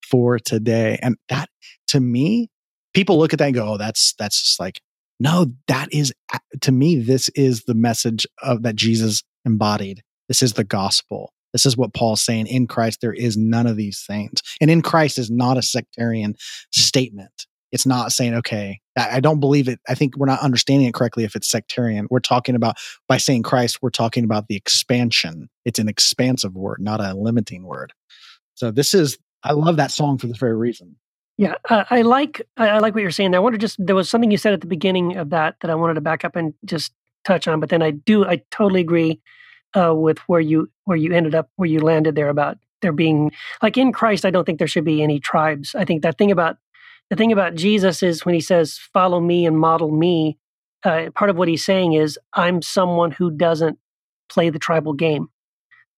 [0.10, 1.50] for today, and that
[1.88, 2.50] to me,
[2.94, 4.82] people look at that and go, "Oh, that's that's just like."
[5.20, 6.14] No, that is
[6.62, 6.98] to me.
[6.98, 10.04] This is the message of that Jesus embodied.
[10.28, 11.34] This is the gospel.
[11.54, 12.48] This is what Paul's saying.
[12.48, 14.42] In Christ, there is none of these things.
[14.60, 16.36] And in Christ is not a sectarian
[16.72, 17.48] statement.
[17.72, 21.24] it's not saying okay I, don't believe it i think we're not understanding it correctly
[21.24, 22.78] if it's sectarian we're talking about
[23.08, 27.64] by saying christ we're talking about the expansion it's an expansive word not a limiting
[27.64, 27.94] word
[28.56, 30.96] so this is i love that song for this very reason
[31.38, 33.40] Yeah, uh, I like I like what you're saying there.
[33.40, 35.70] I want to just there was something you said at the beginning of that that
[35.70, 36.94] I wanted to back up and just
[37.26, 39.22] touch on, but then I do I totally agree
[39.76, 43.32] uh, with where you where you ended up where you landed there about there being
[43.62, 44.26] like in Christ.
[44.26, 45.76] I don't think there should be any tribes.
[45.76, 46.58] I think that thing about
[47.10, 50.38] the thing about Jesus is when he says follow me and model me.
[50.84, 53.80] Uh, part of what he's saying is I'm someone who doesn't
[54.30, 55.30] play the tribal game.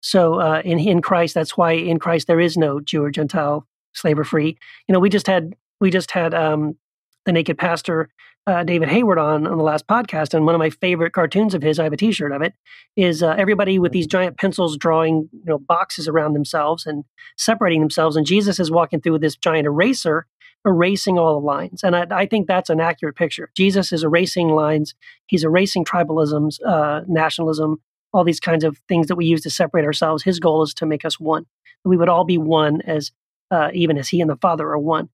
[0.01, 3.67] So uh, in in Christ, that's why in Christ there is no Jew or Gentile,
[3.93, 4.57] slave or free.
[4.87, 6.77] You know, we just had we just had um,
[7.25, 8.09] the naked pastor
[8.47, 11.61] uh, David Hayward on on the last podcast, and one of my favorite cartoons of
[11.61, 12.53] his, I have a T-shirt of it,
[12.95, 17.03] is uh, everybody with these giant pencils drawing you know boxes around themselves and
[17.37, 20.25] separating themselves, and Jesus is walking through with this giant eraser,
[20.65, 23.51] erasing all the lines, and I, I think that's an accurate picture.
[23.55, 24.95] Jesus is erasing lines.
[25.27, 27.81] He's erasing tribalisms, uh, nationalism,
[28.13, 30.23] all these kinds of things that we use to separate ourselves.
[30.23, 31.45] His goal is to make us one.
[31.85, 33.11] We would all be one as
[33.51, 35.09] uh, even as he and the Father are one.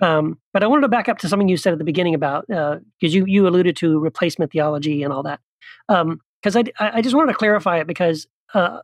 [0.00, 2.46] Um, but I wanted to back up to something you said at the beginning about
[2.48, 5.40] because you you alluded to replacement theology and all that.
[5.88, 8.80] Because I I just wanted to clarify it because uh,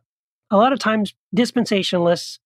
[0.51, 2.39] a lot of times dispensationalists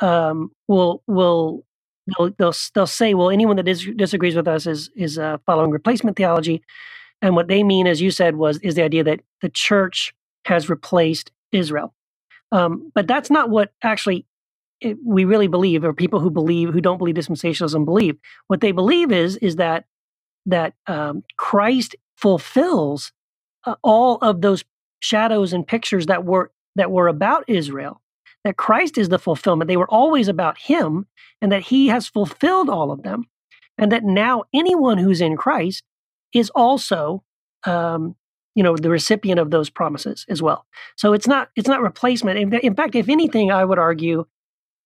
[0.00, 1.64] um, will will
[2.06, 5.70] they'll, they'll they'll say, well, anyone that dis- disagrees with us is is uh, following
[5.70, 6.62] replacement theology,
[7.20, 10.14] and what they mean, as you said, was is the idea that the church
[10.44, 11.94] has replaced Israel.
[12.50, 14.26] Um, but that's not what actually
[14.82, 18.16] it, we really believe, or people who believe who don't believe dispensationalism believe.
[18.48, 19.84] What they believe is is that
[20.46, 23.12] that um, Christ fulfills
[23.64, 24.64] uh, all of those
[25.00, 28.00] shadows and pictures that were that were about Israel.
[28.44, 29.68] That Christ is the fulfillment.
[29.68, 31.06] They were always about Him,
[31.40, 33.26] and that He has fulfilled all of them,
[33.78, 35.84] and that now anyone who's in Christ
[36.34, 37.22] is also
[37.66, 38.16] um,
[38.54, 42.38] you know the recipient of those promises as well so it's not it's not replacement
[42.38, 44.26] in, in fact if anything i would argue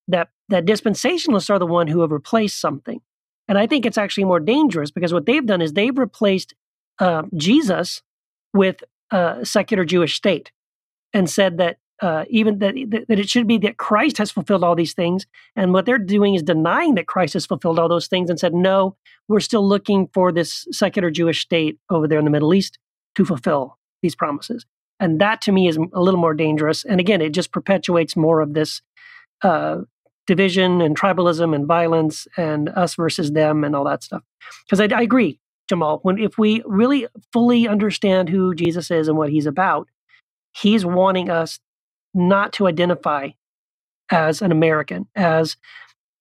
[0.08, 3.00] that that dispensationalists are the one who have replaced something
[3.48, 6.54] and i think it's actually more dangerous because what they've done is they've replaced
[6.98, 8.02] uh, jesus
[8.52, 10.52] with a secular jewish state
[11.12, 12.74] and said that uh, even that,
[13.08, 16.34] that it should be that christ has fulfilled all these things and what they're doing
[16.34, 18.96] is denying that christ has fulfilled all those things and said no
[19.28, 22.78] we're still looking for this secular jewish state over there in the middle east
[23.16, 24.64] to fulfill these promises.
[25.00, 26.84] And that to me is a little more dangerous.
[26.84, 28.80] And again, it just perpetuates more of this
[29.42, 29.78] uh,
[30.26, 34.22] division and tribalism and violence and us versus them and all that stuff.
[34.66, 35.38] Because I, I agree,
[35.68, 39.88] Jamal, when if we really fully understand who Jesus is and what he's about,
[40.56, 41.60] he's wanting us
[42.14, 43.30] not to identify
[44.10, 45.56] as an American, as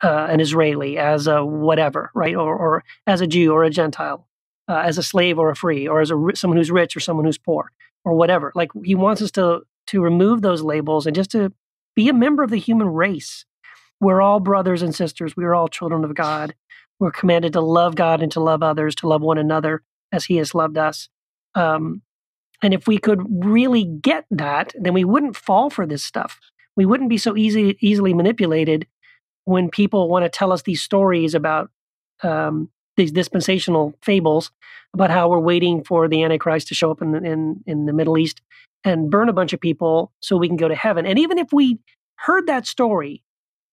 [0.03, 4.27] uh, an Israeli, as a whatever, right, or, or as a Jew or a Gentile
[4.67, 7.25] uh, as a slave or a free, or as a someone who's rich or someone
[7.25, 7.71] who's poor,
[8.03, 8.51] or whatever.
[8.55, 11.51] Like he wants us to to remove those labels and just to
[11.95, 13.45] be a member of the human race.
[13.99, 15.35] We're all brothers and sisters.
[15.35, 16.55] We are all children of God.
[16.99, 20.37] We're commanded to love God and to love others, to love one another as He
[20.37, 21.09] has loved us.
[21.55, 22.01] Um,
[22.61, 26.39] and if we could really get that, then we wouldn't fall for this stuff.
[26.75, 28.87] We wouldn't be so easy, easily manipulated
[29.45, 31.69] when people want to tell us these stories about
[32.23, 34.51] um, these dispensational fables
[34.93, 37.93] about how we're waiting for the Antichrist to show up in the, in, in the
[37.93, 38.41] Middle East
[38.83, 41.05] and burn a bunch of people so we can go to heaven.
[41.05, 41.79] And even if we
[42.15, 43.21] heard that story,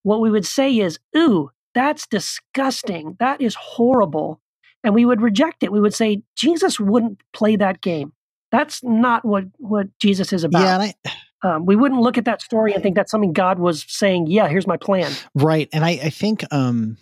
[0.03, 3.15] what we would say is, ooh, that's disgusting.
[3.19, 4.39] That is horrible.
[4.83, 5.71] And we would reject it.
[5.71, 8.13] We would say, Jesus wouldn't play that game.
[8.51, 10.61] That's not what, what Jesus is about.
[10.61, 13.59] Yeah, and I, um, we wouldn't look at that story and think that's something God
[13.59, 15.11] was saying, yeah, here's my plan.
[15.35, 15.67] right.
[15.73, 16.97] And I, I think um,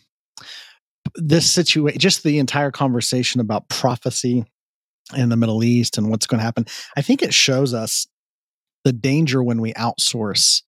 [1.16, 4.46] this situation, just the entire conversation about prophecy
[5.16, 6.66] in the Middle East and what's going to happen,
[6.96, 8.08] I think it shows us
[8.84, 10.64] the danger when we outsource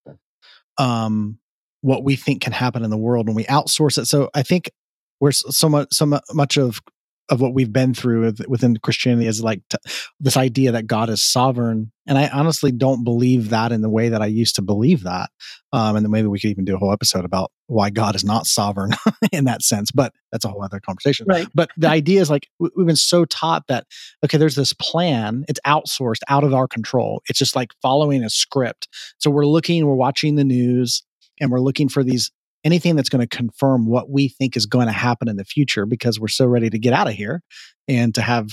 [0.78, 1.40] um,
[1.84, 4.06] what we think can happen in the world when we outsource it.
[4.06, 4.72] So I think
[5.20, 6.82] we're so much so much of
[7.30, 9.78] of what we've been through within Christianity is like t-
[10.20, 14.10] this idea that God is sovereign, and I honestly don't believe that in the way
[14.10, 15.30] that I used to believe that.
[15.72, 18.26] Um, and then maybe we could even do a whole episode about why God is
[18.26, 18.92] not sovereign
[19.32, 21.26] in that sense, but that's a whole other conversation.
[21.28, 21.48] Right.
[21.56, 23.86] But the idea is like we've been so taught that
[24.24, 27.22] okay, there's this plan, it's outsourced, out of our control.
[27.30, 28.88] It's just like following a script.
[29.20, 31.04] So we're looking, we're watching the news,
[31.40, 32.32] and we're looking for these
[32.64, 35.86] anything that's going to confirm what we think is going to happen in the future
[35.86, 37.42] because we're so ready to get out of here
[37.88, 38.48] and to have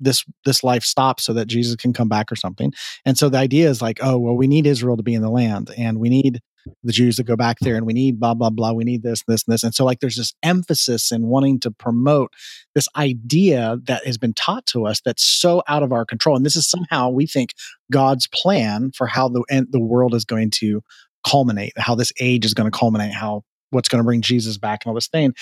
[0.00, 2.72] this this life stop so that Jesus can come back or something.
[3.04, 5.30] And so the idea is like, oh, well, we need Israel to be in the
[5.30, 6.40] land and we need
[6.82, 8.72] the Jews that go back there and we need blah, blah, blah.
[8.72, 9.62] We need this, this, and this.
[9.62, 12.32] And so, like, there's this emphasis in wanting to promote
[12.74, 16.36] this idea that has been taught to us that's so out of our control.
[16.36, 17.50] And this is somehow, we think,
[17.92, 20.82] God's plan for how the, the world is going to
[21.24, 24.84] culminate, how this age is going to culminate, how what's going to bring Jesus back
[24.84, 25.34] and all this thing.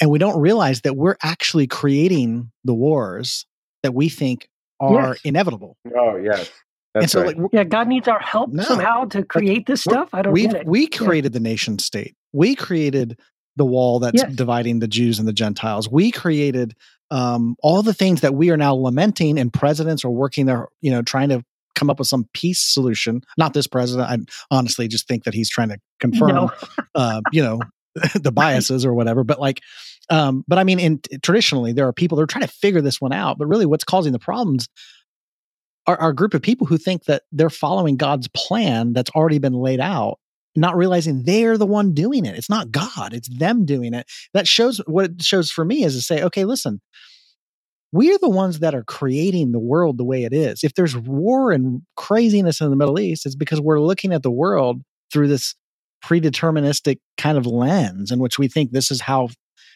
[0.00, 3.46] And we don't realize that we're actually creating the wars
[3.82, 4.48] that we think
[4.80, 5.20] are Yes.
[5.24, 5.76] inevitable.
[5.96, 6.50] Oh yes,
[6.94, 7.36] and so, right.
[7.38, 8.62] like, Yeah, God needs our help No.
[8.64, 10.10] somehow to create this stuff.
[10.12, 10.66] I don't we get it.
[10.66, 10.98] we Yeah.
[10.98, 12.14] created the nation state.
[12.32, 13.18] We created
[13.56, 14.32] the wall that's Yes.
[14.34, 15.88] dividing the Jews and the Gentiles.
[15.90, 16.74] We created
[17.10, 20.90] um, all the things that we are now lamenting, and presidents are working there, you
[20.90, 21.42] know, trying to
[21.78, 23.22] come up with some peace solution.
[23.36, 24.10] Not this president.
[24.10, 24.18] I
[24.54, 26.52] honestly just think that he's trying to confirm, No.
[26.94, 27.60] uh, you know,
[28.14, 29.24] the biases or whatever.
[29.24, 29.60] But like,
[30.10, 33.00] um, but I mean, in traditionally, there are people that are trying to figure this
[33.00, 33.38] one out.
[33.38, 34.68] But really, what's causing the problems
[35.86, 39.38] are, are a group of people who think that they're following God's plan that's already
[39.38, 40.18] been laid out,
[40.56, 42.36] not realizing they're the one doing it.
[42.36, 44.06] It's not God; it's them doing it.
[44.32, 46.80] That shows what it shows for me is to say, okay, listen.
[47.92, 50.62] We're the ones that are creating the world the way it is.
[50.62, 54.30] If there's war and craziness in the Middle East, it's because we're looking at the
[54.30, 55.54] world through this
[56.04, 59.28] predeterministic kind of lens in which we think this is how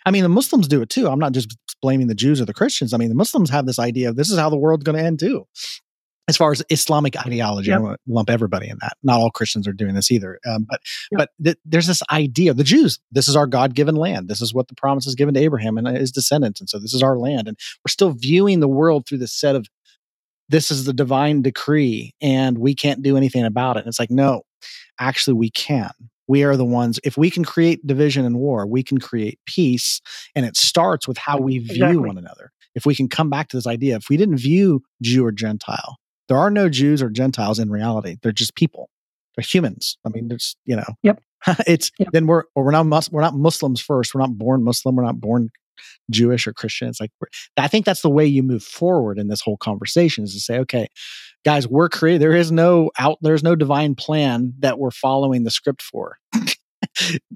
[0.04, 1.08] I mean the Muslims do it too.
[1.08, 2.92] I'm not just blaming the Jews or the Christians.
[2.92, 5.04] I mean the Muslims have this idea of this is how the world's going to
[5.04, 5.46] end too.
[6.28, 7.82] As far as Islamic ideology, I Yep.
[7.82, 8.96] want to lump everybody in that.
[9.02, 10.38] Not all Christians are doing this either.
[10.48, 10.80] Um, but
[11.10, 11.18] Yep.
[11.18, 13.00] but th- there's this idea the Jews.
[13.10, 14.28] This is our God given land.
[14.28, 16.94] This is what the promise is given to Abraham and his descendants, and so this
[16.94, 17.48] is our land.
[17.48, 19.66] And we're still viewing the world through this set of
[20.48, 23.80] this is the divine decree, and we can't do anything about it.
[23.80, 24.42] And it's like no,
[25.00, 25.90] actually we can
[26.28, 30.00] we are the ones if we can create division and war we can create peace
[30.36, 31.96] and it starts with how we view Exactly.
[32.06, 35.24] one another if we can come back to this idea if we didn't view jew
[35.26, 35.96] or gentile
[36.28, 38.16] there are no jews or gentiles in reality.
[38.22, 38.88] They're just people.
[39.36, 39.98] They're humans.
[40.04, 41.22] I mean there's you know Yep.
[41.66, 42.08] it's Yep.
[42.12, 44.14] then we're or we're not mus- we're not muslims first.
[44.14, 44.96] We're not born muslim.
[44.96, 45.50] We're not born
[46.10, 46.88] jewish or christian.
[46.88, 47.26] It's like we're,
[47.56, 50.58] i think that's the way you move forward in this whole conversation is to say
[50.58, 50.86] okay
[51.44, 55.50] guys we're creating there is no out there's no divine plan that we're following the
[55.50, 56.18] script for.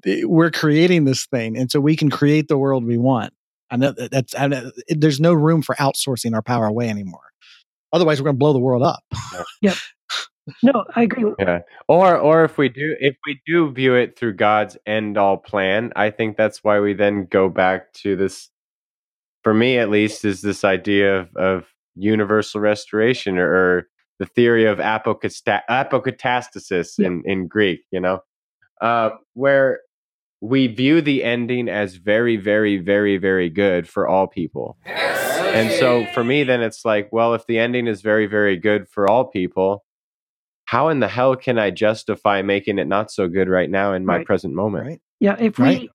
[0.05, 3.33] Eh, we're creating this thing and so we can create the world we want.
[3.71, 7.21] I know that's I know, there's no room for outsourcing our power away anymore
[7.97, 9.01] otherwise we're going to blow the world up
[10.63, 11.25] No, I agree.
[11.41, 11.63] Yeah.
[11.89, 15.93] Or or if we do if we do view it through God's end all plan,
[15.97, 18.49] I think that's why we then go back to this
[19.43, 21.65] for me at least is this idea of, of
[21.97, 23.87] universal restoration or, or
[24.21, 27.09] the theory of apokata- apokatastasis Yeah.
[27.09, 28.21] in, in Greek, you know,
[28.81, 29.81] uh, where
[30.41, 34.77] we view the ending as very, very, very, very good for all people.
[35.55, 38.89] And so for me, then it's like, well, if the ending is very, very good
[38.89, 39.85] for all people,
[40.67, 44.05] how in the hell can I justify making it not so good right now in
[44.05, 44.27] my Right.
[44.27, 44.87] present moment?
[44.87, 45.83] right Yeah, if Right.
[45.83, 45.91] we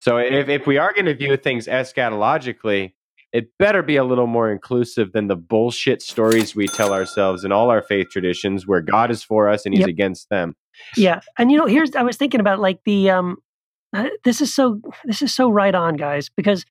[0.00, 2.92] So if, if we are going to view things eschatologically,
[3.32, 7.50] it better be a little more inclusive than the bullshit stories we tell ourselves in
[7.52, 9.88] all our faith traditions where God is for us and he's Yep.
[9.88, 10.54] against them.
[10.96, 13.38] yeah, and you know, here's I was thinking about like the um,
[13.94, 16.68] uh, this is so this is so right on, guys, because it-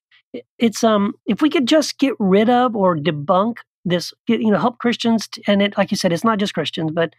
[0.58, 4.80] it's um, if we could just get rid of or debunk this, you know, help
[4.80, 7.14] Christians, and it like you said, it's not just Christians, but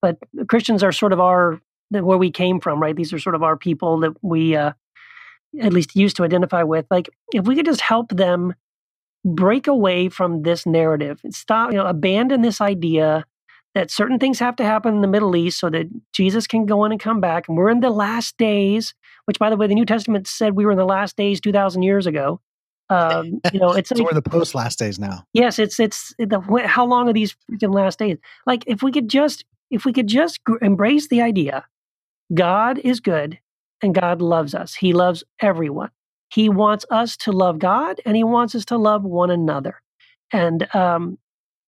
[0.00, 0.18] but
[0.48, 1.60] Christians are sort of our
[1.90, 2.96] where we came from, right?
[2.96, 4.72] These are sort of our people that we uh,
[5.60, 6.86] at least used to identify with.
[6.90, 8.54] Like, if we could just help them
[9.24, 13.24] break away from this narrative stop, you know, abandon this idea
[13.74, 16.84] that certain things have to happen in the Middle East so that Jesus can go
[16.84, 17.48] in and come back.
[17.48, 18.94] And we're in the last days,
[19.24, 21.82] which, by the way, the New Testament said we were in the last days 2,000
[21.82, 22.40] years ago.
[22.90, 26.14] Um, you know, it's so like, we're the post last days now yes, it's it's
[26.18, 28.18] the how long are these freaking last days?
[28.46, 31.64] Like, if we could just if we could just gr- embrace the idea,
[32.34, 33.38] God is good
[33.82, 34.74] and God loves us.
[34.74, 35.90] He loves everyone.
[36.30, 39.80] He wants us to love God and He wants us to love one another.
[40.32, 41.18] And um,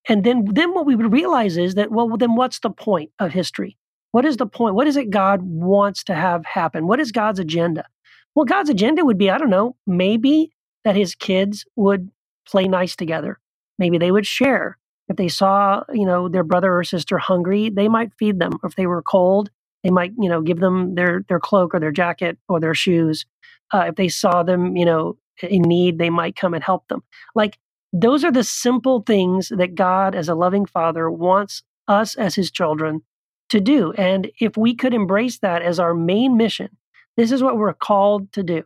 [0.07, 3.31] and then then what we would realize is that well then what's the point of
[3.31, 3.77] history?
[4.11, 4.75] What is the point?
[4.75, 6.87] What is it God wants to have happen?
[6.87, 7.85] What is God's agenda?
[8.33, 10.51] Well, God's agenda would be I don't know maybe
[10.85, 12.09] that His kids would
[12.47, 13.39] play nice together.
[13.77, 14.77] Maybe they would share.
[15.09, 18.53] If they saw, you know, their brother or sister hungry, they might feed them.
[18.63, 19.49] Or if they were cold,
[19.83, 23.25] they might, you know, give them their their cloak or their jacket or their shoes.
[23.73, 27.03] Uh, if they saw them, you know, in need, they might come and help them.
[27.35, 27.59] Like
[27.93, 32.51] those are the simple things that God, as a loving Father, wants us as His
[32.51, 33.01] children
[33.49, 33.91] to do.
[33.93, 36.69] And if we could embrace that as our main mission,
[37.15, 38.63] this is what we're called to do.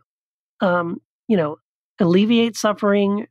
[0.60, 1.58] Um, you know,
[2.00, 3.26] alleviate suffering,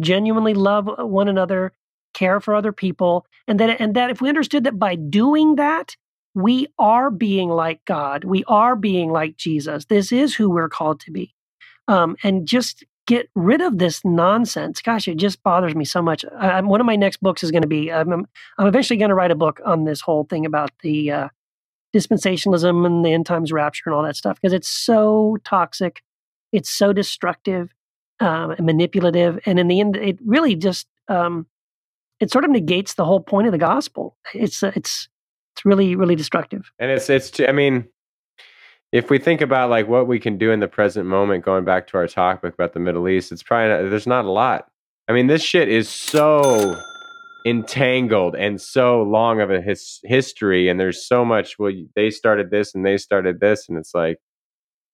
[0.00, 1.72] genuinely love one another,
[2.14, 5.96] care for other people, and that and that if we understood that by doing that,
[6.34, 8.24] we are being like God.
[8.24, 9.86] We are being like Jesus.
[9.86, 11.34] This is who we're called to be.
[11.88, 14.80] Um, and just get rid of this nonsense.
[14.80, 16.24] Gosh, it just bothers me so much.
[16.38, 19.14] I, one of my next books is going to be, I'm, I'm eventually going to
[19.14, 21.28] write a book on this whole thing about the uh,
[21.94, 26.02] dispensationalism and the end times rapture and all that stuff because it's so toxic.
[26.52, 27.70] It's so destructive
[28.20, 29.38] um, and manipulative.
[29.46, 31.46] And in the end, it really just, um,
[32.20, 34.16] it sort of negates the whole point of the gospel.
[34.34, 35.08] It's, uh, it's,
[35.54, 36.70] it's really, really destructive.
[36.78, 37.88] And it's, it's, I mean,
[38.92, 41.86] if we think about like what we can do in the present moment, going back
[41.88, 44.68] to our topic about the Middle East, it's probably not, there's not a lot.
[45.08, 46.78] I mean, this shit is so
[47.44, 51.58] entangled and so long of a his, history, and there's so much.
[51.58, 54.18] Well, they started this and they started this, and it's like,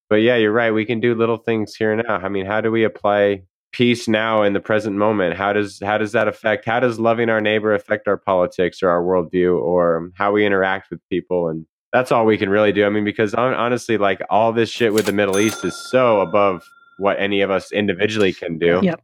[0.09, 0.71] but yeah, you're right.
[0.71, 2.17] We can do little things here and now.
[2.17, 5.35] I mean, how do we apply peace now in the present moment?
[5.35, 6.65] How does how does that affect?
[6.65, 10.89] How does loving our neighbor affect our politics or our worldview or how we interact
[10.89, 12.85] with people and that's all we can really do.
[12.85, 16.63] I mean, because honestly, like all this shit with the Middle East is so above
[16.97, 18.79] what any of us individually can do.
[18.83, 19.01] Yep,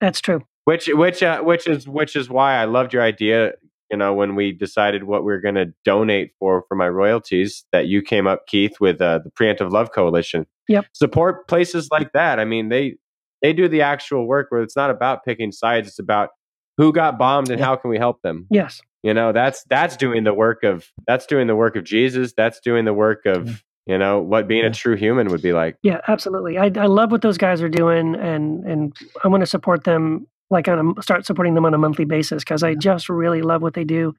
[0.00, 0.40] that's true.
[0.64, 3.52] Which, which, uh, which is, which is why I loved your idea.
[3.94, 7.64] You know, when we decided what we are going to donate for for my royalties,
[7.70, 10.48] that you came up, Keith, with uh, the Preemptive Love Coalition.
[10.66, 10.86] Yep.
[10.94, 12.40] Support places like that.
[12.40, 12.96] I mean, they
[13.40, 16.30] they do the actual work where it's not about picking sides; it's about
[16.76, 18.48] who got bombed and how can we help them.
[18.50, 22.32] Yes you know that's that's doing the work of that's doing the work of jesus
[22.36, 24.70] that's doing the work of you know what being yeah.
[24.70, 27.68] a true human would be like yeah absolutely I, I love what those guys are
[27.68, 31.74] doing and and i want to support them like on a, start supporting them on
[31.74, 34.14] a monthly basis because i just really love what they do.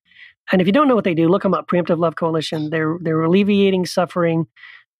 [0.51, 2.69] And if you don't know what they do look them up preemptive love coalition.
[2.69, 4.47] They're they're alleviating suffering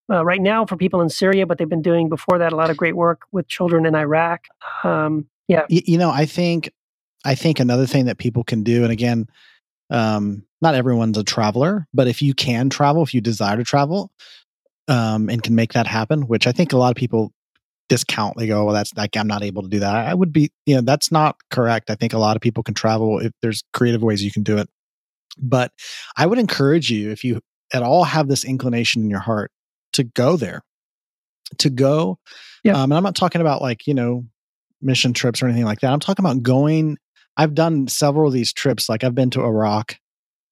[0.10, 2.70] uh, right now for people in syria but they've been doing before that a lot
[2.70, 4.46] of great work with children in iraq.
[4.84, 5.66] Um, yeah.
[5.70, 6.72] You, you know i think
[7.24, 9.28] i think another thing that people can do and again
[9.90, 14.12] um, not everyone's a traveler, but if you can travel, if you desire to travel,
[14.88, 17.32] um, and can make that happen, which I think a lot of people
[17.90, 18.38] discount.
[18.38, 20.76] They go, "Well, that's like I'm not able to do that." I would be, you
[20.76, 21.90] know, that's not correct.
[21.90, 24.57] I think a lot of people can travel if there's creative ways you can do
[24.57, 24.70] it.
[25.38, 25.72] But
[26.18, 27.41] I would encourage you, if you
[27.74, 29.52] at all have this inclination in your heart,
[29.94, 30.62] to go there,
[31.60, 32.20] to go.
[32.64, 32.74] Yeah.
[32.74, 34.26] Um, and I'm not talking about like you know
[34.82, 35.91] mission trips or anything like that.
[35.91, 36.98] I'm talking about going
[37.38, 38.90] I've done several of these trips.
[38.90, 39.98] Like I've been to Iraq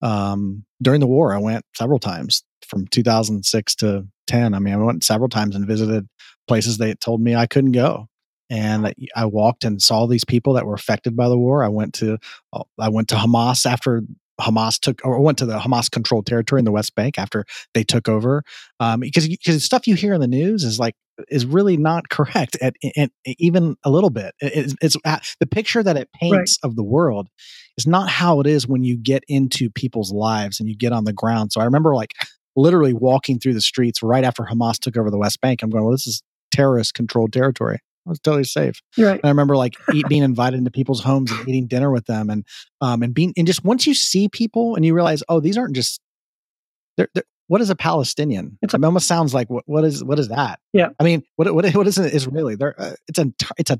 [0.02, 1.34] um, during the war.
[1.34, 4.54] I went several times from 2006 to 10.
[4.54, 6.08] I mean, I went several times and visited
[6.48, 8.08] places they told me I couldn't go.
[8.50, 11.64] And I walked and saw these people that were affected by the war.
[11.64, 12.18] I went to
[12.52, 14.04] uh, I went to Hamas after
[14.40, 17.84] Hamas took or went to the Hamas controlled territory in the West Bank after they
[17.84, 18.44] took over.
[18.80, 20.96] Um, because because stuff you hear in the news is like
[21.30, 24.34] is really not correct at, at, at even a little bit.
[24.42, 26.70] It, it's, it's the picture that it paints right.
[26.70, 27.30] of the world
[27.78, 31.06] is not how it is when you get into people's lives and you get on
[31.06, 31.52] the ground.
[31.52, 32.14] So I remember like
[32.56, 35.62] literally walking through the streets right after Hamas took over the West Bank.
[35.62, 36.22] I'm going, well, this is
[36.52, 37.80] terrorist controlled territory.
[38.06, 38.82] I was totally safe.
[38.98, 39.14] Right.
[39.14, 42.30] And I remember like eat, being invited into people's homes and eating dinner with them,
[42.30, 42.46] and
[42.82, 45.76] um and being and just once you see people and you realize, oh, these aren't
[45.76, 46.02] just
[46.98, 48.58] they're, they're what is a Palestinian?
[48.62, 50.60] It's a, it almost sounds like what what is what is that?
[50.74, 50.90] Yeah.
[51.00, 52.56] I mean, what what what is an Israeli?
[52.56, 53.80] There, uh, it's a it's a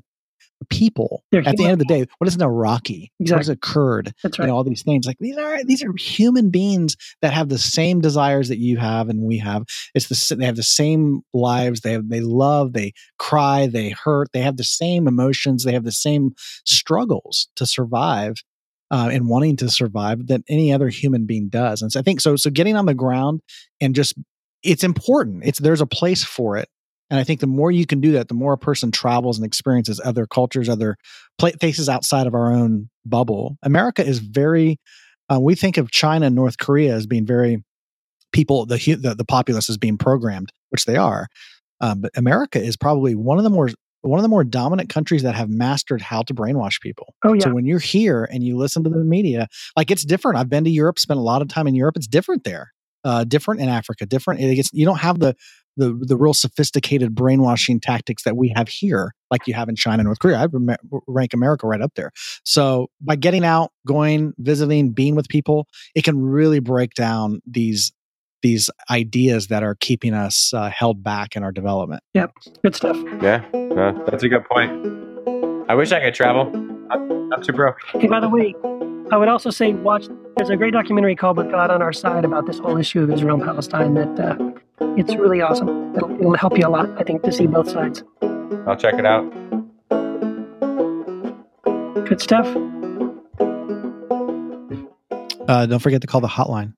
[0.64, 2.06] people They're at the end of the day.
[2.18, 3.12] What is an iraqi?
[3.20, 3.36] Exactly.
[3.36, 4.12] what is a kurd?
[4.22, 4.46] That's right.
[4.46, 5.06] you know all these things.
[5.06, 9.08] like these are these are human beings that have the same desires that you have
[9.08, 9.64] and we have.
[9.94, 11.80] It's the they have the same lives.
[11.80, 14.28] They have they love they cry they hurt.
[14.32, 15.64] They have the same emotions.
[15.64, 16.32] They have the same
[16.64, 18.34] struggles to survive
[18.90, 21.82] uh, and wanting to survive that any other human being does.
[21.82, 23.40] And so i think so so getting on the ground
[23.80, 24.14] and just
[24.64, 25.44] it's important.
[25.44, 26.68] It's there's a place for it
[27.14, 29.46] and I think the more you can do that, the more a person travels and
[29.46, 30.96] experiences other cultures, other
[31.38, 33.56] places outside of our own bubble.
[33.62, 34.80] America is very,
[35.32, 37.62] uh, we think of China and North Korea as being very
[38.32, 41.28] people, the, the, the populace is being programmed, which they are.
[41.80, 43.70] Um, but America is probably one of the more
[44.00, 47.14] one of the more dominant countries that have mastered how to brainwash people.
[47.24, 47.44] Oh, yeah.
[47.44, 49.46] So when you're here and you listen to the media,
[49.76, 50.36] like it's different.
[50.36, 51.96] I've been to Europe, spent a lot of time in Europe.
[51.96, 52.72] It's different there.
[53.04, 54.40] Uh, different in Africa, different.
[54.40, 55.36] It gets, you don't have the
[55.76, 60.00] the the real sophisticated brainwashing tactics that we have here, like you have in China
[60.00, 60.38] and North Korea.
[60.38, 60.76] I would
[61.06, 62.10] rank America right up there.
[62.44, 67.92] So by getting out, going, visiting, being with people, it can really break down these
[68.42, 72.02] these ideas that are keeping us uh, held back in our development.
[72.12, 72.32] Yep,
[72.62, 72.96] good stuff.
[73.22, 74.70] Yeah, uh, that's a good point.
[75.68, 76.52] I wish I could travel.
[76.90, 77.78] I'm, I'm too broke.
[77.92, 78.54] Hey, by the way,
[79.10, 80.06] I would also say watch.
[80.36, 83.10] There's a great documentary called "With God on Our Side" about this whole issue of
[83.10, 83.94] Israel and Palestine.
[83.94, 84.36] That uh,
[84.80, 85.94] it's really awesome.
[85.96, 88.02] It'll, it'll help you a lot, I think, to see both sides.
[88.66, 89.24] I'll check it out.
[92.06, 92.46] Good stuff.
[95.46, 96.74] Uh, don't forget to call the hotline.